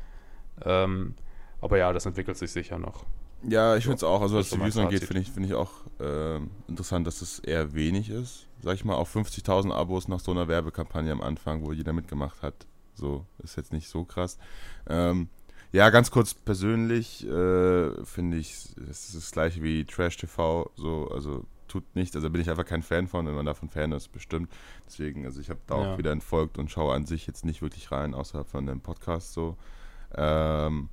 Ähm, 0.63 1.15
aber 1.59 1.77
ja, 1.77 1.93
das 1.93 2.05
entwickelt 2.05 2.37
sich 2.37 2.51
sicher 2.51 2.79
noch. 2.79 3.05
Ja, 3.47 3.75
ich 3.75 3.83
finde 3.83 3.97
es 3.97 4.03
auch. 4.03 4.21
Also, 4.21 4.37
was 4.37 4.49
die 4.49 4.59
Views 4.59 4.77
angeht, 4.77 5.03
finde 5.03 5.21
ich, 5.21 5.31
find 5.31 5.45
ich 5.45 5.53
auch 5.53 5.71
äh, 5.99 6.37
interessant, 6.67 7.07
dass 7.07 7.21
es 7.21 7.39
eher 7.39 7.73
wenig 7.73 8.09
ist. 8.09 8.47
Sag 8.61 8.75
ich 8.75 8.85
mal, 8.85 8.95
auch 8.95 9.07
50.000 9.07 9.71
Abos 9.71 10.07
nach 10.07 10.19
so 10.19 10.31
einer 10.31 10.47
Werbekampagne 10.47 11.11
am 11.11 11.21
Anfang, 11.21 11.65
wo 11.65 11.71
jeder 11.71 11.93
mitgemacht 11.93 12.41
hat. 12.41 12.67
So, 12.93 13.25
ist 13.43 13.57
jetzt 13.57 13.73
nicht 13.73 13.89
so 13.89 14.03
krass. 14.05 14.37
Ähm, 14.87 15.29
ja, 15.71 15.89
ganz 15.89 16.11
kurz 16.11 16.33
persönlich 16.33 17.25
äh, 17.25 18.05
finde 18.05 18.37
ich, 18.37 18.53
es 18.89 19.09
ist 19.09 19.15
das 19.15 19.31
gleiche 19.31 19.63
wie 19.63 19.85
Trash 19.85 20.17
TV. 20.17 20.69
So, 20.75 21.09
also 21.13 21.45
tut 21.67 21.83
nichts. 21.95 22.15
Also 22.15 22.29
bin 22.29 22.41
ich 22.41 22.49
einfach 22.49 22.65
kein 22.65 22.83
Fan 22.83 23.07
von, 23.07 23.25
wenn 23.25 23.35
man 23.35 23.45
davon 23.45 23.69
Fan 23.69 23.91
ist, 23.93 24.09
bestimmt. 24.09 24.51
Deswegen, 24.85 25.25
also 25.25 25.39
ich 25.39 25.49
habe 25.49 25.61
da 25.67 25.81
ja. 25.81 25.93
auch 25.93 25.97
wieder 25.97 26.11
entfolgt 26.11 26.57
und 26.57 26.69
schaue 26.69 26.93
an 26.93 27.05
sich 27.05 27.25
jetzt 27.25 27.45
nicht 27.45 27.61
wirklich 27.61 27.91
rein, 27.91 28.13
außerhalb 28.13 28.47
von 28.47 28.65
dem 28.65 28.81
Podcast 28.81 29.33
so. 29.33 29.55
Ähm, 30.15 30.89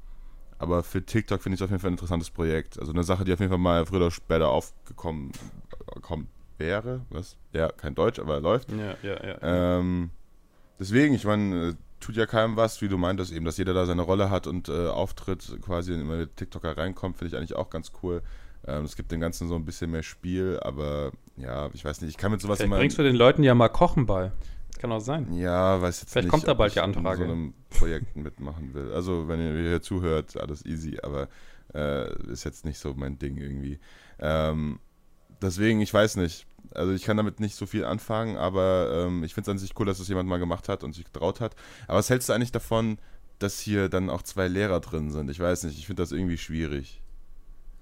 aber 0.58 0.82
für 0.82 1.04
TikTok 1.04 1.42
finde 1.42 1.54
ich 1.54 1.60
es 1.60 1.64
auf 1.64 1.70
jeden 1.70 1.80
Fall 1.80 1.90
ein 1.90 1.94
interessantes 1.94 2.30
Projekt. 2.30 2.78
Also 2.78 2.92
eine 2.92 3.02
Sache, 3.02 3.24
die 3.24 3.32
auf 3.32 3.40
jeden 3.40 3.50
Fall 3.50 3.58
mal 3.58 3.86
früher 3.86 3.98
oder 3.98 4.10
später 4.10 4.48
aufgekommen 4.48 5.32
kommen 6.02 6.28
wäre. 6.58 7.02
Was? 7.10 7.36
Ja, 7.52 7.70
kein 7.70 7.94
Deutsch, 7.94 8.18
aber 8.18 8.40
läuft. 8.40 8.70
Ja, 8.72 8.96
ja, 9.02 9.26
ja. 9.26 9.38
Ähm, 9.78 10.10
deswegen, 10.78 11.14
ich 11.14 11.24
meine, 11.24 11.76
tut 12.00 12.16
ja 12.16 12.26
keinem 12.26 12.56
was, 12.56 12.80
wie 12.80 12.88
du 12.88 12.98
meintest 12.98 13.32
eben, 13.32 13.44
dass 13.44 13.56
jeder 13.56 13.74
da 13.74 13.86
seine 13.86 14.02
Rolle 14.02 14.30
hat 14.30 14.46
und 14.46 14.68
äh, 14.68 14.88
auftritt, 14.88 15.58
quasi 15.62 15.92
in 15.92 16.00
immer 16.00 16.26
TikToker 16.34 16.76
reinkommt, 16.76 17.16
finde 17.16 17.34
ich 17.34 17.38
eigentlich 17.38 17.56
auch 17.56 17.70
ganz 17.70 17.92
cool. 18.02 18.22
Ähm, 18.66 18.84
es 18.84 18.96
gibt 18.96 19.12
dem 19.12 19.20
Ganzen 19.20 19.48
so 19.48 19.54
ein 19.54 19.64
bisschen 19.64 19.90
mehr 19.90 20.02
Spiel, 20.02 20.58
aber 20.62 21.12
ja, 21.36 21.70
ich 21.72 21.84
weiß 21.84 22.00
nicht, 22.00 22.10
ich 22.10 22.16
kann 22.16 22.30
mit 22.30 22.40
sowas 22.40 22.58
Vielleicht 22.58 22.66
immer... 22.66 22.78
bringst 22.78 22.98
du 22.98 23.02
den 23.02 23.16
Leuten 23.16 23.42
ja 23.42 23.54
mal 23.54 23.68
Kochen 23.68 24.06
bei. 24.06 24.32
Kann 24.78 24.92
auch 24.92 25.00
sein. 25.00 25.32
Ja, 25.32 25.80
weiß 25.82 26.02
jetzt 26.02 26.12
Vielleicht 26.12 26.26
nicht, 26.26 26.30
kommt 26.30 26.46
da 26.46 26.54
bald 26.54 26.74
die 26.74 26.80
Anfrage. 26.80 27.18
So 27.18 27.24
einem 27.24 27.54
Projekt 27.70 28.16
mitmachen 28.16 28.74
will. 28.74 28.92
Also, 28.92 29.26
wenn 29.26 29.40
ihr 29.40 29.52
hier 29.68 29.82
zuhört, 29.82 30.36
alles 30.36 30.64
easy, 30.64 30.98
aber 31.02 31.28
äh, 31.74 32.12
ist 32.30 32.44
jetzt 32.44 32.64
nicht 32.64 32.78
so 32.78 32.94
mein 32.94 33.18
Ding 33.18 33.38
irgendwie. 33.38 33.80
Ähm, 34.20 34.78
deswegen, 35.42 35.80
ich 35.80 35.92
weiß 35.92 36.16
nicht 36.16 36.46
Also 36.74 36.92
ich 36.92 37.04
kann 37.04 37.16
damit 37.16 37.40
nicht 37.40 37.54
so 37.54 37.66
viel 37.66 37.84
anfangen, 37.84 38.36
aber 38.36 39.06
ähm, 39.06 39.24
ich 39.24 39.34
finde 39.34 39.50
es 39.50 39.52
an 39.52 39.58
sich 39.58 39.78
cool, 39.78 39.86
dass 39.86 40.00
es 40.00 40.08
jemand 40.08 40.28
mal 40.28 40.38
gemacht 40.38 40.68
hat 40.68 40.84
und 40.84 40.94
sich 40.94 41.04
getraut 41.04 41.40
hat. 41.40 41.54
Aber 41.86 41.98
was 41.98 42.10
hältst 42.10 42.28
du 42.28 42.32
eigentlich 42.32 42.52
davon, 42.52 42.98
dass 43.38 43.58
hier 43.58 43.88
dann 43.88 44.10
auch 44.10 44.22
zwei 44.22 44.48
Lehrer 44.48 44.80
drin 44.80 45.10
sind? 45.10 45.30
Ich 45.30 45.40
weiß 45.40 45.64
nicht, 45.64 45.78
ich 45.78 45.86
finde 45.86 46.02
das 46.02 46.12
irgendwie 46.12 46.38
schwierig. 46.38 47.02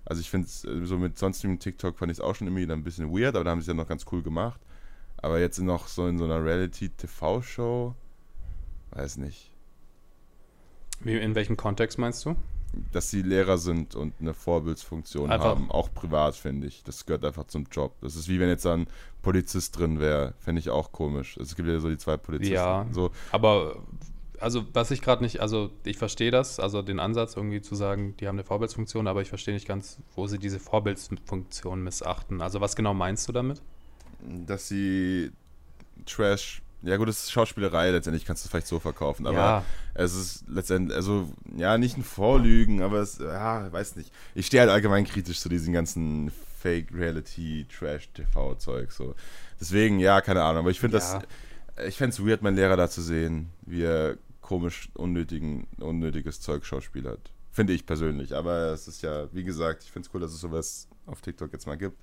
Also 0.05 0.21
ich 0.21 0.31
finde 0.31 0.47
es, 0.47 0.65
äh, 0.65 0.85
so 0.87 0.99
mit 0.99 1.19
sonstigem 1.19 1.59
TikTok 1.59 1.99
fand 1.99 2.13
ich 2.13 2.19
es 2.19 2.25
auch 2.25 2.35
schon 2.35 2.47
irgendwie 2.47 2.67
dann 2.67 2.81
ein 2.81 2.85
bisschen 2.85 3.11
weird, 3.11 3.35
aber 3.35 3.45
da 3.45 3.51
haben 3.51 3.61
sie 3.61 3.65
es 3.65 3.69
ja 3.69 3.75
noch 3.75 3.89
ganz 3.89 4.07
cool 4.13 4.23
gemacht. 4.23 4.61
Aber 5.17 5.41
jetzt 5.41 5.59
noch 5.59 5.89
so 5.89 6.07
in 6.07 6.19
so 6.19 6.25
einer 6.25 6.45
Reality-TV-Show, 6.45 7.95
weiß 8.93 9.17
nicht. 9.17 9.53
Wie, 11.01 11.17
in 11.17 11.35
welchem 11.35 11.57
Kontext 11.57 11.99
meinst 11.99 12.25
du? 12.25 12.37
Dass 12.93 13.11
sie 13.11 13.23
Lehrer 13.23 13.59
sind 13.59 13.95
und 13.95 14.15
eine 14.21 14.35
Vorbildsfunktion 14.35 15.31
einfach. 15.31 15.47
haben, 15.47 15.71
auch 15.71 15.93
privat, 15.93 16.37
finde 16.37 16.67
ich. 16.67 16.83
Das 16.85 17.07
gehört 17.07 17.25
einfach 17.25 17.47
zum 17.47 17.67
Job. 17.71 17.95
Das 18.01 18.17
ist 18.17 18.29
wie 18.29 18.39
wenn 18.41 18.49
jetzt 18.49 18.67
ein 18.67 18.87
Polizist 19.23 19.79
drin 19.79 19.99
wäre, 19.99 20.35
fände 20.39 20.61
ich 20.61 20.71
auch 20.71 20.93
komisch. 20.93 21.37
Es 21.37 21.57
gibt 21.57 21.69
ja 21.69 21.81
so 21.81 21.89
die 21.89 21.99
zwei 21.99 22.17
Polizisten. 22.17 22.55
Ja, 22.55 22.87
so. 22.93 23.11
aber 23.33 23.77
also 24.41 24.65
was 24.73 24.91
ich 24.91 25.03
gerade 25.03 25.23
nicht, 25.23 25.41
also 25.41 25.71
ich 25.85 25.97
verstehe 25.97 26.31
das, 26.31 26.61
also 26.61 26.83
den 26.83 27.01
Ansatz 27.01 27.37
irgendwie 27.37 27.61
zu 27.61 27.75
sagen, 27.75 28.15
die 28.19 28.29
haben 28.29 28.37
eine 28.37 28.45
Vorbildsfunktion, 28.45 29.07
aber 29.07 29.23
ich 29.23 29.29
verstehe 29.29 29.55
nicht 29.55 29.67
ganz, 29.67 29.99
wo 30.15 30.27
sie 30.27 30.39
diese 30.39 30.59
Vorbildsfunktion 30.59 31.83
missachten. 31.83 32.43
Also 32.43 32.61
was 32.61 32.77
genau 32.77 32.95
meinst 32.95 33.29
du 33.29 33.33
damit? 33.33 33.63
Dass 34.21 34.69
sie 34.69 35.31
Trash 36.05 36.63
ja, 36.87 36.97
gut, 36.99 37.09
das 37.09 37.25
ist 37.25 37.33
Schauspielerei, 37.33 37.91
letztendlich 37.91 38.25
kannst 38.25 38.45
du 38.45 38.47
es 38.47 38.51
vielleicht 38.51 38.69
so 38.69 38.79
verkaufen. 38.79 39.27
Aber 39.27 39.37
ja. 39.37 39.65
es 39.95 40.15
ist 40.15 40.45
letztendlich, 40.49 40.97
also, 40.97 41.29
ja, 41.57 41.79
nicht 41.79 41.97
ein 41.97 42.05
Vorlügen, 42.05 42.81
aber 42.81 43.01
es, 43.01 43.19
ja, 43.19 43.73
weiß 43.73 43.97
nicht. 43.97 44.13
Ich 44.37 44.47
stehe 44.47 44.61
halt 44.61 44.71
allgemein 44.71 45.05
kritisch 45.05 45.41
zu 45.41 45.49
diesem 45.49 45.73
ganzen 45.73 46.31
Fake-Reality-Trash-TV-Zeug. 46.61 48.93
So. 48.93 49.17
Deswegen, 49.61 49.99
ja, 49.99 50.21
keine 50.21 50.45
Ahnung. 50.45 50.61
Aber 50.61 50.71
ich 50.71 50.79
finde 50.79 50.99
ja. 50.99 51.23
das, 51.75 51.89
ich 51.89 51.97
fände 51.97 52.15
es 52.15 52.25
weird, 52.25 52.43
meinen 52.43 52.55
Lehrer 52.55 52.77
da 52.77 52.89
zu 52.89 53.03
sehen, 53.03 53.51
wie 53.63 53.83
er 53.83 54.17
komisch 54.41 54.89
unnötigen, 54.95 55.67
unnötiges 55.81 56.41
Zeug 56.41 56.65
schauspielert. 56.65 57.33
Finde 57.51 57.73
ich 57.73 57.85
persönlich. 57.85 58.37
Aber 58.37 58.73
es 58.73 58.87
ist 58.87 59.03
ja, 59.03 59.27
wie 59.33 59.43
gesagt, 59.43 59.83
ich 59.83 59.91
finde 59.91 60.07
es 60.07 60.15
cool, 60.15 60.21
dass 60.21 60.33
es 60.33 60.41
sowas 60.41 60.87
auf 61.07 61.21
TikTok 61.21 61.53
jetzt 61.53 61.67
mal 61.67 61.77
gibt. 61.77 61.99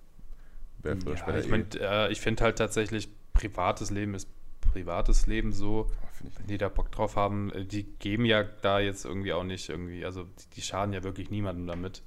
Ja, 0.84 0.92
ich, 1.38 1.48
mein, 1.48 1.72
äh, 1.80 2.12
ich 2.12 2.20
finde 2.20 2.44
halt 2.44 2.58
tatsächlich, 2.58 3.08
privates 3.32 3.90
Leben 3.90 4.16
ist 4.16 4.28
privates 4.74 5.28
Leben 5.28 5.54
so, 5.54 5.88
oh, 5.90 6.28
wenn 6.38 6.48
die 6.48 6.58
da 6.58 6.70
Bock 6.70 6.92
drauf 6.92 7.16
haben, 7.16 7.52
äh, 7.52 7.66
die 7.66 7.84
geben 7.84 8.26
ja 8.26 8.44
da 8.44 8.80
jetzt 8.80 9.06
irgendwie 9.06 9.34
auch 9.34 9.44
nicht 9.44 9.70
irgendwie, 9.70 10.04
also 10.06 10.24
die, 10.24 10.56
die 10.56 10.62
schaden 10.62 10.94
ja 10.94 11.04
wirklich 11.04 11.30
niemandem 11.30 11.68
damit. 11.68 12.02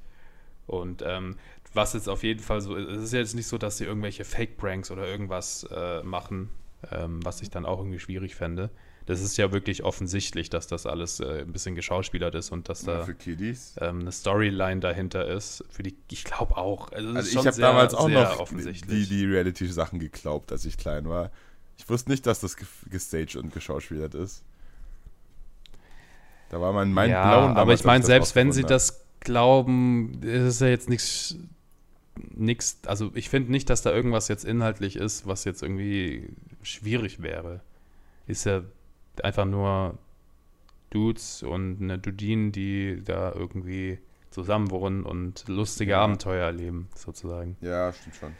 Und 0.66 1.02
ähm, 1.06 1.36
was 1.72 1.92
jetzt 1.92 2.08
auf 2.08 2.22
jeden 2.22 2.40
Fall 2.40 2.60
so 2.60 2.74
ist, 2.74 2.88
es 2.88 3.02
ist 3.04 3.12
jetzt 3.12 3.34
nicht 3.34 3.46
so, 3.46 3.56
dass 3.58 3.78
sie 3.78 3.84
irgendwelche 3.84 4.24
Fake-Pranks 4.24 4.90
oder 4.90 5.06
irgendwas 5.06 5.66
äh, 5.70 6.02
machen, 6.02 6.50
ähm, 6.90 7.24
was 7.24 7.40
ich 7.40 7.50
dann 7.50 7.64
auch 7.64 7.78
irgendwie 7.78 8.00
schwierig 8.00 8.34
fände. 8.34 8.70
Das 9.06 9.20
ist 9.20 9.36
ja 9.36 9.52
wirklich 9.52 9.84
offensichtlich, 9.84 10.50
dass 10.50 10.66
das 10.66 10.84
alles 10.84 11.20
äh, 11.20 11.42
ein 11.42 11.52
bisschen 11.52 11.76
geschauspielert 11.76 12.34
ist 12.34 12.50
und 12.50 12.68
dass 12.68 12.82
da 12.82 13.06
ähm, 13.06 14.00
eine 14.00 14.10
Storyline 14.10 14.80
dahinter 14.80 15.28
ist. 15.28 15.64
Für 15.70 15.84
die, 15.84 15.96
ich 16.10 16.24
glaube 16.24 16.56
auch. 16.56 16.90
Also, 16.90 17.10
also 17.10 17.38
ich 17.40 17.46
habe 17.46 17.56
damals 17.56 17.94
auch 17.94 18.08
noch 18.08 18.48
die, 18.48 19.06
die 19.06 19.24
Reality-Sachen 19.24 20.00
geglaubt, 20.00 20.50
als 20.50 20.64
ich 20.64 20.76
klein 20.76 21.08
war. 21.08 21.30
Ich 21.78 21.88
wusste 21.88 22.10
nicht, 22.10 22.26
dass 22.26 22.40
das 22.40 22.56
gestaged 22.90 23.36
und 23.36 23.52
geschauspielert 23.52 24.14
ist. 24.14 24.42
Da 26.48 26.60
war 26.60 26.72
mein 26.72 26.92
Mind 26.92 27.10
ja, 27.10 27.28
blown. 27.28 27.56
Aber 27.56 27.74
ich 27.74 27.84
meine, 27.84 28.04
selbst 28.04 28.34
wenn 28.34 28.52
sie 28.52 28.62
das 28.62 29.04
glauben, 29.20 30.20
ist 30.22 30.42
es 30.42 30.60
ja 30.60 30.68
jetzt 30.68 30.88
nichts. 30.88 31.36
Nix, 32.34 32.78
also 32.86 33.10
ich 33.12 33.28
finde 33.28 33.52
nicht, 33.52 33.68
dass 33.68 33.82
da 33.82 33.92
irgendwas 33.92 34.28
jetzt 34.28 34.44
inhaltlich 34.44 34.96
ist, 34.96 35.26
was 35.26 35.44
jetzt 35.44 35.62
irgendwie 35.62 36.30
schwierig 36.62 37.20
wäre. 37.20 37.60
Ist 38.26 38.46
ja 38.46 38.62
einfach 39.22 39.44
nur 39.44 39.98
Dudes 40.88 41.42
und 41.42 41.82
eine 41.82 41.98
Dudine, 41.98 42.52
die 42.52 43.02
da 43.04 43.32
irgendwie 43.32 43.98
zusammen 44.30 44.70
wohnen 44.70 45.02
und 45.02 45.46
lustige 45.46 45.92
ja. 45.92 46.00
Abenteuer 46.00 46.46
erleben, 46.46 46.88
sozusagen. 46.94 47.56
Ja, 47.60 47.92
stimmt 47.92 48.16
schon. 48.16 48.32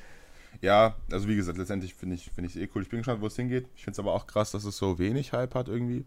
Ja, 0.61 0.97
also 1.11 1.29
wie 1.29 1.37
gesagt, 1.37 1.59
letztendlich 1.59 1.95
finde 1.95 2.15
ich 2.15 2.27
es 2.27 2.33
find 2.33 2.57
eh 2.57 2.69
cool. 2.75 2.83
Ich 2.83 2.89
bin 2.89 2.99
gespannt, 2.99 3.21
wo 3.21 3.27
es 3.27 3.37
hingeht. 3.37 3.67
Ich 3.77 3.85
finde 3.85 3.93
es 3.93 3.99
aber 3.99 4.13
auch 4.13 4.27
krass, 4.27 4.51
dass 4.53 4.65
es 4.65 4.77
so 4.77 4.99
wenig 4.99 5.33
Hype 5.33 5.55
hat 5.55 5.69
irgendwie, 5.69 6.05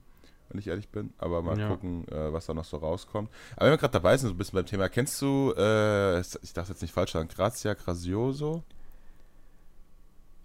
wenn 0.49 0.59
ich 0.59 0.67
ehrlich 0.67 0.89
bin. 0.89 1.13
Aber 1.17 1.41
mal 1.41 1.59
ja. 1.59 1.67
gucken, 1.67 2.07
äh, 2.09 2.31
was 2.33 2.45
da 2.45 2.53
noch 2.53 2.65
so 2.65 2.77
rauskommt. 2.77 3.29
Aber 3.55 3.65
wenn 3.65 3.73
wir 3.73 3.77
gerade 3.77 3.93
dabei 3.93 4.17
sind, 4.17 4.29
so 4.29 4.33
ein 4.33 4.37
bisschen 4.37 4.57
beim 4.57 4.65
Thema, 4.65 4.89
kennst 4.89 5.21
du, 5.21 5.53
äh, 5.57 6.19
ich 6.21 6.53
darf 6.53 6.69
jetzt 6.69 6.81
nicht 6.81 6.93
falsch 6.93 7.11
sagen, 7.11 7.29
Grazia 7.29 7.73
Grazioso? 7.73 8.63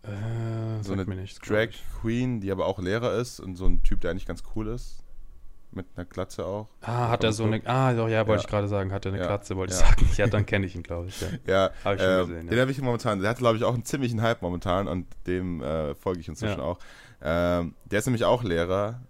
Äh, 0.03 0.83
so 0.83 0.93
eine 0.93 1.07
Drag 1.07 1.71
Queen, 2.01 2.41
die 2.41 2.51
aber 2.51 2.67
auch 2.67 2.79
Lehrer 2.79 3.15
ist 3.15 3.41
und 3.41 3.57
so 3.57 3.67
ein 3.67 3.83
Typ, 3.83 4.01
der 4.03 4.11
eigentlich 4.11 4.27
ganz 4.27 4.43
cool 4.55 4.69
ist 4.69 5.04
mit 5.75 5.87
einer 5.97 6.05
Glatze 6.05 6.45
auch. 6.45 6.69
Ah, 6.81 7.09
hat 7.09 7.25
er 7.25 7.33
so 7.33 7.45
eine. 7.45 7.61
Ah, 7.67 7.93
doch, 7.93 8.09
ja, 8.09 8.27
wollte 8.27 8.43
ja. 8.43 8.45
ich 8.45 8.51
gerade 8.51 8.69
sagen, 8.69 8.93
hat 8.93 9.05
er 9.05 9.13
eine 9.13 9.21
ja. 9.21 9.27
Glatze, 9.27 9.57
wollte 9.57 9.75
ja. 9.75 9.81
ich 9.81 9.87
sagen. 9.87 10.11
Ja, 10.17 10.27
dann 10.27 10.47
kenne 10.47 10.67
ich 10.67 10.75
ihn, 10.75 10.83
glaube 10.83 11.09
ich. 11.09 11.21
Ja, 11.21 11.29
ja 11.47 11.71
habe 11.85 11.97
ich 11.97 12.03
schon 12.03 12.11
äh, 12.11 12.27
gesehen. 12.27 12.47
Den 12.49 12.61
habe 12.61 12.71
ich 12.71 12.81
momentan. 12.81 13.21
Der 13.21 13.31
hat, 13.31 13.39
glaube 13.39 13.57
ich, 13.57 13.65
auch 13.65 13.75
einen 13.75 13.85
ziemlichen 13.85 14.23
Hype 14.23 14.43
momentan 14.43 14.89
und 14.89 15.07
dem 15.27 15.63
äh, 15.63 15.95
folge 15.95 16.21
ich 16.21 16.29
inzwischen 16.29 16.61
auch. 16.61 16.79
Ähm, 17.23 17.75
der 17.85 17.99
ist 17.99 18.07
nämlich 18.07 18.25
auch 18.25 18.43
Lehrer 18.43 19.01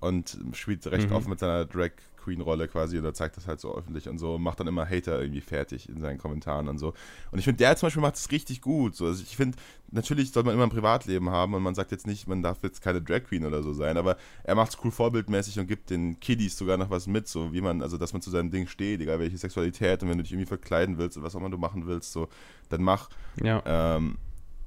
und 0.00 0.38
spielt 0.52 0.86
recht 0.86 1.10
mhm. 1.10 1.16
oft 1.16 1.28
mit 1.28 1.38
seiner 1.38 1.64
Drag 1.64 1.90
Queen-Rolle 2.28 2.68
quasi 2.68 2.98
oder 2.98 3.14
zeigt 3.14 3.36
das 3.36 3.46
halt 3.46 3.60
so 3.60 3.74
öffentlich 3.74 4.08
und 4.08 4.18
so 4.18 4.34
und 4.34 4.42
macht 4.42 4.60
dann 4.60 4.66
immer 4.66 4.88
Hater 4.88 5.20
irgendwie 5.20 5.40
fertig 5.40 5.88
in 5.88 6.00
seinen 6.00 6.18
Kommentaren 6.18 6.68
und 6.68 6.78
so. 6.78 6.92
Und 7.30 7.38
ich 7.38 7.44
finde, 7.44 7.58
der 7.58 7.74
zum 7.76 7.86
Beispiel 7.86 8.02
macht 8.02 8.16
es 8.16 8.30
richtig 8.30 8.60
gut. 8.60 8.94
So. 8.94 9.06
Also 9.06 9.22
ich 9.22 9.36
finde, 9.36 9.56
natürlich 9.90 10.32
soll 10.32 10.42
man 10.42 10.54
immer 10.54 10.64
ein 10.64 10.70
Privatleben 10.70 11.30
haben 11.30 11.54
und 11.54 11.62
man 11.62 11.74
sagt 11.74 11.90
jetzt 11.90 12.06
nicht, 12.06 12.28
man 12.28 12.42
darf 12.42 12.58
jetzt 12.62 12.82
keine 12.82 13.00
Drag 13.00 13.24
Queen 13.24 13.44
oder 13.44 13.62
so 13.62 13.72
sein, 13.72 13.96
aber 13.96 14.16
er 14.44 14.54
macht 14.54 14.70
es 14.70 14.78
cool 14.84 14.90
vorbildmäßig 14.90 15.58
und 15.58 15.66
gibt 15.66 15.90
den 15.90 16.20
Kiddies 16.20 16.58
sogar 16.58 16.76
noch 16.76 16.90
was 16.90 17.06
mit, 17.06 17.28
so 17.28 17.52
wie 17.52 17.62
man, 17.62 17.82
also 17.82 17.96
dass 17.96 18.12
man 18.12 18.20
zu 18.20 18.30
seinem 18.30 18.50
Ding 18.50 18.66
steht, 18.66 19.00
egal 19.00 19.18
welche 19.18 19.38
Sexualität 19.38 20.02
und 20.02 20.10
wenn 20.10 20.18
du 20.18 20.22
dich 20.22 20.32
irgendwie 20.32 20.48
verkleiden 20.48 20.98
willst 20.98 21.16
oder 21.16 21.26
was 21.26 21.34
auch 21.34 21.40
immer 21.40 21.50
du 21.50 21.58
machen 21.58 21.86
willst, 21.86 22.12
so, 22.12 22.28
dann 22.68 22.82
mach. 22.82 23.08
Ja. 23.42 23.62
Ähm, 23.64 24.18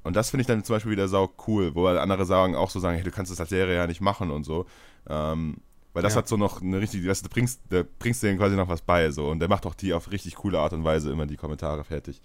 und 0.04 0.16
das 0.16 0.30
finde 0.30 0.42
ich 0.42 0.48
dann 0.48 0.64
zum 0.64 0.74
Beispiel 0.74 0.92
wieder 0.92 1.06
sau 1.06 1.32
cool, 1.46 1.76
wo 1.76 1.86
andere 1.86 2.24
sagen 2.24 2.56
auch 2.56 2.70
so 2.70 2.80
sagen, 2.80 2.96
hey, 2.96 3.04
du 3.04 3.12
kannst 3.12 3.30
das 3.30 3.40
als 3.40 3.50
Serie 3.50 3.76
ja 3.76 3.86
nicht 3.86 4.00
machen 4.00 4.32
und 4.32 4.42
so. 4.44 4.66
Ähm, 5.08 5.58
weil 5.92 6.02
das 6.02 6.14
ja. 6.14 6.18
hat 6.18 6.28
so 6.28 6.36
noch 6.36 6.62
eine 6.62 6.80
richtige, 6.80 7.08
weißt, 7.08 7.24
du 7.24 7.28
bringst, 7.28 7.60
da 7.70 7.82
bringst 7.98 8.22
denen 8.22 8.38
quasi 8.38 8.56
noch 8.56 8.68
was 8.68 8.82
bei, 8.82 9.10
so. 9.10 9.28
Und 9.28 9.40
der 9.40 9.48
macht 9.48 9.66
auch 9.66 9.74
die 9.74 9.92
auf 9.92 10.10
richtig 10.10 10.36
coole 10.36 10.58
Art 10.58 10.72
und 10.72 10.84
Weise 10.84 11.10
immer 11.10 11.26
die 11.26 11.36
Kommentare 11.36 11.84
fertig. 11.84 12.20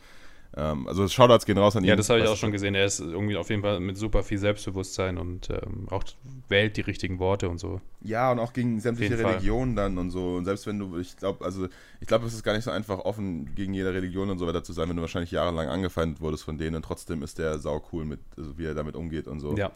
Ähm, 0.55 0.87
also 0.87 1.07
Shoutouts 1.07 1.45
gehen 1.45 1.57
raus 1.57 1.75
an 1.75 1.83
ihn. 1.83 1.89
Ja, 1.89 1.95
das 1.95 2.09
habe 2.09 2.19
ich 2.19 2.27
auch 2.27 2.37
schon 2.37 2.51
gesehen. 2.51 2.73
Er 2.73 2.85
ist 2.85 2.99
irgendwie 2.99 3.35
auf 3.35 3.49
jeden 3.49 3.61
Fall 3.61 3.79
mit 3.79 3.97
super 3.97 4.23
viel 4.23 4.37
Selbstbewusstsein 4.37 5.17
und 5.17 5.49
ähm, 5.49 5.87
auch 5.89 6.03
wählt 6.47 6.77
die 6.77 6.81
richtigen 6.81 7.19
Worte 7.19 7.49
und 7.49 7.59
so. 7.59 7.81
Ja, 8.01 8.31
und 8.31 8.39
auch 8.39 8.53
gegen 8.53 8.79
sämtliche 8.79 9.17
Religionen 9.17 9.75
dann 9.75 9.97
und 9.97 10.09
so. 10.09 10.35
Und 10.35 10.45
selbst 10.45 10.65
wenn 10.65 10.79
du, 10.79 10.97
ich 10.97 11.17
glaube, 11.17 11.43
also 11.43 11.67
ich 11.99 12.07
glaube, 12.07 12.25
es 12.25 12.33
ist 12.33 12.43
gar 12.43 12.53
nicht 12.53 12.63
so 12.63 12.71
einfach, 12.71 12.99
offen 12.99 13.53
gegen 13.55 13.73
jede 13.73 13.93
Religion 13.93 14.29
und 14.29 14.39
so 14.39 14.47
weiter 14.47 14.63
zu 14.63 14.73
sein, 14.73 14.87
wenn 14.89 14.95
du 14.95 15.01
wahrscheinlich 15.01 15.31
jahrelang 15.31 15.67
angefeindet 15.67 16.21
wurdest 16.21 16.43
von 16.43 16.57
denen 16.57 16.75
und 16.75 16.83
trotzdem 16.83 17.21
ist 17.23 17.37
der 17.39 17.59
sau 17.59 17.83
cool 17.91 18.05
mit, 18.05 18.19
also 18.37 18.57
wie 18.57 18.65
er 18.65 18.73
damit 18.73 18.95
umgeht 18.95 19.27
und 19.27 19.39
so. 19.39 19.55
Ja. 19.55 19.71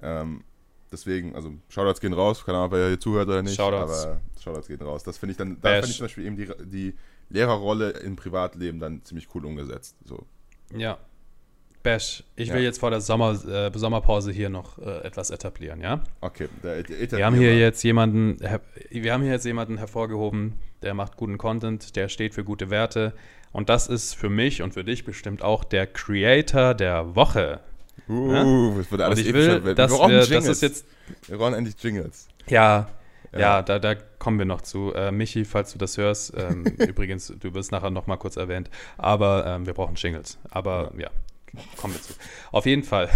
Ähm, 0.00 0.44
Deswegen, 0.94 1.34
also 1.34 1.52
Shoutouts 1.68 2.00
gehen 2.00 2.12
raus, 2.12 2.44
keine 2.44 2.58
Ahnung, 2.58 2.68
ob 2.68 2.78
er 2.78 2.88
hier 2.88 3.00
zuhört 3.00 3.26
oder 3.26 3.42
nicht. 3.42 3.56
Shoutouts. 3.56 4.04
Aber 4.04 4.20
Shoutouts 4.40 4.68
gehen 4.68 4.80
raus. 4.80 5.02
Das 5.02 5.18
finde 5.18 5.32
ich 5.32 5.36
dann, 5.36 5.60
da 5.60 5.72
finde 5.72 5.88
ich 5.88 5.96
zum 5.96 6.04
Beispiel 6.04 6.26
eben 6.26 6.36
die, 6.36 6.48
die 6.64 6.94
Lehrerrolle 7.30 7.90
im 7.90 8.14
Privatleben 8.14 8.78
dann 8.78 9.04
ziemlich 9.04 9.26
cool 9.34 9.44
umgesetzt. 9.44 9.96
So. 10.04 10.24
Ja. 10.72 10.98
Bash, 11.82 12.22
ich 12.36 12.48
ja. 12.48 12.54
will 12.54 12.62
jetzt 12.62 12.78
vor 12.78 12.90
der 12.90 13.00
Sommer, 13.00 13.32
äh, 13.44 13.76
Sommerpause 13.76 14.30
hier 14.30 14.50
noch 14.50 14.78
äh, 14.78 15.00
etwas 15.00 15.30
etablieren, 15.30 15.80
ja? 15.80 16.04
Okay. 16.20 16.48
Der, 16.62 16.84
der 16.84 17.10
wir 17.18 17.26
haben 17.26 17.34
hier 17.34 17.58
jetzt 17.58 17.82
jemanden, 17.82 18.38
wir 18.90 19.12
haben 19.12 19.22
hier 19.22 19.32
jetzt 19.32 19.44
jemanden 19.44 19.78
hervorgehoben, 19.78 20.54
der 20.82 20.94
macht 20.94 21.16
guten 21.16 21.38
Content, 21.38 21.96
der 21.96 22.08
steht 22.08 22.34
für 22.34 22.44
gute 22.44 22.70
Werte. 22.70 23.14
Und 23.50 23.68
das 23.68 23.88
ist 23.88 24.14
für 24.14 24.30
mich 24.30 24.62
und 24.62 24.74
für 24.74 24.84
dich 24.84 25.04
bestimmt 25.04 25.42
auch 25.42 25.64
der 25.64 25.86
Creator 25.88 26.74
der 26.74 27.16
Woche. 27.16 27.60
Uh, 28.08 28.78
es 28.80 28.90
wird 28.90 29.00
alles 29.00 29.18
und 29.18 29.26
ich 29.26 29.32
will, 29.32 29.64
wir 29.64 29.74
dass 29.74 29.90
wir, 29.90 30.26
das 30.26 30.46
ist 30.46 30.62
jetzt. 30.62 30.86
Wir 31.26 31.38
brauchen 31.38 31.54
endlich 31.54 31.74
Jingles. 31.82 32.28
Ja, 32.48 32.88
ja, 33.32 33.38
ja 33.38 33.62
da, 33.62 33.78
da 33.78 33.94
kommen 33.94 34.38
wir 34.38 34.46
noch 34.46 34.60
zu. 34.60 34.92
Äh, 34.94 35.10
Michi, 35.10 35.44
falls 35.44 35.72
du 35.72 35.78
das 35.78 35.96
hörst, 35.96 36.34
ähm, 36.36 36.64
übrigens, 36.78 37.32
du 37.38 37.54
wirst 37.54 37.72
nachher 37.72 37.90
noch 37.90 38.06
mal 38.06 38.16
kurz 38.16 38.36
erwähnt, 38.36 38.70
aber 38.96 39.46
ähm, 39.46 39.66
wir 39.66 39.74
brauchen 39.74 39.94
Jingles. 39.96 40.38
Aber 40.50 40.92
ja. 40.96 41.10
ja, 41.52 41.60
kommen 41.76 41.94
wir 41.94 42.02
zu. 42.02 42.14
Auf 42.52 42.66
jeden 42.66 42.82
Fall. 42.82 43.08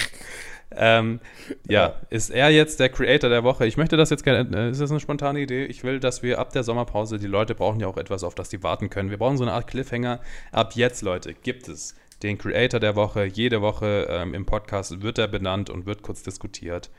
ähm, 0.76 1.20
ja, 1.68 1.88
ja, 1.88 1.94
ist 2.10 2.30
er 2.30 2.50
jetzt 2.50 2.80
der 2.80 2.90
Creator 2.90 3.30
der 3.30 3.42
Woche? 3.42 3.66
Ich 3.66 3.76
möchte 3.76 3.96
das 3.96 4.10
jetzt 4.10 4.24
gerne, 4.24 4.48
äh, 4.56 4.70
ist 4.70 4.80
das 4.80 4.90
eine 4.90 5.00
spontane 5.00 5.40
Idee? 5.40 5.64
Ich 5.64 5.82
will, 5.82 5.98
dass 5.98 6.22
wir 6.22 6.38
ab 6.38 6.52
der 6.52 6.62
Sommerpause, 6.62 7.18
die 7.18 7.26
Leute 7.26 7.54
brauchen 7.54 7.80
ja 7.80 7.86
auch 7.86 7.96
etwas, 7.96 8.22
auf 8.22 8.34
das 8.34 8.50
sie 8.50 8.62
warten 8.62 8.90
können. 8.90 9.10
Wir 9.10 9.18
brauchen 9.18 9.36
so 9.36 9.44
eine 9.44 9.52
Art 9.52 9.66
Cliffhanger. 9.66 10.20
Ab 10.52 10.74
jetzt, 10.74 11.02
Leute, 11.02 11.34
gibt 11.34 11.68
es 11.68 11.96
den 12.24 12.38
Creator 12.38 12.80
der 12.80 12.96
Woche. 12.96 13.24
Jede 13.24 13.60
Woche 13.62 14.06
ähm, 14.10 14.34
im 14.34 14.46
Podcast 14.46 15.02
wird 15.02 15.18
er 15.18 15.28
benannt 15.28 15.70
und 15.70 15.86
wird 15.86 16.02
kurz 16.02 16.22
diskutiert 16.22 16.90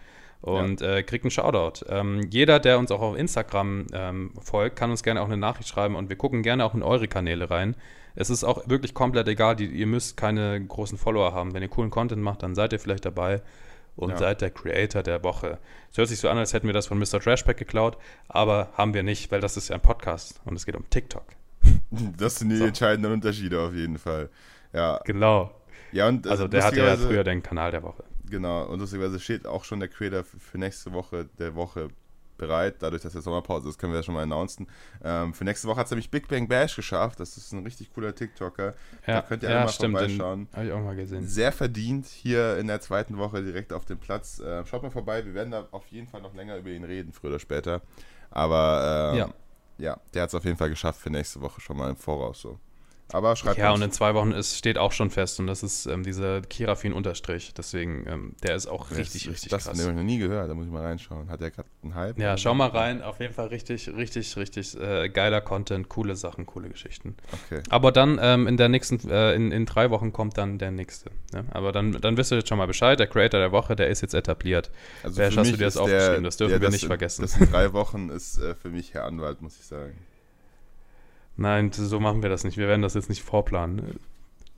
und 0.41 0.81
ja. 0.81 0.97
äh, 0.97 1.03
kriegt 1.03 1.25
einen 1.25 1.31
Shoutout. 1.31 1.85
Ähm, 1.89 2.27
jeder, 2.29 2.59
der 2.59 2.77
uns 2.77 2.91
auch 2.91 3.01
auf 3.01 3.17
Instagram 3.17 3.87
ähm, 3.93 4.31
folgt, 4.39 4.75
kann 4.75 4.91
uns 4.91 5.03
gerne 5.03 5.21
auch 5.21 5.25
eine 5.25 5.37
Nachricht 5.37 5.67
schreiben 5.67 5.95
und 5.95 6.09
wir 6.09 6.15
gucken 6.15 6.43
gerne 6.43 6.63
auch 6.63 6.75
in 6.75 6.83
eure 6.83 7.07
Kanäle 7.07 7.49
rein. 7.49 7.75
Es 8.13 8.29
ist 8.29 8.43
auch 8.43 8.69
wirklich 8.69 8.93
komplett 8.93 9.27
egal, 9.27 9.55
die, 9.55 9.65
ihr 9.65 9.87
müsst 9.87 10.15
keine 10.15 10.63
großen 10.63 10.97
Follower 10.97 11.33
haben. 11.33 11.53
Wenn 11.53 11.63
ihr 11.63 11.67
coolen 11.67 11.89
Content 11.89 12.21
macht, 12.21 12.43
dann 12.43 12.55
seid 12.55 12.71
ihr 12.71 12.79
vielleicht 12.79 13.05
dabei 13.05 13.41
und 13.95 14.11
ja. 14.11 14.17
seid 14.17 14.41
der 14.41 14.51
Creator 14.51 15.03
der 15.03 15.23
Woche. 15.23 15.57
Es 15.91 15.97
hört 15.97 16.07
sich 16.07 16.19
so 16.19 16.29
an, 16.29 16.37
als 16.37 16.53
hätten 16.53 16.67
wir 16.67 16.73
das 16.73 16.87
von 16.87 16.99
Mr. 16.99 17.19
Trashpack 17.19 17.57
geklaut, 17.57 17.97
aber 18.27 18.69
haben 18.73 18.93
wir 18.93 19.03
nicht, 19.03 19.31
weil 19.31 19.41
das 19.41 19.57
ist 19.57 19.69
ja 19.69 19.75
ein 19.75 19.81
Podcast 19.81 20.39
und 20.45 20.55
es 20.55 20.65
geht 20.65 20.75
um 20.75 20.89
TikTok. 20.89 21.25
Das 22.17 22.35
sind 22.35 22.49
die 22.49 22.57
so. 22.57 22.65
entscheidenden 22.65 23.11
Unterschiede 23.11 23.59
auf 23.59 23.73
jeden 23.73 23.97
Fall. 23.97 24.29
Ja. 24.75 24.99
Genau. 25.05 25.51
Ja, 25.91 26.07
und, 26.07 26.27
also 26.27 26.47
der 26.47 26.63
hatte 26.63 26.79
ja 26.79 26.97
früher 26.97 27.23
den 27.23 27.41
Kanal 27.41 27.71
der 27.71 27.83
Woche. 27.83 28.03
Genau, 28.29 28.65
und 28.65 28.79
lustigerweise 28.79 29.19
steht 29.19 29.47
auch 29.47 29.63
schon 29.63 29.79
der 29.79 29.87
Creator 29.87 30.23
für 30.23 30.57
nächste 30.57 30.91
Woche 30.91 31.29
der 31.39 31.55
Woche 31.55 31.89
bereit. 32.37 32.75
Dadurch, 32.79 33.01
dass 33.01 33.13
jetzt 33.13 33.23
Sommerpause 33.23 33.69
ist, 33.69 33.77
können 33.77 33.93
wir 33.93 33.99
ja 33.99 34.03
schon 34.03 34.13
mal 34.13 34.23
announcen. 34.23 34.67
Ähm, 35.03 35.33
für 35.33 35.45
nächste 35.45 35.67
Woche 35.67 35.77
hat 35.77 35.85
es 35.85 35.91
nämlich 35.91 36.09
Big 36.11 36.27
Bang 36.27 36.47
Bash 36.47 36.75
geschafft. 36.75 37.19
Das 37.19 37.37
ist 37.37 37.53
ein 37.53 37.63
richtig 37.63 37.93
cooler 37.93 38.13
TikToker. 38.13 38.73
Ja, 39.07 39.13
da 39.13 39.21
könnt 39.21 39.43
ihr 39.43 39.49
ja, 39.49 39.55
alle 39.55 39.65
mal 39.65 39.71
stimmt, 39.71 39.97
vorbeischauen. 39.97 40.47
Habe 40.53 40.65
ich 40.65 40.71
auch 40.73 40.81
mal 40.81 40.95
gesehen. 40.95 41.25
Sehr 41.25 41.51
verdient 41.51 42.07
hier 42.07 42.57
in 42.57 42.67
der 42.67 42.81
zweiten 42.81 43.17
Woche 43.17 43.41
direkt 43.41 43.71
auf 43.71 43.85
dem 43.85 43.99
Platz. 43.99 44.39
Äh, 44.39 44.65
schaut 44.65 44.83
mal 44.83 44.91
vorbei. 44.91 45.25
Wir 45.25 45.33
werden 45.33 45.51
da 45.51 45.67
auf 45.71 45.87
jeden 45.87 46.07
Fall 46.07 46.21
noch 46.21 46.33
länger 46.33 46.57
über 46.57 46.71
ihn 46.71 46.83
reden, 46.83 47.13
früher 47.13 47.31
oder 47.31 47.39
später. 47.39 47.81
Aber 48.31 49.13
ähm, 49.13 49.19
ja. 49.19 49.29
ja, 49.77 49.99
der 50.13 50.23
hat 50.23 50.29
es 50.29 50.35
auf 50.35 50.43
jeden 50.43 50.57
Fall 50.57 50.69
geschafft 50.69 50.99
für 50.99 51.09
nächste 51.09 51.41
Woche 51.41 51.61
schon 51.61 51.77
mal 51.77 51.89
im 51.89 51.95
Voraus 51.95 52.41
so. 52.41 52.59
Aber 53.15 53.37
schreibt 53.37 53.57
Ja, 53.57 53.71
und 53.71 53.81
in 53.81 53.91
zwei 53.91 54.13
Wochen 54.13 54.31
ist, 54.31 54.57
steht 54.57 54.77
auch 54.77 54.91
schon 54.91 55.09
fest 55.09 55.39
und 55.39 55.47
das 55.47 55.63
ist 55.63 55.85
ähm, 55.85 56.03
dieser 56.03 56.41
Kirafin-Unterstrich. 56.41 57.53
Deswegen, 57.53 58.05
ähm, 58.07 58.35
der 58.43 58.55
ist 58.55 58.67
auch 58.67 58.91
richtig, 58.91 59.29
richtig 59.29 59.49
das, 59.49 59.63
krass. 59.63 59.73
Das 59.77 59.81
habe 59.83 59.91
ich 59.91 59.97
noch 59.97 60.03
nie 60.03 60.17
gehört, 60.17 60.49
da 60.49 60.53
muss 60.53 60.65
ich 60.65 60.71
mal 60.71 60.83
reinschauen. 60.83 61.29
Hat 61.29 61.39
der 61.39 61.51
gerade 61.51 61.69
einen 61.81 61.95
Hype? 61.95 62.19
Ja, 62.19 62.37
schau 62.37 62.53
mal 62.53 62.67
rein. 62.67 63.01
Auf 63.01 63.21
jeden 63.21 63.33
Fall 63.33 63.47
richtig, 63.47 63.87
richtig, 63.87 64.35
richtig 64.35 64.77
äh, 64.77 65.07
geiler 65.07 65.39
Content, 65.39 65.87
coole 65.87 66.17
Sachen, 66.17 66.45
coole 66.45 66.67
Geschichten. 66.67 67.15
Okay. 67.45 67.63
Aber 67.69 67.93
dann 67.93 68.19
ähm, 68.21 68.47
in 68.47 68.57
der 68.57 68.67
nächsten, 68.67 69.09
äh, 69.09 69.33
in, 69.33 69.53
in 69.53 69.65
drei 69.65 69.91
Wochen 69.91 70.11
kommt 70.11 70.37
dann 70.37 70.57
der 70.57 70.71
nächste. 70.71 71.09
Ne? 71.31 71.45
Aber 71.51 71.71
dann, 71.71 71.93
dann 71.93 72.17
wisst 72.17 72.33
ihr 72.33 72.39
jetzt 72.39 72.49
schon 72.49 72.57
mal 72.57 72.67
Bescheid. 72.67 72.99
Der 72.99 73.07
Creator 73.07 73.39
der 73.39 73.53
Woche, 73.53 73.77
der 73.77 73.87
ist 73.87 74.01
jetzt 74.01 74.13
etabliert. 74.13 74.71
Also 75.03 75.17
Wer 75.17 75.27
hast 75.27 75.37
du 75.37 75.55
dir 75.55 75.65
das 75.65 75.77
aufgeschrieben? 75.77 76.25
Das 76.25 76.35
dürfen 76.35 76.59
wir 76.59 76.69
nicht 76.69 76.83
in, 76.83 76.89
vergessen. 76.89 77.21
Das 77.21 77.37
in 77.37 77.49
drei 77.49 77.71
Wochen 77.71 78.09
ist 78.09 78.39
äh, 78.39 78.55
für 78.55 78.69
mich 78.69 78.93
Herr 78.93 79.05
Anwalt, 79.05 79.41
muss 79.41 79.57
ich 79.57 79.65
sagen. 79.65 79.93
Nein, 81.37 81.71
so 81.71 81.99
machen 81.99 82.21
wir 82.21 82.29
das 82.29 82.43
nicht. 82.43 82.57
Wir 82.57 82.67
werden 82.67 82.81
das 82.81 82.93
jetzt 82.93 83.09
nicht 83.09 83.23
vorplanen. 83.23 83.99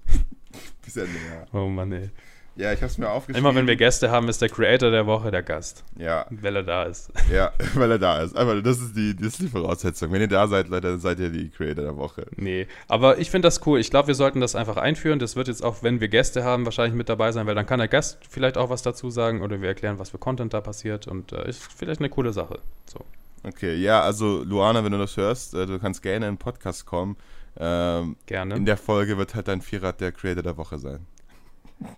Bis 0.86 0.98
Ende, 0.98 1.12
ja. 1.14 1.60
Oh 1.60 1.68
Mann, 1.68 1.92
ey. 1.92 2.10
Ja, 2.58 2.74
ich 2.74 2.82
hab's 2.82 2.98
mir 2.98 3.08
aufgeschrieben. 3.08 3.46
Immer 3.46 3.56
wenn 3.56 3.68
wir 3.68 3.76
Gäste 3.76 4.10
haben, 4.10 4.28
ist 4.30 4.42
der 4.42 4.50
Creator 4.50 4.90
der 4.90 5.06
Woche 5.06 5.30
der 5.30 5.44
Gast. 5.44 5.84
Ja. 5.96 6.26
Weil 6.32 6.56
er 6.56 6.64
da 6.64 6.84
ist. 6.84 7.12
Ja, 7.32 7.52
weil 7.76 7.92
er 7.92 8.00
da 8.00 8.22
ist. 8.22 8.36
Aber 8.36 8.62
das 8.62 8.80
ist 8.80 8.96
die, 8.96 9.16
das 9.16 9.28
ist 9.28 9.42
die 9.42 9.48
Voraussetzung. 9.48 10.12
Wenn 10.12 10.22
ihr 10.22 10.28
da 10.28 10.48
seid, 10.48 10.70
Leute, 10.70 10.88
dann 10.88 11.00
seid 11.00 11.20
ihr 11.20 11.30
die 11.30 11.50
Creator 11.50 11.84
der 11.84 11.98
Woche. 11.98 12.26
Nee, 12.36 12.68
aber 12.88 13.20
ich 13.20 13.30
finde 13.30 13.48
das 13.48 13.66
cool. 13.68 13.80
Ich 13.80 13.90
glaube, 13.92 14.08
wir 14.08 14.16
sollten 14.16 14.40
das 14.40 14.56
einfach 14.56 14.78
einführen. 14.78 15.20
Das 15.20 15.36
wird 15.36 15.50
jetzt 15.50 15.64
auch, 15.64 15.84
wenn 15.84 16.00
wir 16.00 16.08
Gäste 16.08 16.44
haben, 16.44 16.66
wahrscheinlich 16.66 16.96
mit 16.96 17.10
dabei 17.10 17.32
sein, 17.32 17.46
weil 17.46 17.56
dann 17.56 17.66
kann 17.66 17.80
der 17.80 17.90
Gast 17.90 18.20
vielleicht 18.28 18.58
auch 18.58 18.70
was 18.70 18.82
dazu 18.82 19.12
sagen 19.12 19.42
oder 19.42 19.62
wir 19.62 19.68
erklären, 19.68 20.00
was 20.00 20.10
für 20.10 20.18
Content 20.18 20.54
da 20.54 20.62
passiert 20.62 21.08
und 21.08 21.34
äh, 21.34 21.48
ist 21.48 21.62
vielleicht 21.62 22.00
eine 22.00 22.10
coole 22.10 22.34
Sache. 22.34 22.60
So. 22.86 23.06
Okay, 23.48 23.76
ja, 23.76 24.02
also 24.02 24.44
Luana, 24.44 24.84
wenn 24.84 24.92
du 24.92 24.98
das 24.98 25.16
hörst, 25.16 25.54
äh, 25.54 25.66
du 25.66 25.80
kannst 25.80 26.02
gerne 26.02 26.28
in 26.28 26.34
den 26.34 26.38
Podcast 26.38 26.86
kommen. 26.86 27.16
Ähm, 27.58 28.18
gerne. 28.26 28.56
In 28.56 28.66
der 28.66 28.78
Folge 28.78 29.18
wird 29.18 29.36
halt 29.36 29.48
dein 29.48 29.62
Vierrad 29.62 30.02
der 30.02 30.12
Creator 30.12 30.44
der 30.44 30.58
Woche 30.58 30.78
sein. 30.78 31.06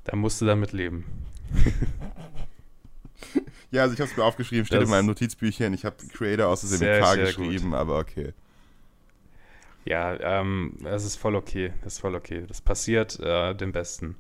Da 0.04 0.16
musst 0.16 0.42
du 0.42 0.46
damit 0.46 0.74
leben. 0.74 1.06
ja, 3.72 3.82
also 3.82 3.94
ich 3.94 4.00
habe 4.00 4.12
es 4.12 4.18
mir 4.18 4.24
aufgeschrieben, 4.24 4.66
steht 4.66 4.78
das 4.78 4.86
in 4.86 4.92
meinem 4.92 5.08
Notizbüchchen. 5.08 5.74
Ich 5.74 5.86
habe 5.86 5.96
Creator 6.14 6.48
aus 6.48 6.62
dem 6.62 6.80
K 6.80 7.16
geschrieben, 7.16 7.72
gut. 7.72 7.80
aber 7.80 7.98
okay. 7.98 8.34
Ja, 9.86 10.20
ähm, 10.20 10.78
das 10.84 11.04
ist 11.04 11.16
voll 11.16 11.36
okay. 11.36 11.74
Das 11.84 11.94
ist 11.94 12.00
voll 12.00 12.14
okay. 12.14 12.44
Das 12.48 12.62
passiert 12.62 13.20
äh, 13.20 13.56
dem 13.56 13.72
Besten. 13.72 14.16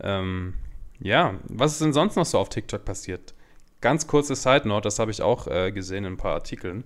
Ähm, 0.00 0.54
ja, 1.00 1.34
was 1.44 1.72
ist 1.72 1.80
denn 1.80 1.92
sonst 1.94 2.16
noch 2.16 2.26
so 2.26 2.38
auf 2.38 2.50
TikTok 2.50 2.84
passiert? 2.84 3.32
Ganz 3.80 4.06
kurze 4.06 4.34
Side 4.34 4.66
Note, 4.66 4.82
das 4.82 4.98
habe 4.98 5.10
ich 5.10 5.22
auch 5.22 5.46
äh, 5.46 5.70
gesehen 5.70 6.04
in 6.04 6.14
ein 6.14 6.16
paar 6.16 6.34
Artikeln, 6.34 6.84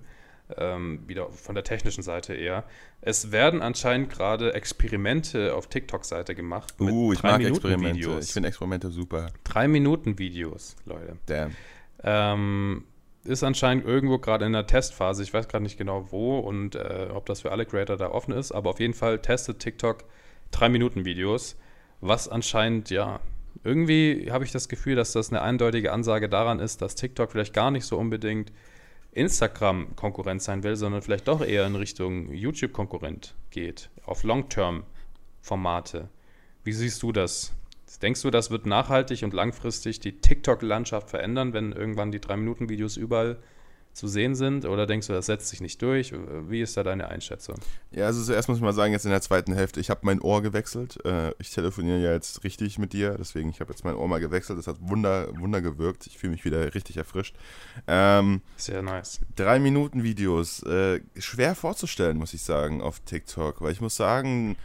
ähm, 0.57 1.01
wieder 1.07 1.29
von 1.29 1.55
der 1.55 1.63
technischen 1.63 2.03
Seite 2.03 2.35
eher. 2.35 2.63
Es 3.01 3.31
werden 3.31 3.61
anscheinend 3.61 4.11
gerade 4.11 4.53
Experimente 4.53 5.55
auf 5.55 5.67
TikTok-Seite 5.67 6.35
gemacht. 6.35 6.73
Uh, 6.79 7.13
ich 7.13 7.23
mag 7.23 7.41
Experimente. 7.41 7.97
Videos. 7.97 8.25
Ich 8.25 8.33
finde 8.33 8.49
Experimente 8.49 8.89
super. 8.89 9.27
Drei 9.43 9.67
Minuten 9.67 10.19
Videos, 10.19 10.75
Leute. 10.85 11.17
Damn. 11.25 11.55
Ähm, 12.03 12.83
ist 13.23 13.43
anscheinend 13.43 13.85
irgendwo 13.85 14.19
gerade 14.19 14.45
in 14.45 14.53
der 14.53 14.67
Testphase. 14.67 15.23
Ich 15.23 15.33
weiß 15.33 15.47
gerade 15.47 15.63
nicht 15.63 15.77
genau 15.77 16.11
wo 16.11 16.39
und 16.39 16.75
äh, 16.75 17.07
ob 17.13 17.25
das 17.25 17.41
für 17.41 17.51
alle 17.51 17.65
Creator 17.65 17.97
da 17.97 18.11
offen 18.11 18.33
ist, 18.33 18.51
aber 18.51 18.69
auf 18.69 18.79
jeden 18.79 18.93
Fall 18.93 19.19
testet 19.19 19.59
TikTok 19.59 20.03
drei 20.51 20.69
Minuten 20.69 21.05
Videos, 21.05 21.55
was 22.01 22.27
anscheinend 22.27 22.89
ja 22.89 23.21
irgendwie 23.63 24.29
habe 24.31 24.43
ich 24.43 24.51
das 24.51 24.67
Gefühl, 24.67 24.95
dass 24.95 25.13
das 25.13 25.29
eine 25.29 25.41
eindeutige 25.41 25.91
Ansage 25.91 26.29
daran 26.29 26.59
ist, 26.59 26.81
dass 26.81 26.95
TikTok 26.95 27.31
vielleicht 27.31 27.53
gar 27.53 27.71
nicht 27.71 27.85
so 27.85 27.97
unbedingt 27.97 28.51
Instagram-Konkurrent 29.13 30.41
sein 30.41 30.63
will, 30.63 30.75
sondern 30.75 31.01
vielleicht 31.01 31.27
doch 31.27 31.41
eher 31.41 31.65
in 31.65 31.75
Richtung 31.75 32.33
YouTube-Konkurrent 32.33 33.35
geht, 33.51 33.89
auf 34.05 34.23
Long-Term-Formate. 34.23 36.09
Wie 36.63 36.73
siehst 36.73 37.03
du 37.03 37.11
das? 37.11 37.53
Denkst 38.01 38.23
du, 38.23 38.31
das 38.31 38.49
wird 38.49 38.65
nachhaltig 38.65 39.23
und 39.23 39.33
langfristig 39.33 39.99
die 39.99 40.19
TikTok-Landschaft 40.19 41.09
verändern, 41.09 41.53
wenn 41.53 41.71
irgendwann 41.71 42.11
die 42.11 42.19
3-Minuten-Videos 42.19 42.97
überall 42.97 43.37
zu 43.93 44.07
sehen 44.07 44.35
sind? 44.35 44.65
Oder 44.65 44.85
denkst 44.85 45.07
du, 45.07 45.13
das 45.13 45.27
setzt 45.27 45.49
sich 45.49 45.61
nicht 45.61 45.81
durch? 45.81 46.13
Wie 46.49 46.61
ist 46.61 46.75
da 46.75 46.83
deine 46.83 47.07
Einschätzung? 47.07 47.55
Ja, 47.91 48.07
also 48.07 48.23
zuerst 48.23 48.49
muss 48.49 48.57
ich 48.57 48.63
mal 48.63 48.73
sagen, 48.73 48.91
jetzt 48.91 49.05
in 49.05 49.11
der 49.11 49.21
zweiten 49.21 49.53
Hälfte, 49.53 49.79
ich 49.79 49.89
habe 49.89 50.01
mein 50.03 50.19
Ohr 50.19 50.41
gewechselt. 50.41 51.03
Äh, 51.05 51.33
ich 51.39 51.51
telefoniere 51.51 51.99
ja 51.99 52.11
jetzt 52.11 52.43
richtig 52.43 52.79
mit 52.79 52.93
dir, 52.93 53.15
deswegen 53.17 53.49
ich 53.49 53.59
habe 53.59 53.71
jetzt 53.71 53.83
mein 53.85 53.95
Ohr 53.95 54.07
mal 54.07 54.19
gewechselt. 54.19 54.57
Das 54.57 54.67
hat 54.67 54.77
wunder, 54.81 55.27
wunder 55.39 55.61
gewirkt. 55.61 56.07
Ich 56.07 56.17
fühle 56.17 56.33
mich 56.33 56.43
wieder 56.43 56.73
richtig 56.73 56.97
erfrischt. 56.97 57.35
Ähm, 57.87 58.41
Sehr 58.57 58.81
nice. 58.81 59.21
Drei 59.35 59.59
Minuten 59.59 60.03
Videos, 60.03 60.63
äh, 60.63 61.01
schwer 61.17 61.55
vorzustellen, 61.55 62.17
muss 62.17 62.33
ich 62.33 62.41
sagen, 62.41 62.81
auf 62.81 62.99
TikTok, 63.01 63.61
weil 63.61 63.71
ich 63.71 63.81
muss 63.81 63.95
sagen, 63.95 64.55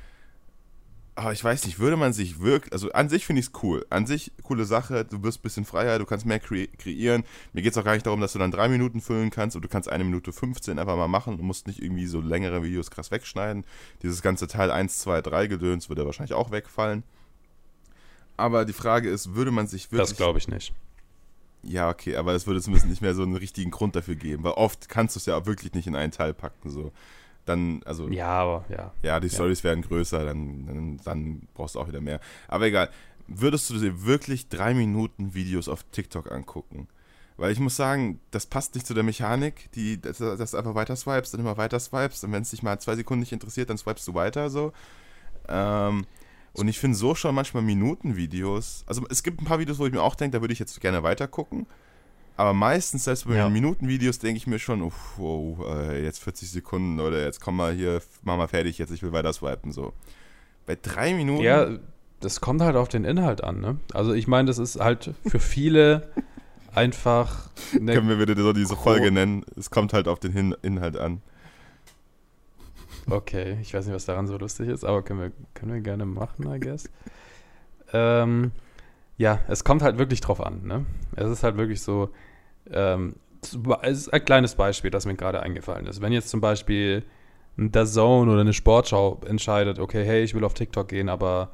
aber 1.19 1.33
ich 1.33 1.43
weiß 1.43 1.67
nicht, 1.67 1.81
würde 1.81 1.97
man 1.97 2.13
sich 2.13 2.41
wirklich, 2.41 2.73
also 2.73 2.93
an 2.93 3.09
sich 3.09 3.27
finde 3.27 3.41
ich 3.41 3.47
es 3.47 3.53
cool. 3.65 3.85
An 3.91 4.07
sich 4.07 4.31
coole 4.45 4.65
Sache, 4.65 5.05
du 5.05 5.25
wirst 5.25 5.41
ein 5.41 5.43
bisschen 5.43 5.65
freier, 5.65 5.99
du 5.99 6.05
kannst 6.05 6.25
mehr 6.27 6.39
kre 6.39 6.69
kreieren. 6.79 7.25
Mir 7.53 7.63
geht 7.63 7.73
es 7.73 7.77
auch 7.77 7.83
gar 7.83 7.95
nicht 7.95 8.07
darum, 8.07 8.21
dass 8.21 8.35
du 8.35 8.39
dann 8.39 8.53
drei 8.53 8.69
Minuten 8.69 9.01
füllen 9.01 9.31
kannst 9.31 9.57
und 9.57 9.63
du 9.63 9.69
kannst 9.69 9.89
eine 9.89 10.05
Minute 10.05 10.33
15 10.33 10.79
einfach 10.79 10.97
mal 10.97 11.09
machen. 11.09 11.37
Du 11.37 11.43
musst 11.43 11.67
nicht 11.67 11.83
irgendwie 11.83 12.07
so 12.07 12.21
längere 12.21 12.63
Videos 12.63 12.93
krass 12.93 13.11
wegschneiden. 13.11 13.65
Dieses 14.05 14.23
ganze 14.23 14.47
Teil 14.47 14.71
1, 14.71 14.99
2, 15.01 15.23
3 15.23 15.49
Gedöns 15.49 15.89
würde 15.89 16.07
wahrscheinlich 16.07 16.35
auch 16.35 16.53
wegfallen. 16.53 17.03
Aber 18.37 18.65
die 18.65 18.73
Frage 18.73 19.11
ist, 19.11 19.35
würde 19.35 19.51
man 19.51 19.67
sich 19.67 19.91
wirklich. 19.91 20.11
Das 20.11 20.17
glaube 20.17 20.39
ich 20.39 20.47
nicht. 20.47 20.73
Ja, 21.65 21.91
okay, 21.91 22.15
aber 22.15 22.35
es 22.35 22.47
würde 22.47 22.63
zumindest 22.63 22.89
nicht 22.89 23.03
mehr 23.03 23.17
so 23.17 23.25
einen 23.25 23.35
richtigen 23.35 23.73
Grund 23.73 23.97
dafür 23.97 24.15
geben, 24.15 24.45
weil 24.45 24.53
oft 24.53 24.89
kannst 24.89 25.17
du 25.17 25.19
es 25.19 25.27
ja 25.27 25.37
auch 25.37 25.47
wirklich 25.47 25.75
nicht 25.75 25.89
in 25.89 25.97
einen 25.97 26.13
Teil 26.13 26.33
packen. 26.33 26.71
So 26.71 26.93
dann, 27.49 27.83
also. 27.85 28.09
Ja, 28.09 28.29
aber, 28.29 28.65
ja. 28.69 28.93
Ja, 29.03 29.21
die 29.21 29.31
Stories 29.31 29.61
ja. 29.61 29.71
werden 29.71 29.83
größer, 29.83 30.25
dann, 30.25 30.67
dann, 30.67 31.01
dann, 31.05 31.43
brauchst 31.55 31.75
du 31.75 31.81
auch 31.81 31.89
wieder 31.89 32.01
mehr. 32.01 32.21
Aber 32.47 32.67
egal. 32.67 32.91
Würdest 33.31 33.69
du 33.69 33.79
dir 33.79 34.07
wirklich 34.07 34.49
drei 34.49 34.73
Minuten 34.73 35.35
Videos 35.35 35.69
auf 35.69 35.85
TikTok 35.93 36.33
angucken? 36.33 36.89
Weil 37.37 37.53
ich 37.53 37.61
muss 37.61 37.77
sagen, 37.77 38.21
das 38.31 38.47
passt 38.47 38.75
nicht 38.75 38.87
zu 38.87 38.95
der 38.95 39.05
Mechanik, 39.05 39.71
die, 39.73 40.01
dass, 40.01 40.17
dass 40.17 40.53
du 40.53 40.57
einfach 40.57 40.75
weiter 40.75 40.97
swipest, 40.97 41.35
dann 41.35 41.43
immer 41.43 41.59
weiter 41.59 41.79
swipest. 41.79 42.25
Und 42.25 42.33
wenn 42.33 42.43
es 42.43 42.51
dich 42.51 42.63
mal 42.63 42.81
zwei 42.81 42.97
Sekunden 42.97 43.21
nicht 43.21 43.33
interessiert, 43.33 43.69
dann 43.69 43.77
swipest 43.77 44.09
du 44.09 44.15
weiter 44.15 44.49
so. 44.49 44.73
Ähm, 45.47 46.07
und 46.55 46.69
ich 46.69 46.79
finde 46.79 46.97
so 46.97 47.15
schon 47.15 47.35
manchmal 47.35 47.63
Minuten-Videos. 47.63 48.85
Also 48.87 49.05
es 49.11 49.23
gibt 49.23 49.41
ein 49.41 49.45
paar 49.45 49.61
Videos, 49.61 49.79
wo 49.79 49.87
ich 49.87 49.93
mir 49.93 50.03
auch 50.03 50.17
denke, 50.17 50.39
da 50.39 50.41
würde 50.41 50.53
ich 50.53 50.59
jetzt 50.59 50.81
gerne 50.81 51.03
weiter 51.03 51.29
gucken. 51.29 51.67
Aber 52.39 52.55
meistens, 52.55 53.03
selbst 53.03 53.27
bei 53.27 53.35
ja. 53.35 53.49
Minutenvideos, 53.49 54.21
denke 54.21 54.37
ich 54.37 54.47
mir 54.47 54.61
schon, 54.61 54.81
oh, 54.81 54.93
wow, 55.17 55.59
äh, 55.75 56.05
jetzt 56.05 56.21
40 56.23 56.49
Sekunden 56.49 57.01
oder 57.01 57.21
jetzt 57.21 57.41
komm 57.41 57.57
mal 57.57 57.73
hier, 57.73 58.01
mach 58.23 58.37
mal 58.37 58.47
fertig, 58.47 58.79
jetzt 58.79 58.93
ich 58.93 59.03
will 59.03 59.13
weiter 59.13 59.33
swipen. 59.33 59.73
So. 59.73 59.93
Bei 60.65 60.79
drei 60.81 61.15
Minuten. 61.15 61.43
Ja, 61.43 61.69
das 62.21 62.41
kommt 62.41 62.63
halt 62.63 62.77
auf 62.77 62.89
den 62.89 63.05
Inhalt 63.05 63.43
an, 63.43 63.61
ne? 63.61 63.79
Also 63.93 64.13
ich 64.13 64.29
meine, 64.29 64.47
das 64.47 64.59
ist 64.59 64.79
halt 64.79 65.15
für 65.27 65.41
viele 65.41 66.11
einfach. 66.73 67.51
Können 67.73 68.09
wir 68.09 68.21
wieder 68.21 68.41
so 68.41 68.53
diese 68.53 68.77
Folge 68.77 69.11
nennen? 69.11 69.45
Es 69.57 69.71
kommt 69.71 69.93
halt 69.93 70.07
auf 70.07 70.21
den 70.21 70.31
Hin 70.31 70.55
Inhalt 70.63 70.97
an. 70.97 71.23
Okay, 73.11 73.59
ich 73.61 73.75
weiß 73.75 73.87
nicht, 73.87 73.97
was 73.97 74.05
daran 74.05 74.29
so 74.29 74.39
lustig 74.39 74.69
ist, 74.69 74.85
aber 74.85 75.03
können 75.03 75.21
wir, 75.21 75.33
können 75.55 75.73
wir 75.73 75.81
gerne 75.81 76.07
machen, 76.07 76.49
I 76.49 76.61
guess. 76.61 76.89
ähm, 77.93 78.53
ja, 79.17 79.41
es 79.49 79.65
kommt 79.65 79.83
halt 79.83 79.99
wirklich 79.99 80.21
drauf 80.21 80.41
an, 80.41 80.63
ne? 80.65 80.87
Es 81.17 81.29
ist 81.29 81.43
halt 81.43 81.57
wirklich 81.57 81.83
so, 81.83 82.11
ähm, 82.73 83.17
ist 83.83 84.13
ein 84.13 84.25
kleines 84.25 84.55
Beispiel, 84.55 84.91
das 84.91 85.07
mir 85.07 85.15
gerade 85.15 85.41
eingefallen 85.41 85.87
ist. 85.87 86.01
Wenn 86.01 86.13
jetzt 86.13 86.29
zum 86.29 86.41
Beispiel 86.41 87.05
ein 87.57 87.73
Zone 87.73 88.31
oder 88.31 88.41
eine 88.41 88.53
Sportschau 88.53 89.21
entscheidet, 89.27 89.79
okay, 89.79 90.05
hey, 90.05 90.23
ich 90.23 90.35
will 90.35 90.45
auf 90.45 90.55
TikTok 90.55 90.89
gehen, 90.89 91.09
aber 91.09 91.51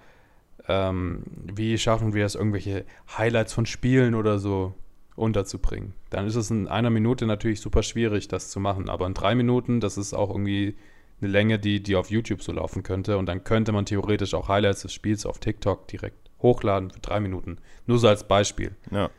ähm, 0.69 1.23
wie 1.55 1.79
schaffen 1.79 2.15
wir 2.15 2.27
es, 2.27 2.35
irgendwelche 2.35 2.85
Highlights 3.17 3.53
von 3.53 3.67
Spielen 3.67 4.15
oder 4.15 4.39
so 4.39 4.75
unterzubringen. 5.17 5.95
Dann 6.11 6.27
ist 6.27 6.37
es 6.37 6.51
in 6.51 6.69
einer 6.69 6.91
Minute 6.91 7.27
natürlich 7.27 7.61
super 7.61 7.83
schwierig, 7.83 8.29
das 8.29 8.51
zu 8.51 8.61
machen. 8.61 8.89
Aber 8.89 9.07
in 9.07 9.15
drei 9.15 9.35
Minuten, 9.35 9.81
das 9.81 9.97
ist 9.97 10.15
auch 10.15 10.31
irgendwie 10.31 10.77
eine 11.21 11.31
Länge, 11.31 11.59
die, 11.59 11.83
die 11.83 11.97
auf 11.97 12.11
YouTube 12.11 12.43
so 12.43 12.53
laufen 12.53 12.83
könnte. 12.83 13.17
Und 13.19 13.27
dann 13.27 13.45
könnte 13.45 13.73
man 13.73 13.87
theoretisch 13.87 14.35
auch 14.35 14.49
Highlights 14.49 14.83
des 14.83 14.93
Spiels 14.93 15.27
auf 15.27 15.39
TikTok 15.39 15.87
direkt 15.89 16.31
hochladen 16.43 16.91
für 16.91 17.01
drei 17.01 17.21
Minuten. 17.21 17.59
Nur 17.87 17.99
so 17.99 18.09
als 18.09 18.27
Beispiel. 18.27 18.73
Ja. 18.91 19.11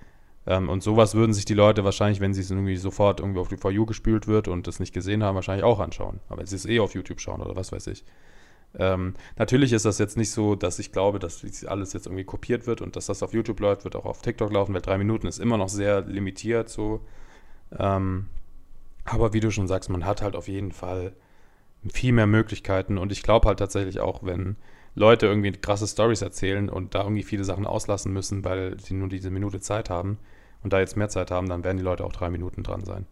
Ähm, 0.47 0.69
und 0.69 0.83
sowas 0.83 1.15
würden 1.15 1.33
sich 1.33 1.45
die 1.45 1.53
Leute 1.53 1.83
wahrscheinlich, 1.83 2.19
wenn 2.19 2.33
sie 2.33 2.41
es 2.41 2.51
irgendwie 2.51 2.77
sofort 2.77 3.19
irgendwie 3.19 3.39
auf 3.39 3.47
die 3.47 3.57
For 3.57 3.71
You 3.71 3.85
gespült 3.85 4.27
wird 4.27 4.47
und 4.47 4.67
das 4.67 4.79
nicht 4.79 4.93
gesehen 4.93 5.23
haben, 5.23 5.35
wahrscheinlich 5.35 5.63
auch 5.63 5.79
anschauen. 5.79 6.19
Aber 6.29 6.39
wenn 6.39 6.45
sie 6.45 6.55
es 6.55 6.65
eh 6.65 6.79
auf 6.79 6.93
YouTube 6.93 7.19
schauen 7.19 7.41
oder 7.41 7.55
was 7.55 7.71
weiß 7.71 7.87
ich. 7.87 8.03
Ähm, 8.77 9.13
natürlich 9.37 9.71
ist 9.73 9.85
das 9.85 9.99
jetzt 9.99 10.17
nicht 10.17 10.31
so, 10.31 10.55
dass 10.55 10.79
ich 10.79 10.91
glaube, 10.91 11.17
dass 11.19 11.43
alles 11.65 11.93
jetzt 11.93 12.07
irgendwie 12.07 12.25
kopiert 12.25 12.67
wird 12.67 12.81
und 12.81 12.95
dass 12.95 13.05
das 13.05 13.23
auf 13.23 13.33
YouTube 13.33 13.59
läuft, 13.59 13.85
wird 13.85 13.95
auch 13.95 14.05
auf 14.05 14.21
TikTok 14.21 14.51
laufen, 14.51 14.73
weil 14.73 14.81
drei 14.81 14.97
Minuten 14.97 15.27
ist 15.27 15.39
immer 15.39 15.57
noch 15.57 15.69
sehr 15.69 16.01
limitiert 16.01 16.69
so. 16.69 17.01
Ähm, 17.77 18.27
aber 19.05 19.33
wie 19.33 19.39
du 19.39 19.51
schon 19.51 19.67
sagst, 19.67 19.89
man 19.89 20.05
hat 20.05 20.21
halt 20.21 20.35
auf 20.35 20.47
jeden 20.47 20.71
Fall 20.71 21.13
viel 21.91 22.11
mehr 22.11 22.27
Möglichkeiten 22.27 22.97
und 22.97 23.11
ich 23.11 23.23
glaube 23.23 23.47
halt 23.47 23.59
tatsächlich 23.59 23.99
auch, 23.99 24.23
wenn 24.23 24.57
Leute 24.95 25.27
irgendwie 25.27 25.51
krasse 25.53 25.87
Stories 25.87 26.21
erzählen 26.21 26.69
und 26.69 26.95
da 26.95 27.03
irgendwie 27.03 27.23
viele 27.23 27.43
Sachen 27.43 27.65
auslassen 27.65 28.11
müssen, 28.11 28.43
weil 28.43 28.79
sie 28.79 28.93
nur 28.93 29.07
diese 29.07 29.29
Minute 29.29 29.59
Zeit 29.59 29.89
haben 29.89 30.17
und 30.65 30.73
da 30.73 30.79
jetzt 30.79 30.97
mehr 30.97 31.09
Zeit 31.09 31.29
haben, 31.29 31.47
dann 31.47 31.63
werden 31.63 31.77
die 31.77 31.83
Leute 31.83 32.03
auch 32.03 32.11
drei 32.11 32.31
Minuten 32.31 32.63
dran 32.63 32.83
sein. 32.83 33.05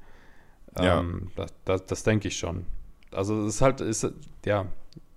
Ja. 0.75 0.99
Ähm, 0.99 1.29
das, 1.35 1.53
das, 1.65 1.85
das 1.85 2.03
denke 2.03 2.27
ich 2.27 2.35
schon. 2.35 2.65
Also 3.11 3.45
es 3.45 3.55
ist 3.55 3.61
halt, 3.61 3.79
ist, 3.79 4.11
ja, 4.43 4.65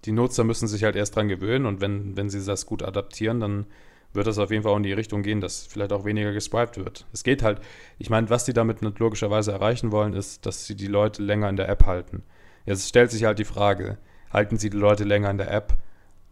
die 0.05 0.13
Nutzer 0.13 0.45
müssen 0.45 0.69
sich 0.69 0.85
halt 0.85 0.97
erst 0.97 1.17
dran 1.17 1.29
gewöhnen 1.29 1.65
und 1.65 1.81
wenn, 1.81 2.15
wenn 2.15 2.29
sie 2.29 2.45
das 2.45 2.67
gut 2.67 2.83
adaptieren, 2.83 3.41
dann 3.41 3.65
wird 4.13 4.27
das 4.27 4.37
auf 4.37 4.51
jeden 4.51 4.65
Fall 4.65 4.73
auch 4.73 4.77
in 4.77 4.83
die 4.83 4.93
Richtung 4.93 5.23
gehen, 5.23 5.41
dass 5.41 5.67
vielleicht 5.67 5.95
auch 5.95 6.05
weniger 6.05 6.35
geswiped 6.35 6.77
wird. 6.77 7.07
Es 7.15 7.25
geht 7.25 7.43
halt, 7.43 7.63
ich 7.99 8.11
meine, 8.11 8.29
was 8.29 8.45
die 8.45 8.53
damit 8.53 8.83
logischerweise 8.99 9.53
erreichen 9.53 9.91
wollen, 9.91 10.13
ist, 10.13 10.45
dass 10.45 10.67
sie 10.67 10.77
die 10.77 10.89
Leute 10.89 11.23
länger 11.23 11.49
in 11.49 11.57
der 11.57 11.71
App 11.71 11.87
halten. 11.87 12.23
Jetzt 12.67 12.87
stellt 12.87 13.11
sich 13.11 13.25
halt 13.25 13.39
die 13.39 13.47
Frage, 13.47 13.97
halten 14.31 14.59
sie 14.59 14.69
die 14.69 14.77
Leute 14.77 15.05
länger 15.05 15.31
in 15.31 15.39
der 15.39 15.51
App, 15.51 15.79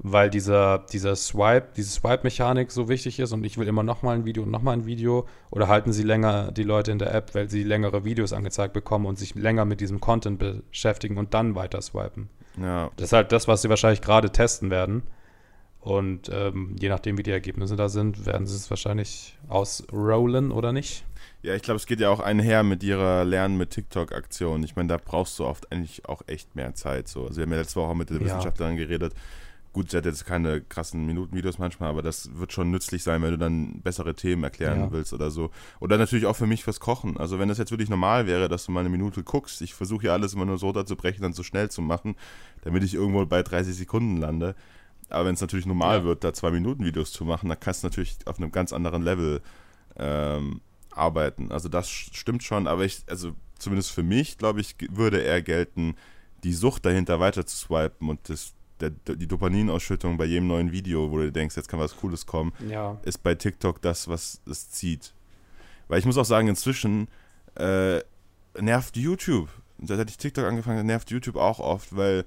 weil 0.06 0.28
dieser, 0.28 0.80
dieser 0.92 1.16
Swipe, 1.16 1.68
diese 1.74 1.88
Swipe-Mechanik 1.88 2.70
so 2.70 2.90
wichtig 2.90 3.18
ist 3.20 3.32
und 3.32 3.42
ich 3.42 3.56
will 3.56 3.66
immer 3.66 3.82
nochmal 3.82 4.16
ein 4.16 4.26
Video 4.26 4.42
und 4.42 4.50
nochmal 4.50 4.76
ein 4.76 4.84
Video 4.84 5.26
oder 5.50 5.66
halten 5.66 5.94
sie 5.94 6.02
länger 6.02 6.52
die 6.52 6.62
Leute 6.62 6.92
in 6.92 6.98
der 6.98 7.14
App, 7.14 7.34
weil 7.34 7.48
sie 7.48 7.62
längere 7.62 8.04
Videos 8.04 8.34
angezeigt 8.34 8.74
bekommen 8.74 9.06
und 9.06 9.18
sich 9.18 9.34
länger 9.34 9.64
mit 9.64 9.80
diesem 9.80 10.00
Content 10.00 10.38
beschäftigen 10.38 11.16
und 11.16 11.32
dann 11.32 11.54
weiter 11.54 11.80
swipen. 11.80 12.28
Ja. 12.60 12.90
Das 12.96 13.06
ist 13.06 13.12
halt 13.14 13.32
das, 13.32 13.48
was 13.48 13.62
sie 13.62 13.70
wahrscheinlich 13.70 14.02
gerade 14.02 14.28
testen 14.28 14.70
werden. 14.70 15.04
Und 15.80 16.30
ähm, 16.30 16.76
je 16.78 16.90
nachdem, 16.90 17.16
wie 17.16 17.22
die 17.22 17.30
Ergebnisse 17.30 17.74
da 17.74 17.88
sind, 17.88 18.26
werden 18.26 18.46
sie 18.46 18.56
es 18.56 18.68
wahrscheinlich 18.68 19.38
ausrollen 19.48 20.52
oder 20.52 20.72
nicht. 20.72 21.04
Ja, 21.40 21.54
ich 21.54 21.62
glaube, 21.62 21.76
es 21.76 21.86
geht 21.86 22.00
ja 22.00 22.10
auch 22.10 22.20
einher 22.20 22.62
mit 22.62 22.82
ihrer 22.82 23.24
Lernen 23.24 23.56
mit 23.56 23.70
TikTok-Aktion. 23.70 24.62
Ich 24.64 24.76
meine, 24.76 24.88
da 24.88 24.98
brauchst 25.02 25.38
du 25.38 25.46
oft 25.46 25.72
eigentlich 25.72 26.06
auch 26.06 26.20
echt 26.26 26.54
mehr 26.56 26.74
Zeit. 26.74 27.08
So. 27.08 27.26
Also 27.26 27.36
wir 27.36 27.44
haben 27.44 27.52
ja 27.52 27.58
letzte 27.58 27.80
Woche 27.80 27.90
auch 27.90 27.94
mit 27.94 28.10
der 28.10 28.18
ja. 28.18 28.24
Wissenschaftlerin 28.24 28.76
geredet. 28.76 29.14
Gut, 29.74 29.90
sie 29.90 29.96
hat 29.96 30.04
jetzt 30.06 30.24
keine 30.24 30.60
krassen 30.60 31.04
Minutenvideos 31.04 31.58
manchmal, 31.58 31.90
aber 31.90 32.00
das 32.00 32.30
wird 32.38 32.52
schon 32.52 32.70
nützlich 32.70 33.02
sein, 33.02 33.20
wenn 33.22 33.32
du 33.32 33.38
dann 33.38 33.80
bessere 33.82 34.14
Themen 34.14 34.44
erklären 34.44 34.78
ja. 34.78 34.92
willst 34.92 35.12
oder 35.12 35.32
so. 35.32 35.50
Oder 35.80 35.98
natürlich 35.98 36.26
auch 36.26 36.36
für 36.36 36.46
mich 36.46 36.62
fürs 36.62 36.78
Kochen. 36.78 37.16
Also 37.16 37.40
wenn 37.40 37.48
das 37.48 37.58
jetzt 37.58 37.72
wirklich 37.72 37.90
normal 37.90 38.28
wäre, 38.28 38.48
dass 38.48 38.66
du 38.66 38.72
mal 38.72 38.80
eine 38.80 38.88
Minute 38.88 39.24
guckst, 39.24 39.60
ich 39.62 39.74
versuche 39.74 40.06
ja 40.06 40.12
alles 40.12 40.32
immer 40.32 40.44
nur 40.44 40.58
so 40.58 40.72
zu 40.72 40.94
brechen, 40.94 41.22
dann 41.22 41.32
so 41.32 41.42
schnell 41.42 41.72
zu 41.72 41.82
machen, 41.82 42.14
damit 42.62 42.84
ich 42.84 42.94
irgendwo 42.94 43.26
bei 43.26 43.42
30 43.42 43.74
Sekunden 43.74 44.18
lande. 44.18 44.54
Aber 45.08 45.26
wenn 45.26 45.34
es 45.34 45.40
natürlich 45.40 45.66
normal 45.66 45.98
ja. 45.98 46.04
wird, 46.04 46.22
da 46.22 46.32
zwei 46.32 46.52
Minuten 46.52 46.84
Videos 46.84 47.10
zu 47.10 47.24
machen, 47.24 47.48
dann 47.48 47.58
kannst 47.58 47.82
du 47.82 47.88
natürlich 47.88 48.16
auf 48.26 48.38
einem 48.38 48.52
ganz 48.52 48.72
anderen 48.72 49.02
Level 49.02 49.42
ähm, 49.96 50.60
arbeiten. 50.92 51.50
Also 51.50 51.68
das 51.68 51.90
stimmt 51.90 52.44
schon, 52.44 52.68
aber 52.68 52.84
ich, 52.84 53.02
also 53.08 53.34
zumindest 53.58 53.90
für 53.90 54.04
mich, 54.04 54.38
glaube 54.38 54.60
ich, 54.60 54.76
würde 54.90 55.18
eher 55.18 55.42
gelten, 55.42 55.96
die 56.44 56.52
Sucht 56.52 56.84
dahinter 56.84 57.18
weiter 57.18 57.44
zu 57.44 57.56
swipen 57.56 58.08
und 58.08 58.28
das 58.28 58.54
der, 58.80 58.90
die 58.90 59.26
Dopaminausschüttung 59.26 60.16
bei 60.16 60.24
jedem 60.24 60.48
neuen 60.48 60.72
Video, 60.72 61.10
wo 61.10 61.18
du 61.18 61.30
denkst, 61.30 61.56
jetzt 61.56 61.68
kann 61.68 61.80
was 61.80 61.96
Cooles 61.96 62.26
kommen, 62.26 62.52
ja. 62.68 62.98
ist 63.04 63.22
bei 63.22 63.34
TikTok 63.34 63.80
das, 63.82 64.08
was 64.08 64.40
es 64.48 64.70
zieht. 64.70 65.14
Weil 65.88 65.98
ich 65.98 66.06
muss 66.06 66.18
auch 66.18 66.24
sagen, 66.24 66.48
inzwischen 66.48 67.08
äh, 67.56 68.00
nervt 68.60 68.96
YouTube. 68.96 69.48
Seit 69.82 70.08
ich 70.08 70.16
TikTok 70.16 70.44
angefangen 70.44 70.78
habe, 70.78 70.86
nervt 70.86 71.10
YouTube 71.10 71.36
auch 71.36 71.60
oft, 71.60 71.96
weil 71.96 72.24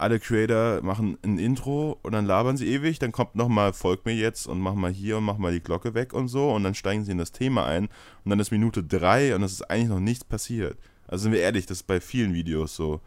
alle 0.00 0.18
Creator 0.18 0.82
machen 0.82 1.18
ein 1.22 1.38
Intro 1.38 1.98
und 2.02 2.12
dann 2.12 2.24
labern 2.24 2.56
sie 2.56 2.68
ewig, 2.68 2.98
dann 2.98 3.12
kommt 3.12 3.34
nochmal, 3.34 3.72
folg 3.72 4.06
mir 4.06 4.14
jetzt 4.14 4.46
und 4.46 4.58
mach 4.58 4.74
mal 4.74 4.90
hier 4.90 5.18
und 5.18 5.24
mach 5.24 5.36
mal 5.36 5.52
die 5.52 5.60
Glocke 5.60 5.94
weg 5.94 6.14
und 6.14 6.28
so 6.28 6.50
und 6.52 6.64
dann 6.64 6.74
steigen 6.74 7.04
sie 7.04 7.12
in 7.12 7.18
das 7.18 7.32
Thema 7.32 7.66
ein 7.66 7.88
und 8.24 8.30
dann 8.30 8.40
ist 8.40 8.50
Minute 8.50 8.82
drei 8.82 9.34
und 9.34 9.42
es 9.42 9.52
ist 9.52 9.70
eigentlich 9.70 9.88
noch 9.88 10.00
nichts 10.00 10.24
passiert. 10.24 10.78
Also 11.06 11.24
sind 11.24 11.32
wir 11.32 11.40
ehrlich, 11.40 11.66
das 11.66 11.78
ist 11.78 11.86
bei 11.86 12.00
vielen 12.00 12.32
Videos 12.32 12.74
so. 12.74 13.00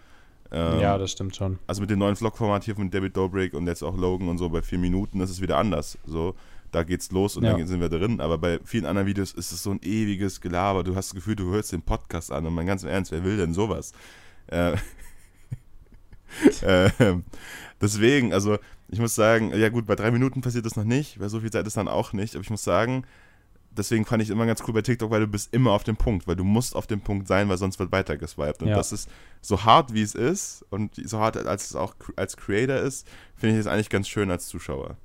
Ähm, 0.54 0.80
ja, 0.80 0.98
das 1.00 1.12
stimmt 1.12 1.36
schon. 1.36 1.58
Also 1.66 1.82
mit 1.82 1.90
dem 1.90 1.98
neuen 1.98 2.16
Vlog-Format 2.16 2.64
hier 2.64 2.76
von 2.76 2.92
David 2.92 3.18
Dobrik 3.18 3.56
und 3.56 3.66
jetzt 3.66 3.82
auch 3.84 3.98
Logan 3.98 4.30
und 4.30 4.38
so 4.38 4.50
bei 4.50 4.62
vier 4.62 4.78
Minuten, 4.78 5.18
das 5.18 5.32
ist 5.32 5.42
wieder 5.42 5.58
anders. 5.58 5.98
So, 6.06 6.36
da 6.72 6.84
geht's 6.84 7.12
los 7.12 7.36
und 7.36 7.44
ja. 7.44 7.58
dann 7.58 7.66
sind 7.66 7.80
wir 7.82 7.90
drin. 7.90 8.22
Aber 8.22 8.38
bei 8.38 8.60
vielen 8.64 8.86
anderen 8.86 9.08
Videos 9.08 9.34
ist 9.34 9.52
es 9.52 9.64
so 9.64 9.72
ein 9.72 9.80
ewiges 9.82 10.42
Gelaber. 10.42 10.84
Du 10.84 10.96
hast 10.96 11.10
das 11.10 11.16
Gefühl, 11.16 11.36
du 11.36 11.50
hörst 11.52 11.72
den 11.72 11.82
Podcast 11.82 12.32
an 12.32 12.46
und 12.46 12.54
mein 12.54 12.68
ganz 12.68 12.84
im 12.84 12.90
Ernst, 12.90 13.12
wer 13.12 13.24
will 13.24 13.38
denn 13.38 13.56
sowas? 13.56 13.94
Äh, 14.46 14.74
äh, 16.62 16.90
deswegen, 17.82 18.32
also 18.32 18.60
ich 18.90 19.00
muss 19.00 19.16
sagen, 19.16 19.58
ja 19.58 19.70
gut, 19.70 19.88
bei 19.88 19.96
drei 19.96 20.12
Minuten 20.12 20.42
passiert 20.42 20.68
das 20.68 20.76
noch 20.76 20.84
nicht, 20.84 21.20
weil 21.20 21.30
so 21.30 21.40
viel 21.40 21.52
Zeit 21.52 21.66
ist 21.66 21.78
dann 21.78 21.88
auch 21.88 22.14
nicht. 22.14 22.36
Aber 22.36 22.44
ich 22.44 22.52
muss 22.52 22.64
sagen, 22.64 23.06
deswegen 23.78 24.06
fand 24.06 24.24
ich 24.24 24.30
immer 24.30 24.46
ganz 24.46 24.64
cool 24.68 24.74
bei 24.74 24.82
TikTok, 24.82 25.12
weil 25.12 25.22
du 25.22 25.28
bist 25.28 25.54
immer 25.54 25.72
auf 25.72 25.84
dem 25.84 25.96
Punkt, 25.96 26.28
weil 26.28 26.36
du 26.36 26.44
musst 26.44 26.76
auf 26.76 26.88
dem 26.88 27.02
Punkt 27.02 27.28
sein, 27.28 27.50
weil 27.50 27.58
sonst 27.58 27.80
wird 27.80 27.92
weiter 27.92 28.18
geswiped. 28.18 28.62
Und 28.62 28.70
ja. 28.70 28.76
das 28.76 28.92
ist 28.92 29.10
so 29.42 29.64
hart, 29.64 29.94
wie 29.94 30.02
es 30.02 30.16
ist 30.16 30.66
und 30.70 30.96
so 30.96 31.20
hart, 31.20 31.38
als 31.38 31.70
es 31.70 31.76
auch 31.76 31.96
als 32.16 32.38
Creator 32.38 32.78
ist, 32.78 33.08
finde 33.36 33.56
ich 33.56 33.62
es 33.62 33.68
eigentlich 33.68 33.90
ganz 33.90 34.08
schön 34.08 34.32
als 34.32 34.48
Zuschauer. 34.48 34.98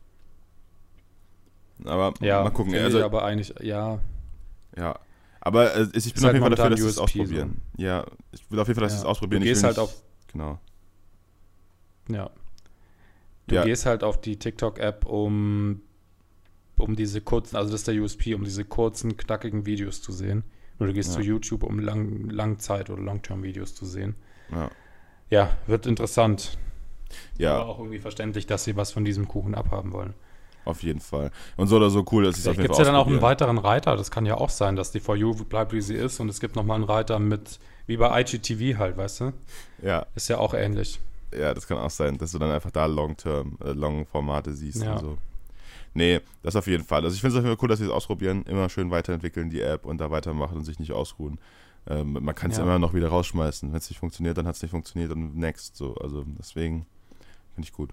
Aber 1.85 2.15
ja, 2.21 2.43
mal 2.43 2.51
gucken. 2.51 2.75
Also, 2.75 3.05
aber 3.05 3.25
eigentlich, 3.25 3.55
ja. 3.61 4.01
Ja. 4.77 4.99
Aber 5.41 5.75
äh, 5.75 5.87
ich 5.93 6.13
bin 6.13 6.23
auf 6.23 6.25
halt 6.25 6.35
jeden 6.35 6.41
Fall 6.41 6.51
dafür, 6.51 6.71
dass 6.71 6.81
wir 6.81 6.89
es 6.89 6.99
ausprobieren. 6.99 7.63
So. 7.77 7.83
Ja, 7.83 8.05
ich 8.33 8.51
will 8.51 8.59
auf 8.59 8.69
jeden 8.69 8.79
Fall, 8.79 8.87
dass 8.87 8.95
ja. 8.95 8.99
wir 8.99 9.03
es 9.03 9.07
ausprobieren. 9.07 9.43
Du 9.43 9.49
gehst 9.49 9.65
halt 9.65 9.79
auf. 9.79 9.95
Genau. 10.33 10.59
Ja. 12.09 12.31
Du 13.47 13.55
ja. 13.55 13.65
gehst 13.65 13.87
halt 13.87 14.05
auf 14.05 14.21
die 14.21 14.39
TikTok-App, 14.39 15.07
um 15.07 15.81
um 16.81 16.97
diese 16.97 17.21
kurzen, 17.21 17.57
also 17.57 17.71
das 17.71 17.81
ist 17.83 17.89
der 17.89 17.95
USP, 17.95 18.35
um 18.35 18.45
diese 18.45 18.65
kurzen, 18.65 19.17
knackigen 19.17 19.67
Videos 19.67 20.03
zu 20.03 20.13
sehen. 20.13 20.45
Oder 20.79 20.89
du 20.89 20.95
gehst 20.95 21.11
ja. 21.11 21.17
zu 21.17 21.23
YouTube, 21.23 21.65
um 21.65 21.79
Lang 21.81 22.29
Langzeit- 22.31 22.91
oder 22.91 23.03
Long-Term-Videos 23.03 23.75
zu 23.75 23.85
sehen. 23.85 24.15
Ja. 24.53 24.71
ja, 25.31 25.57
wird 25.67 25.87
interessant. 25.87 26.57
Ja. 27.37 27.57
Aber 27.57 27.67
auch 27.69 27.79
irgendwie 27.79 27.99
verständlich, 27.99 28.47
dass 28.47 28.65
sie 28.65 28.77
was 28.77 28.93
von 28.93 29.05
diesem 29.05 29.27
Kuchen 29.27 29.55
abhaben 29.55 29.93
wollen. 29.93 30.15
Auf 30.65 30.83
jeden 30.83 31.01
Fall. 31.01 31.31
Und 31.57 31.69
so 31.69 31.77
oder 31.77 31.89
so 31.89 32.05
cool, 32.13 32.25
dass 32.25 32.39
es 32.39 32.47
auf 32.47 32.55
jeden 32.55 32.65
Gibt 32.65 32.73
es 32.75 32.79
ja 32.79 32.85
dann 32.85 32.95
auch 32.95 33.07
einen 33.07 33.23
weiteren 33.23 33.57
Reiter? 33.57 33.97
Das 33.97 34.11
kann 34.11 34.27
ja 34.27 34.37
auch 34.37 34.51
sein, 34.51 34.77
dass 34.77 34.93
die 34.93 35.01
For 35.01 35.17
You 35.17 35.35
bleibt, 35.35 35.73
wie 35.73 35.81
sie 35.81 35.95
ist. 35.95 36.21
Und 36.21 36.29
es 36.29 36.41
gibt 36.41 36.57
nochmal 36.57 36.77
einen 36.77 36.85
Reiter 36.85 37.19
mit, 37.19 37.59
wie 37.87 37.97
bei 37.97 38.21
IGTV 38.21 38.79
halt, 38.79 38.99
weißt 38.99 39.21
du? 39.21 39.33
Ja. 39.83 40.07
Ist 40.15 40.29
ja 40.29 40.39
auch 40.39 40.53
ähnlich. 40.53 41.01
Ja, 41.33 41.55
das 41.55 41.67
kann 41.67 41.79
auch 41.79 41.91
sein, 41.91 42.19
dass 42.19 42.33
du 42.33 42.39
dann 42.39 42.51
einfach 42.51 42.71
da 42.71 42.87
Long-Term, 42.87 43.59
äh, 43.65 43.73
Long-Formate 43.73 44.53
siehst 44.53 44.83
ja. 44.83 44.93
und 44.93 44.99
so. 44.99 45.19
Nee, 45.95 46.21
das 46.43 46.57
auf 46.57 46.67
jeden 46.67 46.85
Fall. 46.85 47.05
Also 47.05 47.15
ich 47.15 47.21
finde 47.21 47.37
es 47.37 47.39
auf 47.39 47.45
jeden 47.45 47.57
Fall 47.57 47.65
cool, 47.65 47.69
dass 47.69 47.79
sie 47.79 47.87
es 47.87 47.91
ausprobieren, 47.91 48.45
immer 48.45 48.69
schön 48.69 48.91
weiterentwickeln, 48.91 49.51
die 49.51 49.61
App 49.61 49.85
und 49.85 49.99
da 49.99 50.11
weitermachen 50.11 50.59
und 50.59 50.65
sich 50.65 50.79
nicht 50.79 50.93
ausruhen. 50.93 51.39
Ähm, 51.87 52.13
man 52.13 52.35
kann 52.35 52.51
es 52.51 52.59
ja. 52.59 52.63
immer 52.65 52.79
noch 52.79 52.95
wieder 52.95 53.09
rausschmeißen. 53.09 53.71
Wenn 53.71 53.79
es 53.79 53.89
nicht 53.89 53.99
funktioniert, 53.99 54.37
dann 54.37 54.47
hat 54.47 54.57
es 54.57 54.63
nicht 54.63 54.71
funktioniert 54.71 55.11
und 55.13 55.37
next. 55.37 55.77
So. 55.77 55.95
Also 55.97 56.25
deswegen 56.39 56.87
finde 57.55 57.67
ich 57.67 57.73
gut. 57.73 57.91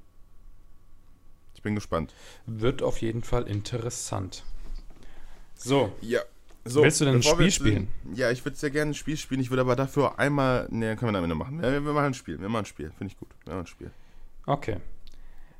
Ich 1.55 1.61
bin 1.61 1.75
gespannt. 1.75 2.13
Wird 2.45 2.83
auf 2.83 3.01
jeden 3.01 3.23
Fall 3.23 3.47
interessant. 3.47 4.43
So. 5.55 5.91
Ja. 6.01 6.21
So, 6.67 6.81
Willst 6.81 6.99
du 6.99 7.05
denn 7.05 7.15
ein 7.15 7.23
Spiel 7.23 7.51
spielen? 7.51 7.87
Ja, 8.15 8.31
ich 8.31 8.43
würde 8.43 8.57
sehr 8.57 8.71
gerne 8.71 8.91
ein 8.91 8.95
Spiel 8.95 9.17
spielen. 9.17 9.39
Ich 9.39 9.51
würde 9.51 9.61
aber 9.61 9.75
dafür 9.75 10.17
einmal. 10.17 10.67
Ne, 10.71 10.95
können 10.95 11.13
wir 11.13 11.21
damit 11.21 11.37
machen. 11.37 11.61
Wir, 11.61 11.85
wir, 11.85 11.93
machen 11.93 12.07
ein 12.07 12.13
Spiel. 12.15 12.41
Wir 12.41 12.49
machen 12.49 12.63
ein 12.63 12.65
Spiel. 12.65 12.91
Finde 12.97 13.13
ich 13.13 13.19
gut. 13.19 13.29
Wir 13.45 13.53
machen 13.53 13.65
ein 13.65 13.67
Spiel. 13.67 13.91
Okay. 14.47 14.77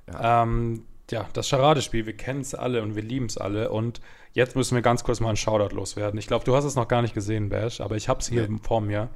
Ja. 0.07 0.43
Ähm, 0.43 0.83
ja, 1.11 1.27
das 1.33 1.49
Charadespiel, 1.49 2.05
wir 2.05 2.17
kennen 2.17 2.41
es 2.41 2.55
alle 2.55 2.81
und 2.81 2.95
wir 2.95 3.03
lieben 3.03 3.27
es 3.27 3.37
alle. 3.37 3.69
Und 3.69 4.01
jetzt 4.33 4.55
müssen 4.55 4.75
wir 4.75 4.81
ganz 4.81 5.03
kurz 5.03 5.19
mal 5.19 5.29
einen 5.29 5.37
Shoutout 5.37 5.75
loswerden. 5.75 6.19
Ich 6.19 6.27
glaube, 6.27 6.45
du 6.45 6.55
hast 6.55 6.65
es 6.65 6.75
noch 6.75 6.87
gar 6.87 7.01
nicht 7.01 7.13
gesehen, 7.13 7.49
Bash, 7.49 7.81
aber 7.81 7.95
ich 7.95 8.09
habe 8.09 8.19
es 8.19 8.27
hier 8.27 8.47
nee. 8.47 8.57
vor 8.61 8.81
mir. 8.81 9.09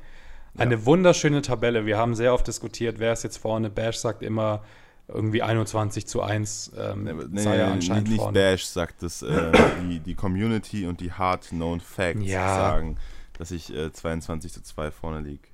Eine 0.57 0.75
ja. 0.75 0.85
wunderschöne 0.85 1.41
Tabelle. 1.41 1.85
Wir 1.85 1.97
haben 1.97 2.15
sehr 2.15 2.33
oft 2.33 2.47
diskutiert, 2.47 2.99
wer 2.99 3.13
ist 3.13 3.23
jetzt 3.23 3.37
vorne. 3.37 3.69
Bash 3.69 3.97
sagt 3.97 4.23
immer 4.23 4.63
irgendwie 5.07 5.41
21 5.41 6.05
zu 6.05 6.21
1. 6.21 6.73
Ähm, 6.77 7.03
nee, 7.03 7.13
nee, 7.29 7.41
sei 7.41 7.57
er 7.57 7.71
anscheinend 7.71 8.09
nicht, 8.09 8.21
nicht 8.21 8.33
Bash 8.33 8.65
sagt 8.65 9.03
es, 9.03 9.21
äh, 9.21 9.51
die, 9.89 9.99
die 9.99 10.15
Community 10.15 10.85
und 10.85 10.99
die 10.99 11.11
Hard-Known 11.11 11.79
Facts 11.79 12.25
ja. 12.25 12.55
sagen, 12.55 12.97
dass 13.37 13.51
ich 13.51 13.73
äh, 13.73 13.91
22 13.91 14.53
zu 14.53 14.61
2 14.61 14.91
vorne 14.91 15.21
liege. 15.21 15.47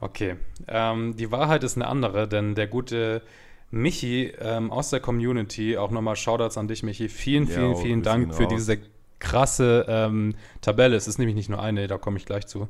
Okay. 0.00 0.36
Ähm, 0.68 1.16
die 1.16 1.30
Wahrheit 1.30 1.64
ist 1.64 1.76
eine 1.76 1.86
andere, 1.86 2.28
denn 2.28 2.54
der 2.54 2.66
gute 2.66 3.22
Michi 3.70 4.32
ähm, 4.40 4.70
aus 4.70 4.90
der 4.90 5.00
Community, 5.00 5.76
auch 5.76 5.90
nochmal 5.90 6.16
Shoutouts 6.16 6.56
an 6.58 6.68
dich, 6.68 6.82
Michi. 6.82 7.08
Vielen, 7.08 7.46
vielen, 7.46 7.72
ja, 7.72 7.76
vielen 7.76 8.02
Dank 8.02 8.34
für 8.34 8.46
diese 8.46 8.78
krasse 9.18 9.86
ähm, 9.88 10.34
Tabelle. 10.60 10.96
Es 10.96 11.08
ist 11.08 11.18
nämlich 11.18 11.34
nicht 11.34 11.48
nur 11.48 11.60
eine, 11.60 11.86
da 11.86 11.98
komme 11.98 12.18
ich 12.18 12.26
gleich 12.26 12.46
zu. 12.46 12.68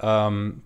Ähm, 0.00 0.62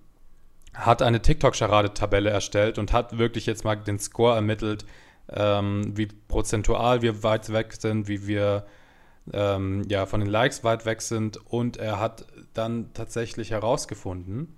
hat 0.74 1.02
eine 1.02 1.20
TikTok-Charade-Tabelle 1.20 2.30
erstellt 2.30 2.78
und 2.78 2.92
hat 2.92 3.18
wirklich 3.18 3.46
jetzt 3.46 3.64
mal 3.64 3.76
den 3.76 3.98
Score 3.98 4.34
ermittelt, 4.34 4.84
ähm, 5.28 5.96
wie 5.96 6.06
prozentual 6.06 7.02
wir 7.02 7.22
weit 7.22 7.52
weg 7.52 7.72
sind, 7.72 8.08
wie 8.08 8.26
wir 8.26 8.66
ähm, 9.32 9.84
ja, 9.88 10.06
von 10.06 10.20
den 10.20 10.28
Likes 10.28 10.64
weit 10.64 10.86
weg 10.86 11.02
sind. 11.02 11.36
Und 11.46 11.76
er 11.76 12.00
hat 12.00 12.26
dann 12.54 12.92
tatsächlich 12.94 13.50
herausgefunden, 13.50 14.56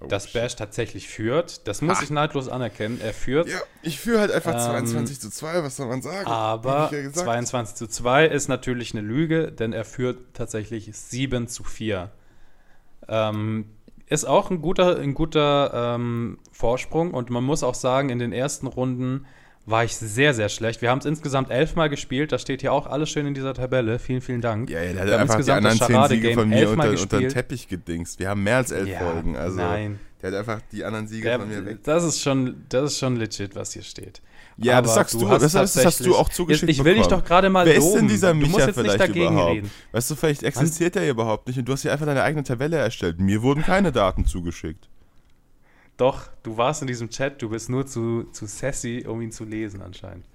oh, 0.00 0.06
dass 0.06 0.32
Bash 0.32 0.56
tatsächlich 0.56 1.08
führt. 1.08 1.66
Das 1.66 1.82
muss 1.82 1.98
ha. 1.98 2.02
ich 2.02 2.10
neidlos 2.10 2.48
anerkennen. 2.48 3.00
Er 3.00 3.14
führt. 3.14 3.48
Ja, 3.48 3.60
ich 3.82 4.00
führe 4.00 4.20
halt 4.20 4.30
einfach 4.30 4.54
ähm, 4.54 4.86
22 4.86 5.20
zu 5.20 5.30
2, 5.30 5.62
was 5.62 5.76
soll 5.76 5.86
man 5.86 6.02
sagen? 6.02 6.26
Aber 6.26 6.90
ja 6.92 7.12
22 7.12 7.76
zu 7.76 7.86
2 7.86 8.26
ist 8.26 8.48
natürlich 8.48 8.92
eine 8.94 9.02
Lüge, 9.06 9.52
denn 9.52 9.72
er 9.72 9.84
führt 9.84 10.34
tatsächlich 10.34 10.90
7 10.92 11.48
zu 11.48 11.64
4. 11.64 12.10
Ähm, 13.08 13.66
ist 14.06 14.24
auch 14.24 14.50
ein 14.50 14.62
guter, 14.62 14.98
ein 14.98 15.14
guter 15.14 15.94
ähm, 15.96 16.38
Vorsprung 16.52 17.12
und 17.12 17.30
man 17.30 17.44
muss 17.44 17.62
auch 17.62 17.74
sagen, 17.74 18.08
in 18.08 18.18
den 18.18 18.32
ersten 18.32 18.66
Runden 18.66 19.26
war 19.66 19.84
ich 19.84 19.96
sehr, 19.96 20.32
sehr 20.32 20.48
schlecht. 20.48 20.80
Wir 20.80 20.90
haben 20.90 21.00
es 21.00 21.04
insgesamt 21.04 21.50
elfmal 21.50 21.90
gespielt. 21.90 22.30
Das 22.30 22.40
steht 22.40 22.60
hier 22.60 22.72
auch 22.72 22.86
alles 22.86 23.10
schön 23.10 23.26
in 23.26 23.34
dieser 23.34 23.52
Tabelle. 23.52 23.98
Vielen, 23.98 24.20
vielen 24.20 24.40
Dank. 24.40 24.70
Ja, 24.70 24.80
ja 24.80 24.92
der 24.92 25.02
hat 25.02 25.12
einfach 25.20 25.38
insgesamt 25.38 25.64
die 25.64 25.68
anderen 25.68 26.08
zehn 26.08 26.22
Siege 26.22 26.34
von 26.34 26.48
mir 26.48 26.70
unter, 26.70 26.90
unter 26.90 27.18
den 27.18 27.28
Teppich 27.28 27.66
gedingst. 27.66 28.20
Wir 28.20 28.30
haben 28.30 28.44
mehr 28.44 28.58
als 28.58 28.70
elf 28.70 28.88
ja, 28.88 29.00
Folgen. 29.00 29.36
Also 29.36 29.56
nein. 29.56 29.98
Der 30.22 30.30
hat 30.30 30.38
einfach 30.38 30.60
die 30.72 30.84
anderen 30.84 31.08
Siege 31.08 31.24
der, 31.24 31.40
von 31.40 31.48
mir 31.48 31.66
weg. 31.66 31.78
Das 31.82 32.04
ist, 32.04 32.22
schon, 32.22 32.64
das 32.68 32.92
ist 32.92 32.98
schon 32.98 33.16
legit, 33.16 33.54
was 33.54 33.72
hier 33.72 33.82
steht. 33.82 34.22
Ja, 34.56 34.78
Aber 34.78 34.86
das 34.86 34.94
sagst 34.94 35.14
du, 35.14 35.18
du 35.18 35.28
das, 35.28 35.52
das 35.52 35.84
hast 35.84 36.06
du 36.06 36.16
auch 36.16 36.30
zugeschickt 36.30 36.70
Ich 36.70 36.82
will 36.82 36.94
dich 36.94 37.06
doch 37.08 37.22
gerade 37.22 37.50
mal 37.50 37.66
Wer 37.66 37.74
loben. 37.76 37.86
ist 37.86 37.94
denn 37.96 38.08
dieser 38.08 38.32
Micha 38.32 38.66
dagegen 38.68 39.34
überhaupt? 39.34 39.52
reden. 39.52 39.70
Weißt 39.92 40.10
du, 40.10 40.14
vielleicht 40.14 40.44
existiert 40.44 40.96
er 40.96 41.10
überhaupt 41.10 41.48
nicht 41.48 41.58
und 41.58 41.66
du 41.68 41.72
hast 41.72 41.82
hier 41.82 41.92
einfach 41.92 42.06
deine 42.06 42.22
eigene 42.22 42.44
Tabelle 42.44 42.76
erstellt. 42.76 43.20
Mir 43.20 43.42
wurden 43.42 43.62
keine 43.62 43.92
Daten 43.92 44.24
zugeschickt. 44.24 44.88
Doch, 45.96 46.28
du 46.42 46.56
warst 46.56 46.82
in 46.82 46.88
diesem 46.88 47.08
Chat, 47.08 47.40
du 47.40 47.48
bist 47.48 47.70
nur 47.70 47.86
zu, 47.86 48.24
zu 48.32 48.46
sassy, 48.46 49.04
um 49.06 49.20
ihn 49.22 49.32
zu 49.32 49.44
lesen 49.44 49.80
anscheinend. 49.80 50.26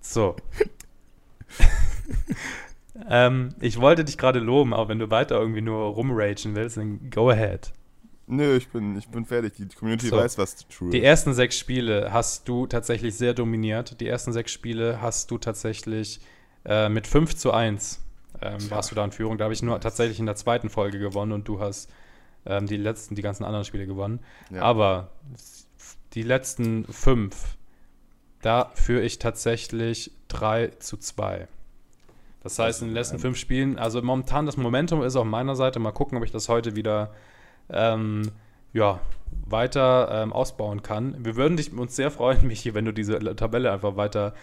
So. 0.00 0.36
ähm, 3.08 3.54
ich 3.60 3.80
wollte 3.80 4.04
dich 4.04 4.18
gerade 4.18 4.40
loben, 4.40 4.74
aber 4.74 4.88
wenn 4.88 4.98
du 4.98 5.10
weiter 5.10 5.38
irgendwie 5.40 5.62
nur 5.62 5.84
rumragen 5.94 6.54
willst, 6.54 6.76
dann 6.76 7.10
go 7.10 7.30
ahead. 7.30 7.72
Nö, 8.26 8.56
ich 8.56 8.68
bin, 8.68 8.96
ich 8.96 9.08
bin 9.08 9.24
fertig. 9.24 9.54
Die 9.56 9.66
Community 9.74 10.08
so. 10.08 10.16
weiß, 10.16 10.38
was 10.38 10.68
true 10.68 10.88
ist. 10.88 10.94
Die 10.94 11.02
ersten 11.02 11.34
sechs 11.34 11.58
Spiele 11.58 12.12
hast 12.12 12.46
du 12.48 12.66
tatsächlich 12.66 13.16
sehr 13.16 13.34
dominiert. 13.34 14.00
Die 14.00 14.06
ersten 14.06 14.32
sechs 14.32 14.52
Spiele 14.52 15.00
hast 15.00 15.30
du 15.30 15.38
tatsächlich 15.38 16.20
äh, 16.64 16.88
mit 16.88 17.06
5 17.06 17.34
zu 17.34 17.52
1 17.52 18.00
ähm, 18.42 18.70
warst 18.70 18.90
du 18.90 18.94
da 18.94 19.04
in 19.04 19.12
Führung. 19.12 19.36
Da 19.38 19.44
habe 19.44 19.54
ich 19.54 19.62
nur 19.62 19.80
tatsächlich 19.80 20.20
in 20.20 20.26
der 20.26 20.36
zweiten 20.36 20.70
Folge 20.70 20.98
gewonnen 20.98 21.32
und 21.32 21.48
du 21.48 21.60
hast 21.60 21.90
ähm, 22.46 22.66
die 22.66 22.76
letzten, 22.76 23.14
die 23.14 23.22
ganzen 23.22 23.44
anderen 23.44 23.64
Spiele 23.64 23.86
gewonnen. 23.86 24.20
Ja. 24.50 24.62
Aber 24.62 25.10
die 26.14 26.22
letzten 26.22 26.84
fünf, 26.84 27.56
da 28.42 28.70
führe 28.74 29.02
ich 29.02 29.18
tatsächlich 29.18 30.12
3 30.28 30.68
zu 30.78 30.96
2. 30.96 31.48
Das 32.42 32.58
heißt, 32.58 32.80
in 32.82 32.88
den 32.88 32.94
letzten 32.94 33.18
fünf 33.18 33.36
Spielen, 33.36 33.78
also 33.78 34.00
momentan 34.00 34.46
das 34.46 34.56
Momentum 34.56 35.02
ist 35.02 35.14
auf 35.14 35.26
meiner 35.26 35.56
Seite. 35.56 35.78
Mal 35.78 35.92
gucken, 35.92 36.16
ob 36.16 36.24
ich 36.24 36.30
das 36.30 36.48
heute 36.48 36.74
wieder 36.74 37.12
ähm, 37.68 38.30
ja, 38.72 39.00
weiter 39.46 40.22
ähm, 40.22 40.32
ausbauen 40.32 40.82
kann. 40.82 41.22
Wir 41.24 41.36
würden 41.36 41.56
dich, 41.56 41.72
uns 41.72 41.96
sehr 41.96 42.10
freuen, 42.10 42.46
Michi, 42.46 42.74
wenn 42.74 42.84
du 42.84 42.92
diese 42.92 43.18
Tabelle 43.36 43.72
einfach 43.72 43.96
weiter 43.96 44.34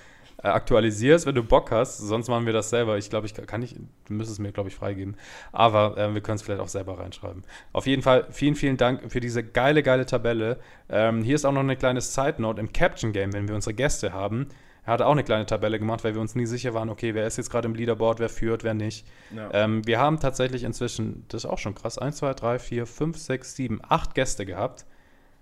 aktualisierst, 0.43 1.25
wenn 1.25 1.35
du 1.35 1.43
Bock 1.43 1.71
hast. 1.71 1.97
Sonst 1.97 2.27
machen 2.27 2.45
wir 2.45 2.53
das 2.53 2.69
selber. 2.69 2.97
Ich 2.97 3.09
glaube, 3.09 3.25
ich 3.25 3.33
kann 3.33 3.61
nicht, 3.61 3.75
du 3.75 4.13
müsstest 4.13 4.39
es 4.39 4.39
mir, 4.39 4.51
glaube 4.51 4.69
ich, 4.69 4.75
freigeben. 4.75 5.15
Aber 5.51 5.97
äh, 5.97 6.13
wir 6.13 6.21
können 6.21 6.35
es 6.35 6.41
vielleicht 6.41 6.61
auch 6.61 6.67
selber 6.67 6.99
reinschreiben. 6.99 7.43
Auf 7.73 7.87
jeden 7.87 8.01
Fall 8.01 8.27
vielen, 8.29 8.55
vielen 8.55 8.77
Dank 8.77 9.11
für 9.11 9.19
diese 9.19 9.43
geile, 9.43 9.83
geile 9.83 10.05
Tabelle. 10.05 10.59
Ähm, 10.89 11.23
hier 11.23 11.35
ist 11.35 11.45
auch 11.45 11.51
noch 11.51 11.61
eine 11.61 11.75
kleine 11.75 12.01
Side-Note 12.01 12.59
im 12.59 12.71
Caption-Game, 12.71 13.33
wenn 13.33 13.47
wir 13.47 13.55
unsere 13.55 13.73
Gäste 13.73 14.13
haben. 14.13 14.47
Er 14.85 14.93
hat 14.93 15.01
auch 15.01 15.11
eine 15.11 15.25
kleine 15.25 15.45
Tabelle 15.45 15.79
gemacht, 15.79 16.05
weil 16.05 16.13
wir 16.13 16.21
uns 16.21 16.33
nie 16.33 16.45
sicher 16.45 16.73
waren, 16.73 16.87
okay, 16.89 17.13
wer 17.13 17.27
ist 17.27 17.35
jetzt 17.37 17.49
gerade 17.49 17.67
im 17.67 17.75
Leaderboard, 17.75 18.19
wer 18.19 18.29
führt, 18.29 18.63
wer 18.63 18.73
nicht. 18.73 19.05
Ja. 19.35 19.49
Ähm, 19.51 19.85
wir 19.85 19.99
haben 19.99 20.17
tatsächlich 20.21 20.63
inzwischen, 20.63 21.25
das 21.27 21.43
ist 21.43 21.49
auch 21.49 21.57
schon 21.57 21.75
krass, 21.75 21.97
1, 21.97 22.15
2, 22.17 22.33
3, 22.33 22.59
4, 22.59 22.85
5, 22.85 23.17
6, 23.17 23.55
7, 23.55 23.81
8 23.85 24.15
Gäste 24.15 24.45
gehabt. 24.45 24.85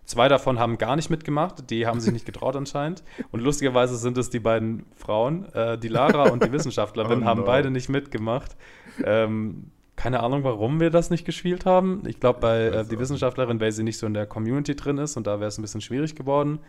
Zwei 0.05 0.27
davon 0.27 0.59
haben 0.59 0.77
gar 0.77 0.95
nicht 0.95 1.09
mitgemacht, 1.09 1.69
die 1.71 1.87
haben 1.87 1.99
sich 1.99 2.13
nicht 2.13 2.25
getraut 2.25 2.55
anscheinend. 2.55 3.03
Und 3.31 3.39
lustigerweise 3.39 3.97
sind 3.97 4.17
es 4.17 4.29
die 4.29 4.39
beiden 4.39 4.85
Frauen, 4.95 5.51
äh, 5.53 5.77
die 5.77 5.87
Lara 5.87 6.29
und 6.29 6.43
die 6.43 6.51
Wissenschaftlerin, 6.51 7.23
oh, 7.23 7.25
haben 7.25 7.39
no. 7.41 7.45
beide 7.45 7.71
nicht 7.71 7.89
mitgemacht. 7.89 8.55
Ähm, 9.03 9.71
keine 9.95 10.21
Ahnung, 10.21 10.43
warum 10.43 10.79
wir 10.79 10.89
das 10.89 11.09
nicht 11.09 11.25
gespielt 11.25 11.65
haben. 11.65 12.03
Ich 12.05 12.19
glaube, 12.19 12.39
bei 12.39 12.65
äh, 12.65 12.85
die 12.85 12.99
Wissenschaftlerin, 12.99 13.59
weil 13.59 13.71
sie 13.71 13.83
nicht 13.83 13.97
so 13.97 14.05
in 14.05 14.13
der 14.13 14.27
Community 14.27 14.75
drin 14.75 14.97
ist 14.97 15.17
und 15.17 15.25
da 15.25 15.39
wäre 15.39 15.47
es 15.47 15.57
ein 15.57 15.61
bisschen 15.61 15.81
schwierig 15.81 16.15
geworden. 16.15 16.59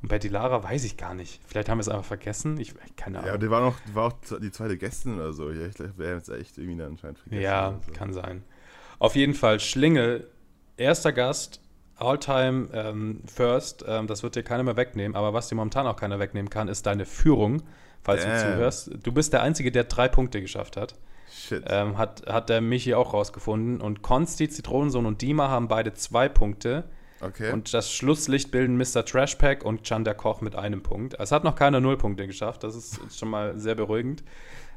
Und 0.00 0.08
bei 0.08 0.18
Dilara 0.18 0.62
weiß 0.62 0.84
ich 0.84 0.96
gar 0.96 1.14
nicht. 1.14 1.40
Vielleicht 1.44 1.68
haben 1.68 1.78
wir 1.78 1.82
es 1.82 1.88
einfach 1.88 2.04
vergessen. 2.04 2.58
Ich 2.58 2.72
keine 2.96 3.18
Ahnung. 3.18 3.32
Ja, 3.32 3.36
die 3.36 3.50
war, 3.50 3.60
noch, 3.60 3.74
die 3.88 3.94
war 3.96 4.06
auch 4.06 4.12
die 4.40 4.52
zweite 4.52 4.78
Gästin 4.78 5.16
oder 5.16 5.32
so. 5.32 5.50
Ich 5.50 5.74
glaube, 5.74 5.92
wir 5.96 6.10
haben 6.10 6.18
es 6.18 6.28
echt 6.28 6.56
irgendwie 6.56 6.82
anscheinend 6.82 7.18
vergessen. 7.18 7.42
Ja, 7.42 7.80
so. 7.84 7.92
kann 7.92 8.12
sein. 8.12 8.44
Auf 9.00 9.16
jeden 9.16 9.34
Fall 9.34 9.58
Schlingel, 9.58 10.28
erster 10.76 11.12
Gast, 11.12 11.60
All-Time 11.98 12.68
ähm, 12.72 13.22
First, 13.26 13.84
ähm, 13.86 14.06
das 14.06 14.22
wird 14.22 14.36
dir 14.36 14.42
keiner 14.42 14.62
mehr 14.62 14.76
wegnehmen, 14.76 15.16
aber 15.16 15.34
was 15.34 15.48
dir 15.48 15.56
momentan 15.56 15.86
auch 15.86 15.96
keiner 15.96 16.18
wegnehmen 16.18 16.50
kann, 16.50 16.68
ist 16.68 16.86
deine 16.86 17.04
Führung, 17.06 17.62
falls 18.02 18.22
Damn. 18.22 18.32
du 18.32 18.40
zuhörst. 18.40 18.90
Du 19.02 19.12
bist 19.12 19.32
der 19.32 19.42
Einzige, 19.42 19.72
der 19.72 19.84
drei 19.84 20.08
Punkte 20.08 20.40
geschafft 20.40 20.76
hat. 20.76 20.94
Shit. 21.30 21.64
Ähm, 21.68 21.98
hat, 21.98 22.24
hat 22.26 22.48
der 22.48 22.60
Michi 22.60 22.94
auch 22.94 23.12
rausgefunden. 23.12 23.80
Und 23.80 24.02
Konsti, 24.02 24.48
Zitronensohn 24.48 25.06
und 25.06 25.22
Dima 25.22 25.48
haben 25.48 25.68
beide 25.68 25.92
zwei 25.94 26.28
Punkte. 26.28 26.84
Okay. 27.20 27.52
Und 27.52 27.74
das 27.74 27.92
Schlusslicht 27.92 28.50
bilden 28.50 28.76
Mr. 28.76 29.04
Trashpack 29.04 29.64
und 29.64 29.82
Chan 29.82 30.04
der 30.04 30.14
Koch 30.14 30.40
mit 30.40 30.54
einem 30.54 30.82
Punkt. 30.82 31.16
Es 31.18 31.32
hat 31.32 31.44
noch 31.44 31.56
keiner 31.56 31.80
null 31.80 31.96
Punkte 31.96 32.26
geschafft, 32.26 32.62
das 32.62 32.76
ist 32.76 33.18
schon 33.18 33.28
mal 33.28 33.58
sehr 33.58 33.74
beruhigend. 33.74 34.22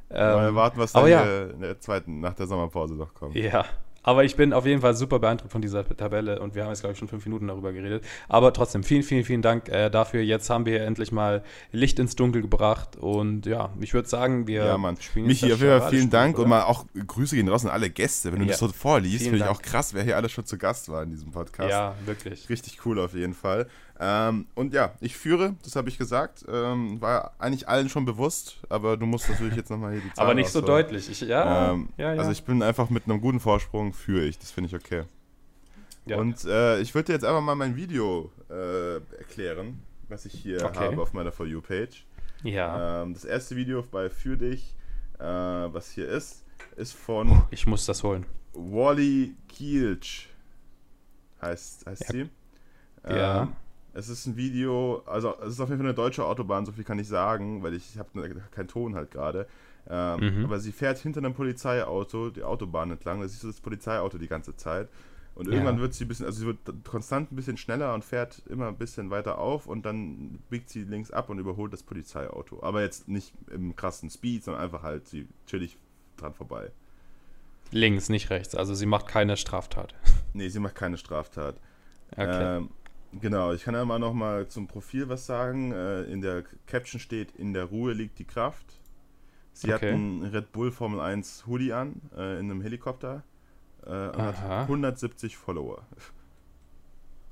Ähm, 0.09 0.35
Mal 0.35 0.55
warten, 0.55 0.79
was 0.79 0.91
dann 0.91 1.07
ja. 1.07 1.43
in 1.45 1.61
der 1.61 1.79
zweiten, 1.79 2.19
nach 2.19 2.33
der 2.33 2.47
Sommerpause 2.47 2.95
noch 2.95 3.13
kommt. 3.13 3.35
Ja, 3.35 3.65
aber 4.03 4.23
ich 4.23 4.35
bin 4.35 4.53
auf 4.53 4.65
jeden 4.65 4.81
Fall 4.81 4.95
super 4.95 5.19
beeindruckt 5.19 5.51
von 5.51 5.61
dieser 5.61 5.87
Tabelle 5.87 6.39
und 6.39 6.55
wir 6.55 6.63
haben 6.63 6.69
jetzt, 6.69 6.81
glaube 6.81 6.93
ich, 6.93 6.99
schon 6.99 7.07
fünf 7.07 7.25
Minuten 7.25 7.47
darüber 7.47 7.71
geredet. 7.73 8.03
Aber 8.27 8.53
trotzdem, 8.53 8.83
vielen, 8.83 9.03
vielen, 9.03 9.23
vielen 9.23 9.41
Dank 9.41 9.69
äh, 9.69 9.89
dafür. 9.89 10.21
Jetzt 10.21 10.49
haben 10.49 10.65
wir 10.65 10.81
endlich 10.81 11.11
mal 11.11 11.43
Licht 11.71 11.99
ins 11.99 12.15
Dunkel 12.15 12.41
gebracht 12.41 12.95
und 12.95 13.45
ja, 13.45 13.69
ich 13.79 13.93
würde 13.93 14.07
sagen, 14.07 14.47
wir 14.47 14.65
ja, 14.65 14.77
Mann. 14.77 14.97
spielen 14.99 15.27
Michi, 15.27 15.51
auf 15.53 15.59
jeden 15.59 15.79
Fall 15.79 15.89
vielen 15.89 16.09
Dank 16.09 16.35
oder? 16.35 16.43
und 16.43 16.49
mal 16.49 16.63
auch 16.63 16.85
Grüße 17.07 17.35
gehen 17.35 17.45
draußen 17.45 17.69
alle 17.69 17.89
Gäste. 17.89 18.31
Wenn 18.31 18.39
du 18.39 18.45
ja. 18.45 18.51
das 18.51 18.59
so 18.59 18.67
vorliest, 18.69 19.23
finde 19.23 19.37
ich 19.37 19.45
auch 19.45 19.61
krass, 19.61 19.93
wer 19.93 20.03
hier 20.03 20.17
alles 20.17 20.31
schon 20.31 20.45
zu 20.45 20.57
Gast 20.57 20.89
war 20.89 21.03
in 21.03 21.11
diesem 21.11 21.31
Podcast. 21.31 21.69
Ja, 21.69 21.95
wirklich. 22.05 22.49
Richtig 22.49 22.85
cool 22.85 22.99
auf 22.99 23.13
jeden 23.13 23.33
Fall. 23.33 23.67
Ähm, 24.03 24.47
und 24.55 24.73
ja, 24.73 24.95
ich 24.99 25.15
führe, 25.15 25.55
das 25.63 25.75
habe 25.75 25.87
ich 25.87 25.99
gesagt, 25.99 26.43
ähm, 26.51 26.99
war 26.99 27.35
eigentlich 27.37 27.69
allen 27.69 27.87
schon 27.87 28.03
bewusst, 28.03 28.57
aber 28.67 28.97
du 28.97 29.05
musst 29.05 29.29
natürlich 29.29 29.55
jetzt 29.55 29.69
nochmal 29.69 29.91
hier 29.91 30.01
die 30.01 30.07
Zahlen 30.13 30.25
Aber 30.25 30.33
nicht 30.33 30.49
so 30.49 30.59
deutlich. 30.59 31.07
Ich, 31.07 31.21
ja, 31.21 31.71
ähm, 31.71 31.89
ja, 31.97 32.15
ja, 32.15 32.19
Also 32.19 32.31
ich 32.31 32.43
bin 32.43 32.63
einfach 32.63 32.89
mit 32.89 33.05
einem 33.05 33.21
guten 33.21 33.39
Vorsprung 33.39 33.93
führe 33.93 34.25
ich, 34.25 34.39
das 34.39 34.49
finde 34.49 34.69
ich 34.69 34.75
okay. 34.75 35.03
Ja. 36.07 36.17
Und 36.17 36.43
äh, 36.45 36.81
ich 36.81 36.95
würde 36.95 37.07
dir 37.07 37.13
jetzt 37.13 37.25
einfach 37.25 37.41
mal 37.41 37.53
mein 37.53 37.75
Video 37.75 38.31
äh, 38.49 38.95
erklären, 39.19 39.83
was 40.09 40.25
ich 40.25 40.33
hier 40.33 40.65
okay. 40.65 40.79
habe 40.79 40.99
auf 40.99 41.13
meiner 41.13 41.31
For 41.31 41.45
You-Page. 41.45 42.03
Ja. 42.41 43.03
Ähm, 43.03 43.13
das 43.13 43.23
erste 43.23 43.55
Video 43.55 43.83
bei 43.83 44.09
Für 44.09 44.35
dich, 44.35 44.75
äh, 45.19 45.23
was 45.23 45.91
hier 45.91 46.09
ist, 46.09 46.43
ist 46.75 46.93
von... 46.93 47.43
Ich 47.51 47.67
muss 47.67 47.85
das 47.85 48.01
holen. 48.01 48.25
Wally 48.53 49.35
Kielch 49.47 50.27
heißt, 51.39 51.85
heißt 51.85 52.07
sie. 52.07 52.29
Ja. 53.07 53.47
Es 53.93 54.07
ist 54.07 54.25
ein 54.25 54.37
Video, 54.37 55.03
also 55.05 55.35
es 55.41 55.53
ist 55.53 55.59
auf 55.59 55.69
jeden 55.69 55.79
Fall 55.79 55.87
eine 55.87 55.95
deutsche 55.95 56.25
Autobahn, 56.25 56.65
so 56.65 56.71
viel 56.71 56.83
kann 56.83 56.99
ich 56.99 57.07
sagen, 57.07 57.61
weil 57.61 57.73
ich 57.73 57.97
habe 57.97 58.09
ne, 58.13 58.43
keinen 58.51 58.67
Ton 58.67 58.95
halt 58.95 59.11
gerade. 59.11 59.47
Ähm, 59.89 60.39
mhm. 60.39 60.45
Aber 60.45 60.59
sie 60.59 60.71
fährt 60.71 60.99
hinter 60.99 61.19
einem 61.19 61.33
Polizeiauto 61.33 62.29
die 62.29 62.43
Autobahn 62.43 62.91
entlang. 62.91 63.21
Da 63.21 63.27
siehst 63.27 63.43
du 63.43 63.47
das 63.47 63.59
Polizeiauto 63.59 64.17
die 64.17 64.27
ganze 64.27 64.55
Zeit. 64.55 64.87
Und 65.33 65.47
irgendwann 65.47 65.77
ja. 65.77 65.81
wird 65.81 65.93
sie 65.93 66.05
ein 66.05 66.07
bisschen, 66.07 66.25
also 66.25 66.39
sie 66.39 66.45
wird 66.45 66.59
konstant 66.83 67.31
ein 67.31 67.35
bisschen 67.35 67.57
schneller 67.57 67.93
und 67.93 68.03
fährt 68.03 68.41
immer 68.49 68.67
ein 68.67 68.77
bisschen 68.77 69.09
weiter 69.09 69.37
auf 69.37 69.65
und 69.65 69.85
dann 69.85 70.39
biegt 70.49 70.69
sie 70.69 70.83
links 70.83 71.09
ab 71.09 71.29
und 71.29 71.39
überholt 71.39 71.71
das 71.71 71.83
Polizeiauto. 71.83 72.61
Aber 72.61 72.81
jetzt 72.81 73.07
nicht 73.07 73.33
im 73.49 73.75
krassen 73.75 74.09
Speed, 74.09 74.43
sondern 74.43 74.61
einfach 74.61 74.83
halt 74.83 75.07
sie 75.07 75.27
chillig 75.47 75.77
dran 76.17 76.33
vorbei. 76.33 76.71
Links, 77.71 78.09
nicht 78.09 78.29
rechts. 78.29 78.55
Also 78.55 78.75
sie 78.75 78.85
macht 78.85 79.07
keine 79.07 79.37
Straftat. 79.37 79.95
Nee, 80.33 80.49
sie 80.49 80.59
macht 80.59 80.75
keine 80.75 80.97
Straftat. 80.97 81.55
Okay. 82.11 82.57
Ähm, 82.57 82.69
Genau, 83.19 83.51
ich 83.51 83.63
kann 83.63 83.73
ja 83.73 83.83
mal 83.83 83.99
noch 83.99 84.13
mal 84.13 84.47
zum 84.47 84.67
Profil 84.67 85.09
was 85.09 85.25
sagen. 85.25 85.71
Äh, 85.71 86.03
in 86.03 86.21
der 86.21 86.43
Caption 86.65 86.99
steht, 86.99 87.31
in 87.31 87.53
der 87.53 87.65
Ruhe 87.65 87.93
liegt 87.93 88.19
die 88.19 88.25
Kraft. 88.25 88.79
Sie 89.53 89.73
okay. 89.73 89.87
hat 89.87 89.93
einen 89.95 90.23
Red 90.23 90.51
Bull 90.51 90.71
Formel 90.71 90.99
1 91.01 91.45
Hoodie 91.45 91.73
an, 91.73 92.01
äh, 92.15 92.39
in 92.39 92.49
einem 92.49 92.61
Helikopter. 92.61 93.23
Äh, 93.85 93.89
und 93.89 94.17
hat 94.17 94.37
170 94.41 95.35
Follower. 95.35 95.85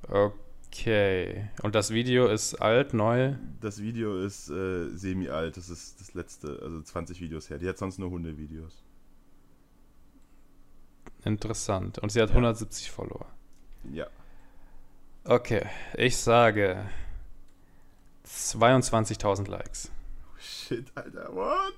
Okay. 0.08 1.50
Und 1.64 1.76
das 1.76 1.92
Video 1.92 2.28
ist 2.28 2.56
alt, 2.56 2.94
neu? 2.94 3.36
Das 3.62 3.82
Video 3.82 4.20
ist 4.20 4.50
äh, 4.50 4.90
semi-alt. 4.90 5.58
Das 5.58 5.70
ist 5.70 6.00
das 6.02 6.14
letzte, 6.14 6.60
also 6.62 6.82
20 6.82 7.22
Videos 7.22 7.50
her. 7.50 7.58
Die 7.58 7.68
hat 7.68 7.78
sonst 7.78 8.00
nur 8.00 8.10
Hundevideos. 8.10 8.84
Interessant. 11.24 12.00
Und 12.00 12.12
sie 12.12 12.22
hat 12.22 12.30
ja. 12.30 12.36
170 12.36 12.92
Follower. 12.92 13.28
Ja. 13.92 14.08
Okay. 15.30 15.62
Ich 15.96 16.18
sage 16.18 16.78
22.000 18.28 19.48
Likes. 19.48 19.92
Oh 20.26 20.38
shit, 20.40 20.86
Alter. 20.96 21.30
What? 21.32 21.74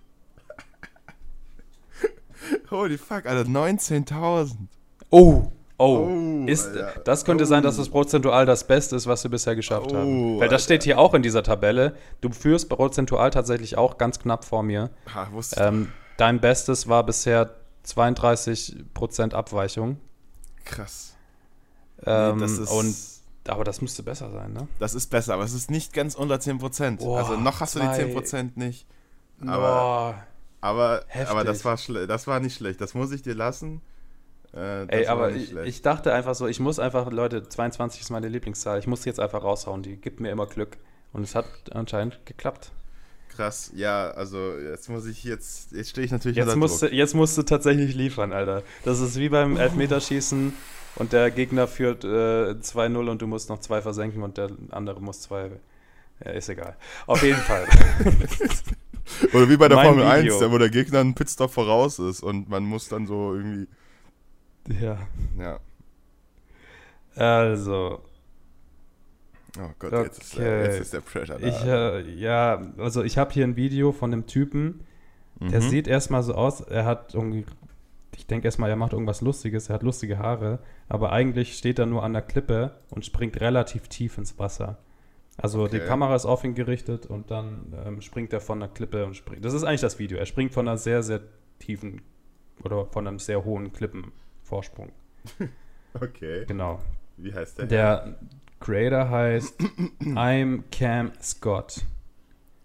Holy 2.72 2.98
fuck, 2.98 3.26
Alter. 3.26 3.50
19.000. 3.50 4.54
Oh. 5.10 5.52
Oh, 5.78 6.08
oh 6.08 6.46
ist, 6.48 6.70
das 7.04 7.26
könnte 7.26 7.44
oh. 7.44 7.48
sein, 7.48 7.64
dass 7.64 7.76
das 7.76 7.90
oh. 7.90 7.92
prozentual 7.92 8.46
das 8.46 8.66
Beste 8.68 8.96
ist, 8.96 9.06
was 9.08 9.24
wir 9.24 9.32
bisher 9.32 9.58
geschafft 9.58 9.92
oh, 9.92 9.98
haben. 9.98 10.40
Weil 10.40 10.48
das 10.48 10.64
steht 10.64 10.84
hier 10.84 10.98
auch 10.98 11.14
in 11.14 11.22
dieser 11.22 11.44
Tabelle. 11.44 11.98
Du 12.22 12.30
führst 12.30 12.70
prozentual 12.70 13.32
tatsächlich 13.32 13.78
auch 13.78 13.98
ganz 13.98 14.20
knapp 14.20 14.46
vor 14.46 14.64
mir. 14.64 14.92
Ha, 15.14 15.28
ähm, 15.58 15.92
dein 16.16 16.40
Bestes 16.40 16.88
war 16.88 17.06
bisher 17.06 17.56
32% 17.86 19.34
Abweichung. 19.34 20.00
Krass. 20.64 21.18
Ähm, 22.06 22.38
nee, 22.38 22.46
ist, 22.46 22.72
und, 22.72 22.96
aber 23.48 23.64
das 23.64 23.82
müsste 23.82 24.04
besser 24.04 24.30
sein, 24.32 24.54
ne? 24.54 24.68
Das 24.80 24.94
ist 24.94 25.10
besser, 25.10 25.34
aber 25.34 25.44
es 25.44 25.54
ist 25.54 25.72
nicht 25.72 25.94
ganz 25.94 26.16
unter 26.16 26.36
10%. 26.36 27.00
Oh, 27.02 27.16
also 27.16 27.38
noch 27.38 27.60
hast 27.60 27.76
du 27.76 27.80
die 27.80 27.86
10% 27.86 28.52
nicht. 28.56 28.86
Aber, 29.46 30.16
oh, 30.16 30.22
aber, 30.62 31.04
aber 31.28 31.44
das, 31.44 31.66
war 31.66 31.78
das 32.08 32.28
war 32.28 32.40
nicht 32.40 32.56
schlecht. 32.56 32.80
Das 32.82 32.94
muss 32.94 33.12
ich 33.12 33.24
dir 33.24 33.34
lassen. 33.34 33.82
Äh, 34.54 34.86
Ey, 34.88 35.08
aber 35.08 35.32
ich, 35.32 35.56
ich, 35.56 35.82
dachte 35.82 36.14
einfach 36.14 36.36
so, 36.36 36.46
ich 36.46 36.60
muss 36.60 36.78
einfach, 36.78 37.10
Leute, 37.12 37.48
22 37.48 38.02
ist 38.02 38.10
meine 38.10 38.28
Lieblingszahl, 38.28 38.80
ich 38.80 38.88
muss 38.88 39.06
jetzt 39.06 39.20
einfach 39.20 39.44
raushauen, 39.44 39.82
die 39.82 39.96
gibt 39.96 40.20
mir 40.20 40.30
immer 40.30 40.46
Glück. 40.46 40.78
Und 41.14 41.24
es 41.24 41.36
hat 41.36 41.46
anscheinend 41.72 42.26
geklappt. 42.26 42.72
Krass, 43.30 43.72
ja, 43.74 44.12
also 44.12 44.54
jetzt 44.58 44.90
muss 44.90 45.06
ich 45.06 45.24
jetzt, 45.24 45.72
jetzt 45.72 45.90
stehe 45.90 46.06
ich 46.06 46.12
natürlich 46.12 46.38
jetzt 46.38 46.56
musst, 46.58 46.82
du, 46.82 46.88
jetzt 46.88 47.16
musst 47.16 47.38
du 47.38 47.44
tatsächlich 47.44 47.96
liefern, 47.96 48.34
Alter. 48.34 48.62
Das 48.84 49.00
ist 49.00 49.18
wie 49.18 49.30
beim 49.30 49.56
Elfmeterschießen 49.56 50.54
und 50.96 51.14
der 51.14 51.32
Gegner 51.32 51.68
führt 51.68 52.04
äh, 52.04 52.52
2-0 52.52 53.10
und 53.10 53.22
du 53.22 53.28
musst 53.28 53.50
noch 53.50 53.60
zwei 53.60 53.82
versenken 53.82 54.24
und 54.24 54.38
der 54.38 54.50
andere 54.72 55.02
muss 55.02 55.22
zwei. 55.22 55.52
Ja, 56.24 56.32
ist 56.32 56.50
egal. 56.50 56.76
Auf 57.08 57.24
jeden 57.24 57.40
Fall. 57.40 57.66
Oder 59.34 59.50
wie 59.50 59.58
bei 59.58 59.68
der 59.68 59.78
mein 59.78 59.88
Formel 59.88 60.06
Video. 60.06 60.40
1, 60.40 60.52
wo 60.52 60.58
der 60.58 60.70
Gegner 60.70 61.00
einen 61.00 61.16
Pitstop 61.16 61.52
voraus 61.52 62.00
ist 62.00 62.22
und 62.22 62.50
man 62.50 62.64
muss 62.64 62.88
dann 62.88 63.08
so 63.08 63.34
irgendwie 63.34 63.68
ja. 64.68 64.98
Ja. 65.38 65.60
Also. 67.16 68.02
Oh 69.60 69.70
Gott, 69.80 69.94
okay. 69.94 70.04
jetzt, 70.04 70.22
ist, 70.22 70.38
äh, 70.38 70.66
jetzt, 70.66 70.80
ist, 70.80 70.94
der 70.94 71.02
Pressure 71.02 71.38
da. 71.38 71.46
Ich, 71.46 71.66
äh, 71.66 72.10
ja, 72.16 72.62
also 72.78 73.04
ich 73.04 73.18
habe 73.18 73.34
hier 73.34 73.44
ein 73.44 73.58
Video 73.58 73.92
von 73.92 74.14
einem 74.14 74.26
Typen, 74.26 74.86
der 75.42 75.60
mhm. 75.60 75.70
sieht 75.70 75.88
erstmal 75.88 76.24
so 76.24 76.36
aus, 76.36 76.62
er 76.62 76.86
hat 76.86 77.14
irgendwie, 77.14 77.46
ich 78.16 78.28
denke 78.28 78.48
erstmal, 78.48 78.70
er 78.70 78.76
macht 78.76 78.94
irgendwas 78.94 79.22
Lustiges, 79.22 79.70
er 79.70 79.76
hat 79.76 79.84
lustige 79.84 80.20
Haare, 80.20 80.60
aber 80.90 81.12
eigentlich 81.12 81.58
steht 81.58 81.80
er 81.80 81.86
nur 81.86 82.04
an 82.04 82.14
der 82.14 82.22
Klippe 82.22 82.76
und 82.90 83.06
springt 83.06 83.40
relativ 83.40 83.88
tief 83.88 84.18
ins 84.18 84.38
Wasser. 84.38 84.80
Also 85.38 85.64
okay. 85.64 85.80
die 85.80 85.86
Kamera 85.86 86.16
ist 86.16 86.26
auf 86.26 86.44
ihn 86.44 86.56
gerichtet 86.56 87.06
und 87.06 87.32
dann 87.32 87.74
ähm, 87.86 88.02
springt 88.02 88.34
er 88.34 88.42
von 88.42 88.60
der 88.60 88.70
Klippe 88.70 89.06
und 89.06 89.16
springt. 89.16 89.46
Das 89.46 89.54
ist 89.54 89.64
eigentlich 89.64 89.82
das 89.82 89.98
Video. 89.98 90.18
Er 90.18 90.26
springt 90.26 90.52
von 90.52 90.68
einer 90.68 90.78
sehr, 90.78 91.04
sehr 91.04 91.22
tiefen 91.60 92.02
oder 92.64 92.86
von 92.86 93.08
einem 93.08 93.20
sehr 93.20 93.44
hohen 93.46 93.72
Klippen. 93.72 94.12
Vorsprung. 94.44 94.92
okay. 95.94 96.46
Genau. 96.48 96.80
Wie 97.18 97.34
heißt 97.34 97.60
der? 97.60 97.66
Der 97.68 98.20
Creator 98.60 99.10
heißt 99.10 99.60
I'm 100.02 100.64
Cam 100.72 101.12
Scott. 101.22 101.82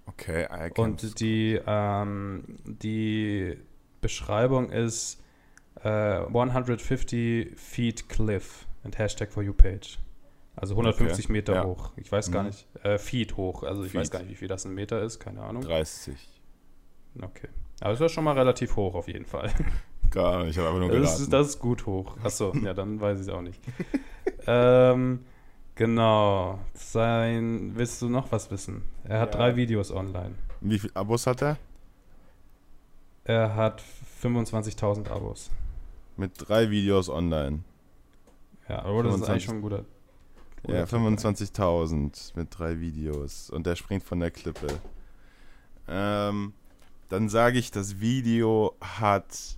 Okay, 0.06 0.44
I 0.44 0.70
Cam 0.70 0.84
Und 0.84 1.20
die, 1.20 1.60
ähm, 1.66 2.44
die 2.64 3.56
Beschreibung 4.00 4.70
ist 4.70 5.22
uh, 5.86 6.26
150 6.32 7.54
feet 7.56 8.08
cliff 8.08 8.66
and 8.84 8.98
Hashtag 8.98 9.30
for 9.32 9.42
you 9.42 9.52
page. 9.52 9.98
Also 10.56 10.74
150 10.74 11.24
okay. 11.24 11.32
Meter 11.32 11.54
ja. 11.54 11.64
hoch. 11.64 11.92
Ich 11.96 12.10
weiß 12.10 12.30
gar 12.32 12.42
mhm. 12.42 12.48
nicht. 12.48 12.66
Äh, 12.82 12.98
Feet 12.98 13.36
hoch. 13.36 13.62
Also 13.62 13.84
ich 13.84 13.92
Feet. 13.92 14.00
weiß 14.00 14.10
gar 14.10 14.20
nicht, 14.20 14.30
wie 14.30 14.34
viel 14.36 14.48
das 14.48 14.64
ein 14.64 14.74
Meter 14.74 15.02
ist. 15.02 15.20
Keine 15.20 15.42
Ahnung. 15.42 15.62
30. 15.62 16.14
Okay. 17.22 17.48
Aber 17.80 17.92
es 17.92 18.00
ist 18.00 18.12
schon 18.12 18.24
mal 18.24 18.32
relativ 18.32 18.76
hoch 18.76 18.94
auf 18.94 19.08
jeden 19.08 19.26
Fall. 19.26 19.50
Gar 20.10 20.44
nicht, 20.44 20.50
ich 20.50 20.58
habe 20.58 20.68
einfach 20.68 20.80
nur 20.80 20.88
geraten. 20.88 21.04
Das 21.04 21.20
ist, 21.20 21.32
das 21.32 21.48
ist 21.48 21.58
gut 21.58 21.84
hoch. 21.84 22.16
Achso, 22.22 22.54
ja, 22.64 22.72
dann 22.72 23.00
weiß 23.00 23.18
ich 23.18 23.26
es 23.26 23.32
auch 23.32 23.42
nicht. 23.42 23.60
ähm, 24.46 25.24
genau. 25.74 26.60
Sein, 26.74 27.72
willst 27.74 28.00
du 28.00 28.08
noch 28.08 28.32
was 28.32 28.50
wissen? 28.50 28.82
Er 29.04 29.20
hat 29.20 29.34
ja. 29.34 29.40
drei 29.40 29.56
Videos 29.56 29.90
online. 29.90 30.36
Wie 30.60 30.78
viele 30.78 30.94
Abos 30.96 31.26
hat 31.26 31.42
er? 31.42 31.58
Er 33.24 33.56
hat 33.56 33.82
25.000 34.22 35.10
Abos. 35.10 35.50
Mit 36.16 36.32
drei 36.36 36.70
Videos 36.70 37.08
online. 37.08 37.64
Ja, 38.68 38.84
aber 38.84 39.02
das 39.02 39.14
25, 39.14 39.22
ist 39.22 39.30
eigentlich 39.30 39.44
schon 39.44 39.56
ein 39.56 39.62
guter. 39.62 39.84
guter 40.62 40.78
ja, 40.78 40.84
25.000 40.84 42.36
mit 42.36 42.58
drei 42.58 42.80
Videos. 42.80 43.50
Und 43.50 43.66
der 43.66 43.76
springt 43.76 44.02
von 44.02 44.20
der 44.20 44.30
Klippe. 44.30 44.66
Ähm, 45.88 46.52
dann 47.08 47.28
sage 47.28 47.58
ich, 47.58 47.70
das 47.70 48.00
Video 48.00 48.74
hat 48.80 49.56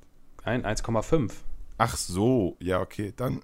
1,5. 0.46 1.32
Ach 1.78 1.96
so, 1.98 2.56
ja, 2.60 2.80
okay, 2.80 3.14
dann. 3.16 3.42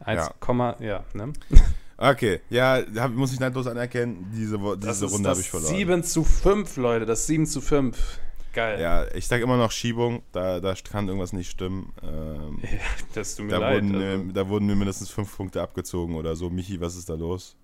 1, 0.00 0.30
ja. 0.48 0.76
ja, 0.80 1.04
ne? 1.14 1.32
Okay, 2.02 2.40
ja, 2.50 2.82
hab, 2.96 3.12
muss 3.12 3.32
ich 3.32 3.38
neidlos 3.38 3.68
anerkennen, 3.68 4.26
diese, 4.34 4.58
diese 4.58 5.06
Runde 5.06 5.28
habe 5.28 5.40
ich 5.40 5.48
verloren. 5.48 5.72
7 5.72 6.02
zu 6.02 6.24
5, 6.24 6.76
Leute, 6.76 7.06
das 7.06 7.28
7 7.28 7.46
zu 7.46 7.60
5. 7.60 8.18
Geil. 8.52 8.80
Ja, 8.80 9.06
ich 9.14 9.28
sage 9.28 9.44
immer 9.44 9.56
noch 9.56 9.70
Schiebung, 9.70 10.22
da, 10.32 10.58
da 10.58 10.74
kann 10.74 11.06
irgendwas 11.06 11.32
nicht 11.32 11.48
stimmen. 11.48 11.92
Ähm, 12.02 12.58
ja, 12.62 12.68
das 13.14 13.36
tut 13.36 13.46
mir 13.46 13.52
da 13.52 13.58
leid. 13.58 13.84
Wurden, 13.84 13.94
also. 13.94 14.24
Da 14.32 14.48
wurden 14.48 14.66
mir 14.66 14.74
mindestens 14.74 15.10
5 15.10 15.36
Punkte 15.36 15.62
abgezogen 15.62 16.16
oder 16.16 16.34
so. 16.34 16.50
Michi, 16.50 16.80
was 16.80 16.96
ist 16.96 17.08
da 17.08 17.14
los? 17.14 17.56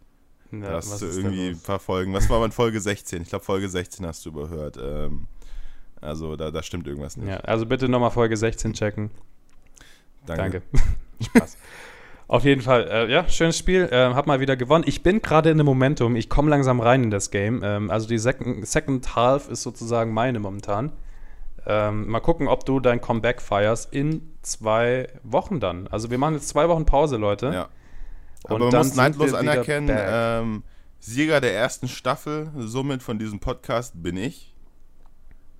Ja, 0.53 0.74
hast 0.74 1.03
du 1.03 1.07
irgendwie 1.07 1.49
ein 1.49 1.61
paar 1.61 1.80
Folgen. 1.80 2.14
Was 2.14 2.30
war 2.30 2.43
in 2.45 2.53
Folge 2.53 2.80
16? 2.80 3.22
Ich 3.22 3.28
glaube, 3.30 3.45
Folge 3.45 3.68
16 3.68 4.07
hast 4.07 4.24
du 4.24 4.30
überhört. 4.30 4.78
Ähm, 4.80 5.26
also 6.01 6.36
da, 6.36 6.53
da 6.53 6.62
stimmt 6.62 6.86
irgendwas 6.86 7.16
nicht. 7.16 7.28
Ja, 7.28 7.39
also 7.39 7.66
bitte 7.66 7.89
nochmal 7.89 8.12
Folge 8.12 8.36
16 8.36 8.72
checken. 8.72 9.11
Danke. 10.26 10.43
Danke. 10.43 10.62
Spaß. 11.24 11.57
Auf 12.29 12.45
jeden 12.45 12.61
Fall, 12.61 12.87
äh, 12.89 13.11
ja, 13.11 13.26
schönes 13.26 13.57
Spiel. 13.57 13.89
Äh, 13.91 14.12
hab 14.12 14.26
mal 14.26 14.39
wieder 14.39 14.55
gewonnen. 14.55 14.85
Ich 14.87 15.03
bin 15.03 15.22
gerade 15.22 15.49
in 15.49 15.57
einem 15.57 15.64
Momentum. 15.64 16.14
Ich 16.14 16.29
komme 16.29 16.51
langsam 16.51 16.79
rein 16.79 17.05
in 17.05 17.11
das 17.11 17.31
Game. 17.31 17.62
Ähm, 17.64 17.91
also 17.91 18.07
die 18.07 18.18
Second, 18.18 18.68
Second 18.68 19.16
Half 19.16 19.49
ist 19.49 19.62
sozusagen 19.62 20.12
meine 20.12 20.39
momentan. 20.39 20.93
Ähm, 21.66 22.07
mal 22.09 22.20
gucken, 22.20 22.47
ob 22.47 22.66
du 22.66 22.81
dein 22.81 23.01
Comeback 23.01 23.41
feierst 23.41 23.95
in 23.95 24.35
zwei 24.43 25.09
Wochen 25.22 25.59
dann. 25.59 25.87
Also 25.89 26.11
wir 26.11 26.18
machen 26.18 26.35
jetzt 26.35 26.49
zwei 26.49 26.68
Wochen 26.68 26.85
Pause, 26.85 27.16
Leute. 27.16 27.47
Ja. 27.47 27.68
Aber 28.45 28.57
Und 28.57 28.72
man 28.72 28.76
muss 28.76 28.95
neidlos 28.95 29.33
anerkennen, 29.33 29.91
ähm, 29.91 30.62
Sieger 31.01 31.41
der 31.41 31.55
ersten 31.55 31.89
Staffel, 31.89 32.51
somit 32.57 33.03
von 33.03 33.18
diesem 33.18 33.41
Podcast 33.41 34.03
bin 34.03 34.16
ich. 34.16 34.55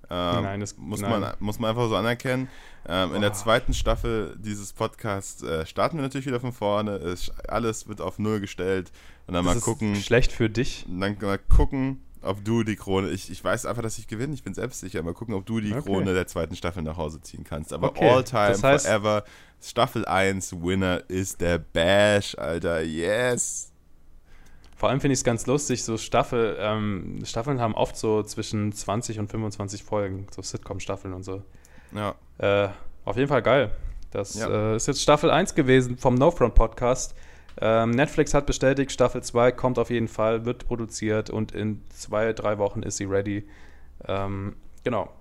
Ähm, 0.09 0.43
nein, 0.43 0.59
das 0.59 0.77
muss, 0.77 1.01
nein. 1.01 1.19
Man, 1.19 1.33
muss 1.39 1.59
man 1.59 1.69
einfach 1.69 1.87
so 1.87 1.95
anerkennen. 1.95 2.49
Ähm, 2.87 3.15
in 3.15 3.21
der 3.21 3.33
zweiten 3.33 3.73
Staffel 3.73 4.35
dieses 4.39 4.73
Podcasts 4.73 5.43
äh, 5.43 5.65
starten 5.65 5.97
wir 5.97 6.01
natürlich 6.01 6.25
wieder 6.25 6.39
von 6.39 6.53
vorne. 6.53 6.91
Es, 6.95 7.31
alles 7.47 7.87
wird 7.87 8.01
auf 8.01 8.17
Null 8.17 8.39
gestellt. 8.39 8.91
Und 9.27 9.35
dann 9.35 9.45
das 9.45 9.55
mal 9.55 9.61
gucken. 9.61 9.95
schlecht 9.95 10.31
für 10.31 10.49
dich. 10.49 10.85
dann 10.87 11.17
mal 11.21 11.37
gucken, 11.37 12.01
ob 12.21 12.43
du 12.43 12.63
die 12.63 12.75
Krone. 12.75 13.09
Ich, 13.09 13.29
ich 13.29 13.43
weiß 13.43 13.65
einfach, 13.65 13.83
dass 13.83 13.99
ich 13.99 14.07
gewinne. 14.07 14.33
Ich 14.33 14.43
bin 14.43 14.53
selbstsicher. 14.53 15.03
Mal 15.03 15.13
gucken, 15.13 15.35
ob 15.35 15.45
du 15.45 15.59
die 15.59 15.71
okay. 15.71 15.83
Krone 15.83 16.13
der 16.13 16.27
zweiten 16.27 16.55
Staffel 16.55 16.81
nach 16.83 16.97
Hause 16.97 17.21
ziehen 17.21 17.43
kannst. 17.43 17.71
Aber 17.71 17.89
okay. 17.89 18.09
all 18.09 18.23
time, 18.23 18.49
das 18.49 18.63
heißt, 18.63 18.87
forever. 18.87 19.23
Staffel 19.61 20.05
1 20.05 20.61
Winner 20.61 21.03
ist 21.09 21.41
der 21.41 21.59
Bash, 21.59 22.35
Alter. 22.37 22.81
Yes. 22.81 23.71
Vor 24.79 24.87
allem 24.87 25.01
finde 25.01 25.11
ich 25.11 25.19
es 25.19 25.23
ganz 25.25 25.45
lustig, 25.45 25.83
so 25.83 25.97
Staffel, 25.97 26.55
ähm, 26.57 27.19
Staffeln 27.25 27.59
haben 27.59 27.75
oft 27.75 27.97
so 27.97 28.23
zwischen 28.23 28.71
20 28.71 29.19
und 29.19 29.29
25 29.29 29.83
Folgen, 29.83 30.25
so 30.31 30.41
Sitcom-Staffeln 30.41 31.13
und 31.13 31.23
so. 31.23 31.43
Ja. 31.93 32.15
Äh, 32.37 32.69
auf 33.03 33.17
jeden 33.17 33.27
Fall 33.27 33.41
geil. 33.41 33.71
Das 34.11 34.35
ja. 34.35 34.47
äh, 34.47 34.75
ist 34.77 34.87
jetzt 34.87 35.01
Staffel 35.01 35.31
1 35.31 35.53
gewesen 35.53 35.97
vom 35.97 36.15
No 36.15 36.31
Front 36.31 36.55
Podcast. 36.55 37.13
Ähm, 37.59 37.91
Netflix 37.91 38.33
hat 38.33 38.45
bestätigt, 38.45 38.93
Staffel 38.93 39.21
2 39.21 39.51
kommt 39.51 39.77
auf 39.79 39.89
jeden 39.89 40.07
Fall, 40.07 40.45
wird 40.45 40.65
produziert 40.65 41.29
und 41.29 41.51
in 41.51 41.81
zwei, 41.89 42.31
drei 42.31 42.57
Wochen 42.57 42.81
ist 42.81 42.95
sie 42.95 43.03
ready. 43.03 43.49
Ähm, 44.07 44.55
genau. 44.85 45.11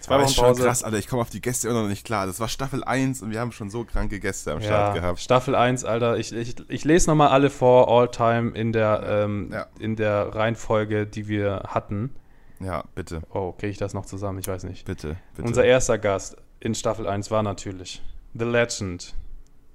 Zwei 0.00 0.16
Wochen 0.16 0.34
Pause. 0.34 0.34
Schon 0.34 0.56
krass, 0.56 0.82
Alter, 0.82 0.98
ich 0.98 1.06
komme 1.06 1.22
auf 1.22 1.30
die 1.30 1.40
Gäste 1.40 1.68
immer 1.68 1.82
noch 1.82 1.88
nicht 1.88 2.04
klar. 2.04 2.26
Das 2.26 2.40
war 2.40 2.48
Staffel 2.48 2.82
1 2.82 3.22
und 3.22 3.30
wir 3.30 3.40
haben 3.40 3.52
schon 3.52 3.70
so 3.70 3.84
kranke 3.84 4.18
Gäste 4.20 4.52
am 4.52 4.60
ja, 4.60 4.66
Start 4.66 4.94
gehabt. 4.94 5.20
Staffel 5.20 5.54
1, 5.54 5.84
Alter, 5.84 6.16
ich, 6.16 6.32
ich, 6.32 6.56
ich 6.68 6.84
lese 6.84 7.08
nochmal 7.08 7.28
alle 7.28 7.50
vor, 7.50 7.88
all 7.88 8.08
time 8.08 8.50
in 8.50 8.72
der, 8.72 9.04
ähm, 9.06 9.50
ja. 9.52 9.66
in 9.78 9.96
der 9.96 10.34
Reihenfolge, 10.34 11.06
die 11.06 11.28
wir 11.28 11.64
hatten. 11.68 12.14
Ja, 12.60 12.84
bitte. 12.94 13.22
Oh, 13.32 13.52
kriege 13.52 13.70
ich 13.70 13.78
das 13.78 13.94
noch 13.94 14.06
zusammen? 14.06 14.38
Ich 14.38 14.48
weiß 14.48 14.64
nicht. 14.64 14.84
Bitte, 14.86 15.16
bitte. 15.36 15.46
Unser 15.46 15.64
erster 15.64 15.98
Gast 15.98 16.36
in 16.60 16.74
Staffel 16.74 17.06
1 17.06 17.30
war 17.30 17.42
natürlich 17.42 18.02
The 18.34 18.44
Legend, 18.44 19.14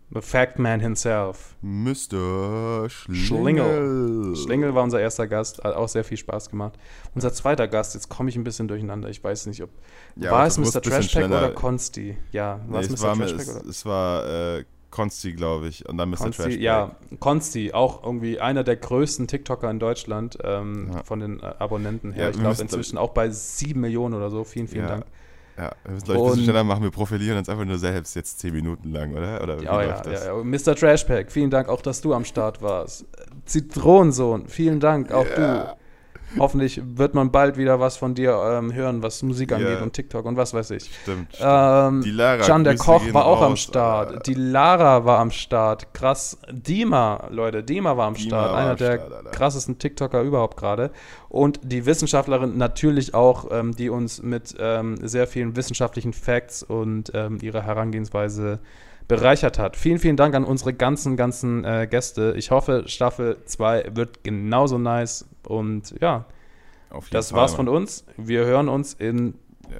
The 0.09 0.21
Fact 0.21 0.57
Man 0.57 0.79
himself. 0.79 1.55
Mr. 1.61 2.89
Schlingel. 2.89 4.35
Schlingel 4.35 4.73
war 4.73 4.83
unser 4.83 5.01
erster 5.01 5.27
Gast, 5.27 5.61
hat 5.63 5.75
auch 5.75 5.89
sehr 5.89 6.05
viel 6.05 6.17
Spaß 6.17 6.49
gemacht. 6.49 6.73
Unser 7.13 7.33
zweiter 7.33 7.67
Gast, 7.67 7.93
jetzt 7.93 8.07
komme 8.07 8.29
ich 8.29 8.37
ein 8.37 8.43
bisschen 8.45 8.69
durcheinander, 8.69 9.09
ich 9.09 9.21
weiß 9.21 9.47
nicht, 9.47 9.61
ob. 9.61 9.69
Ja, 10.15 10.31
war 10.31 10.47
es 10.47 10.57
Mr. 10.57 10.81
Trashpack 10.81 11.25
oder 11.25 11.51
Consti? 11.51 12.17
Ja, 12.31 12.61
war 12.67 12.79
nee, 12.79 12.85
es 12.85 12.91
Mr. 12.91 13.01
War, 13.01 13.19
es, 13.19 13.49
oder? 13.49 13.67
Es 13.67 13.85
war 13.85 14.57
äh, 14.57 14.65
Consti, 14.91 15.33
glaube 15.33 15.67
ich, 15.67 15.87
und 15.87 15.97
dann 15.97 16.09
Mr. 16.09 16.17
Consti, 16.17 16.41
Trashpack. 16.43 16.61
Ja, 16.61 16.95
Consti, 17.19 17.73
auch 17.73 18.03
irgendwie 18.03 18.39
einer 18.39 18.63
der 18.63 18.77
größten 18.77 19.27
TikToker 19.27 19.69
in 19.69 19.79
Deutschland 19.79 20.37
ähm, 20.41 20.89
ja. 20.93 21.03
von 21.03 21.19
den 21.19 21.41
äh, 21.41 21.53
Abonnenten 21.59 22.13
her. 22.13 22.25
Ja, 22.25 22.29
ich 22.29 22.39
glaube 22.39 22.61
inzwischen 22.61 22.97
auch 22.97 23.09
bei 23.09 23.29
sieben 23.29 23.81
Millionen 23.81 24.13
oder 24.13 24.29
so. 24.29 24.45
Vielen, 24.45 24.69
vielen 24.69 24.87
Dank. 24.87 25.05
Ja, 25.57 25.71
wir 25.83 25.93
müssen 25.93 26.05
gleich 26.05 26.17
ein 26.17 26.25
bisschen 26.25 26.43
schneller 26.43 26.63
machen. 26.63 26.83
Wir 26.83 26.91
profilieren 26.91 27.37
uns 27.37 27.49
einfach 27.49 27.65
nur 27.65 27.79
selbst 27.79 28.15
jetzt 28.15 28.39
zehn 28.39 28.53
Minuten 28.53 28.91
lang, 28.91 29.13
oder? 29.13 29.41
oder 29.41 29.61
ja, 29.61 29.81
ja, 29.81 30.03
ja, 30.05 30.25
ja, 30.25 30.43
Mr. 30.43 30.75
Trashpack, 30.75 31.31
vielen 31.31 31.49
Dank 31.49 31.67
auch, 31.67 31.81
dass 31.81 32.01
du 32.01 32.13
am 32.13 32.25
Start 32.25 32.61
warst. 32.61 33.05
Zitronensohn, 33.45 34.47
vielen 34.47 34.79
Dank, 34.79 35.11
auch 35.11 35.25
yeah. 35.25 35.75
du. 35.75 35.77
Hoffentlich 36.37 36.81
wird 36.83 37.13
man 37.13 37.31
bald 37.31 37.57
wieder 37.57 37.79
was 37.79 37.97
von 37.97 38.13
dir 38.13 38.33
ähm, 38.33 38.73
hören, 38.73 39.01
was 39.01 39.23
Musik 39.23 39.53
angeht 39.53 39.69
yeah. 39.69 39.81
und 39.81 39.93
TikTok 39.93 40.25
und 40.25 40.35
was 40.35 40.53
weiß 40.53 40.71
ich. 40.71 40.91
Stimmt. 41.03 41.29
Ähm, 41.39 42.01
die 42.01 42.11
Lara. 42.11 42.43
Can 42.43 42.63
der 42.63 42.75
Koch 42.75 43.01
war 43.13 43.25
auch 43.25 43.41
raus, 43.41 43.47
am 43.47 43.55
Start. 43.55 44.27
Die 44.27 44.33
Lara 44.33 45.05
war 45.05 45.19
am 45.19 45.31
Start. 45.31 45.93
Krass. 45.93 46.37
Dima, 46.51 47.27
Leute, 47.31 47.63
Dima 47.63 47.95
war 47.95 48.07
am 48.07 48.15
Dima 48.15 48.27
Start. 48.27 48.51
War 48.51 48.57
Einer 48.57 48.71
am 48.71 48.77
der 48.77 48.93
Start, 48.99 49.31
krassesten 49.31 49.79
TikToker 49.79 50.21
überhaupt 50.21 50.57
gerade. 50.57 50.91
Und 51.29 51.59
die 51.63 51.85
Wissenschaftlerin 51.85 52.57
natürlich 52.57 53.13
auch, 53.13 53.47
ähm, 53.51 53.75
die 53.75 53.89
uns 53.89 54.21
mit 54.21 54.55
ähm, 54.59 54.97
sehr 55.01 55.27
vielen 55.27 55.55
wissenschaftlichen 55.55 56.13
Facts 56.13 56.61
und 56.61 57.11
ähm, 57.13 57.39
ihrer 57.41 57.61
Herangehensweise 57.61 58.59
bereichert 59.07 59.57
hat. 59.57 59.75
Vielen, 59.75 59.99
vielen 59.99 60.17
Dank 60.17 60.35
an 60.35 60.43
unsere 60.43 60.73
ganzen, 60.73 61.15
ganzen 61.15 61.63
äh, 61.63 61.87
Gäste. 61.89 62.33
Ich 62.37 62.51
hoffe, 62.51 62.83
Staffel 62.87 63.37
2 63.45 63.91
wird 63.95 64.23
genauso 64.23 64.77
nice. 64.77 65.25
Und 65.47 65.95
ja, 66.01 66.25
das 67.11 67.31
Fall, 67.31 67.41
war's 67.41 67.53
von 67.53 67.69
uns. 67.69 68.05
Wir 68.17 68.45
hören 68.45 68.69
uns 68.69 68.93
in 68.93 69.35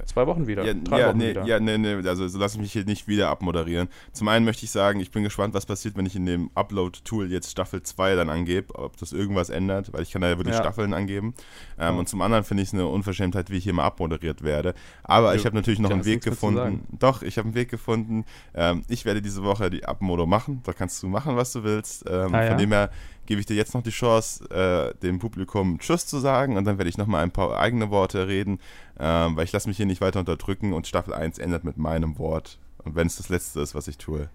Zwei 0.06 0.26
Wochen 0.26 0.46
wieder. 0.46 0.64
Ja, 0.64 0.74
Drei 0.74 1.00
ja, 1.00 1.08
Wochen 1.08 1.18
nee, 1.18 1.30
wieder. 1.30 1.44
Ja, 1.44 1.60
nee, 1.60 1.78
nee, 1.78 1.94
also 2.08 2.26
so 2.28 2.38
lass 2.38 2.54
ich 2.54 2.60
mich 2.60 2.72
hier 2.72 2.84
nicht 2.84 3.08
wieder 3.08 3.28
abmoderieren. 3.28 3.88
Zum 4.12 4.28
einen 4.28 4.44
möchte 4.44 4.64
ich 4.64 4.70
sagen, 4.70 5.00
ich 5.00 5.10
bin 5.10 5.22
gespannt, 5.22 5.54
was 5.54 5.66
passiert, 5.66 5.96
wenn 5.96 6.06
ich 6.06 6.16
in 6.16 6.26
dem 6.26 6.50
Upload-Tool 6.54 7.30
jetzt 7.30 7.50
Staffel 7.50 7.82
2 7.82 8.14
dann 8.14 8.30
angebe, 8.30 8.74
ob 8.74 8.96
das 8.96 9.12
irgendwas 9.12 9.50
ändert, 9.50 9.92
weil 9.92 10.02
ich 10.02 10.10
kann 10.10 10.22
da 10.22 10.28
ja 10.28 10.38
wirklich 10.38 10.56
ja. 10.56 10.62
Staffeln 10.62 10.94
angeben. 10.94 11.34
Ähm, 11.78 11.96
oh. 11.96 11.98
Und 12.00 12.08
zum 12.08 12.22
anderen 12.22 12.44
finde 12.44 12.62
ich 12.62 12.68
es 12.68 12.74
eine 12.74 12.86
Unverschämtheit, 12.86 13.50
wie 13.50 13.56
ich 13.56 13.64
hier 13.64 13.72
mal 13.72 13.84
abmoderiert 13.84 14.42
werde. 14.42 14.74
Aber 15.02 15.34
ich 15.34 15.44
habe 15.44 15.56
natürlich 15.56 15.80
noch 15.80 15.90
einen 15.90 16.04
Weg 16.04 16.22
gefunden. 16.22 16.86
Doch, 16.98 17.22
ich 17.22 17.38
habe 17.38 17.46
einen 17.46 17.54
Weg 17.54 17.70
gefunden. 17.70 18.24
Ähm, 18.54 18.84
ich 18.88 19.04
werde 19.04 19.22
diese 19.22 19.42
Woche 19.42 19.70
die 19.70 19.84
Abmodo 19.84 20.26
machen. 20.26 20.60
Da 20.64 20.72
kannst 20.72 21.02
du 21.02 21.08
machen, 21.08 21.36
was 21.36 21.52
du 21.52 21.64
willst. 21.64 22.04
Ähm, 22.08 22.34
ah, 22.34 22.46
von 22.46 22.58
dem 22.58 22.72
her 22.72 22.90
gebe 23.28 23.40
ich 23.40 23.46
dir 23.46 23.56
jetzt 23.56 23.74
noch 23.74 23.82
die 23.82 23.90
Chance, 23.90 24.48
äh, 24.50 24.98
dem 25.02 25.18
Publikum 25.18 25.78
Tschüss 25.78 26.06
zu 26.06 26.18
sagen 26.18 26.56
und 26.56 26.64
dann 26.64 26.78
werde 26.78 26.88
ich 26.88 26.96
nochmal 26.96 27.22
ein 27.22 27.30
paar 27.30 27.60
eigene 27.60 27.90
Worte 27.90 28.26
reden, 28.26 28.58
äh, 28.98 29.04
weil 29.04 29.44
ich 29.44 29.52
lasse 29.52 29.68
mich 29.68 29.76
hier 29.76 29.84
nicht 29.84 30.00
weiter 30.00 30.20
unterdrücken 30.20 30.72
und 30.72 30.86
Staffel 30.86 31.12
1 31.12 31.38
endet 31.38 31.62
mit 31.62 31.76
meinem 31.76 32.18
Wort. 32.18 32.58
Und 32.78 32.96
wenn 32.96 33.06
es 33.06 33.18
das 33.18 33.28
letzte 33.28 33.60
ist, 33.60 33.74
was 33.74 33.86
ich 33.86 33.98
tue. 33.98 34.30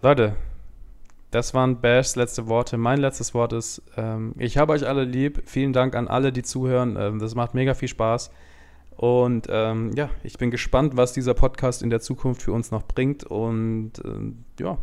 Leute, 0.00 0.36
das 1.32 1.54
waren 1.54 1.80
Bashs 1.80 2.14
letzte 2.14 2.46
Worte. 2.46 2.76
Mein 2.76 3.00
letztes 3.00 3.34
Wort 3.34 3.52
ist, 3.52 3.82
ähm, 3.96 4.32
ich 4.38 4.58
habe 4.58 4.72
euch 4.72 4.86
alle 4.86 5.02
lieb. 5.02 5.42
Vielen 5.44 5.72
Dank 5.72 5.96
an 5.96 6.06
alle, 6.06 6.32
die 6.32 6.44
zuhören. 6.44 6.96
Ähm, 6.96 7.18
das 7.18 7.34
macht 7.34 7.54
mega 7.54 7.74
viel 7.74 7.88
Spaß. 7.88 8.30
Und 8.96 9.48
ähm, 9.50 9.90
ja, 9.96 10.08
ich 10.22 10.38
bin 10.38 10.52
gespannt, 10.52 10.96
was 10.96 11.12
dieser 11.12 11.34
Podcast 11.34 11.82
in 11.82 11.90
der 11.90 12.00
Zukunft 12.00 12.42
für 12.42 12.52
uns 12.52 12.70
noch 12.70 12.84
bringt. 12.84 13.24
Und 13.24 13.94
ähm, 14.04 14.44
ja, 14.60 14.78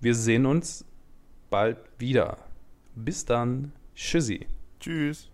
wir 0.00 0.16
sehen 0.16 0.44
uns 0.44 0.85
bald 1.56 1.78
wieder. 1.98 2.36
Bis 2.94 3.24
dann. 3.24 3.72
Tschüssi. 3.94 4.46
Tschüss. 4.78 5.30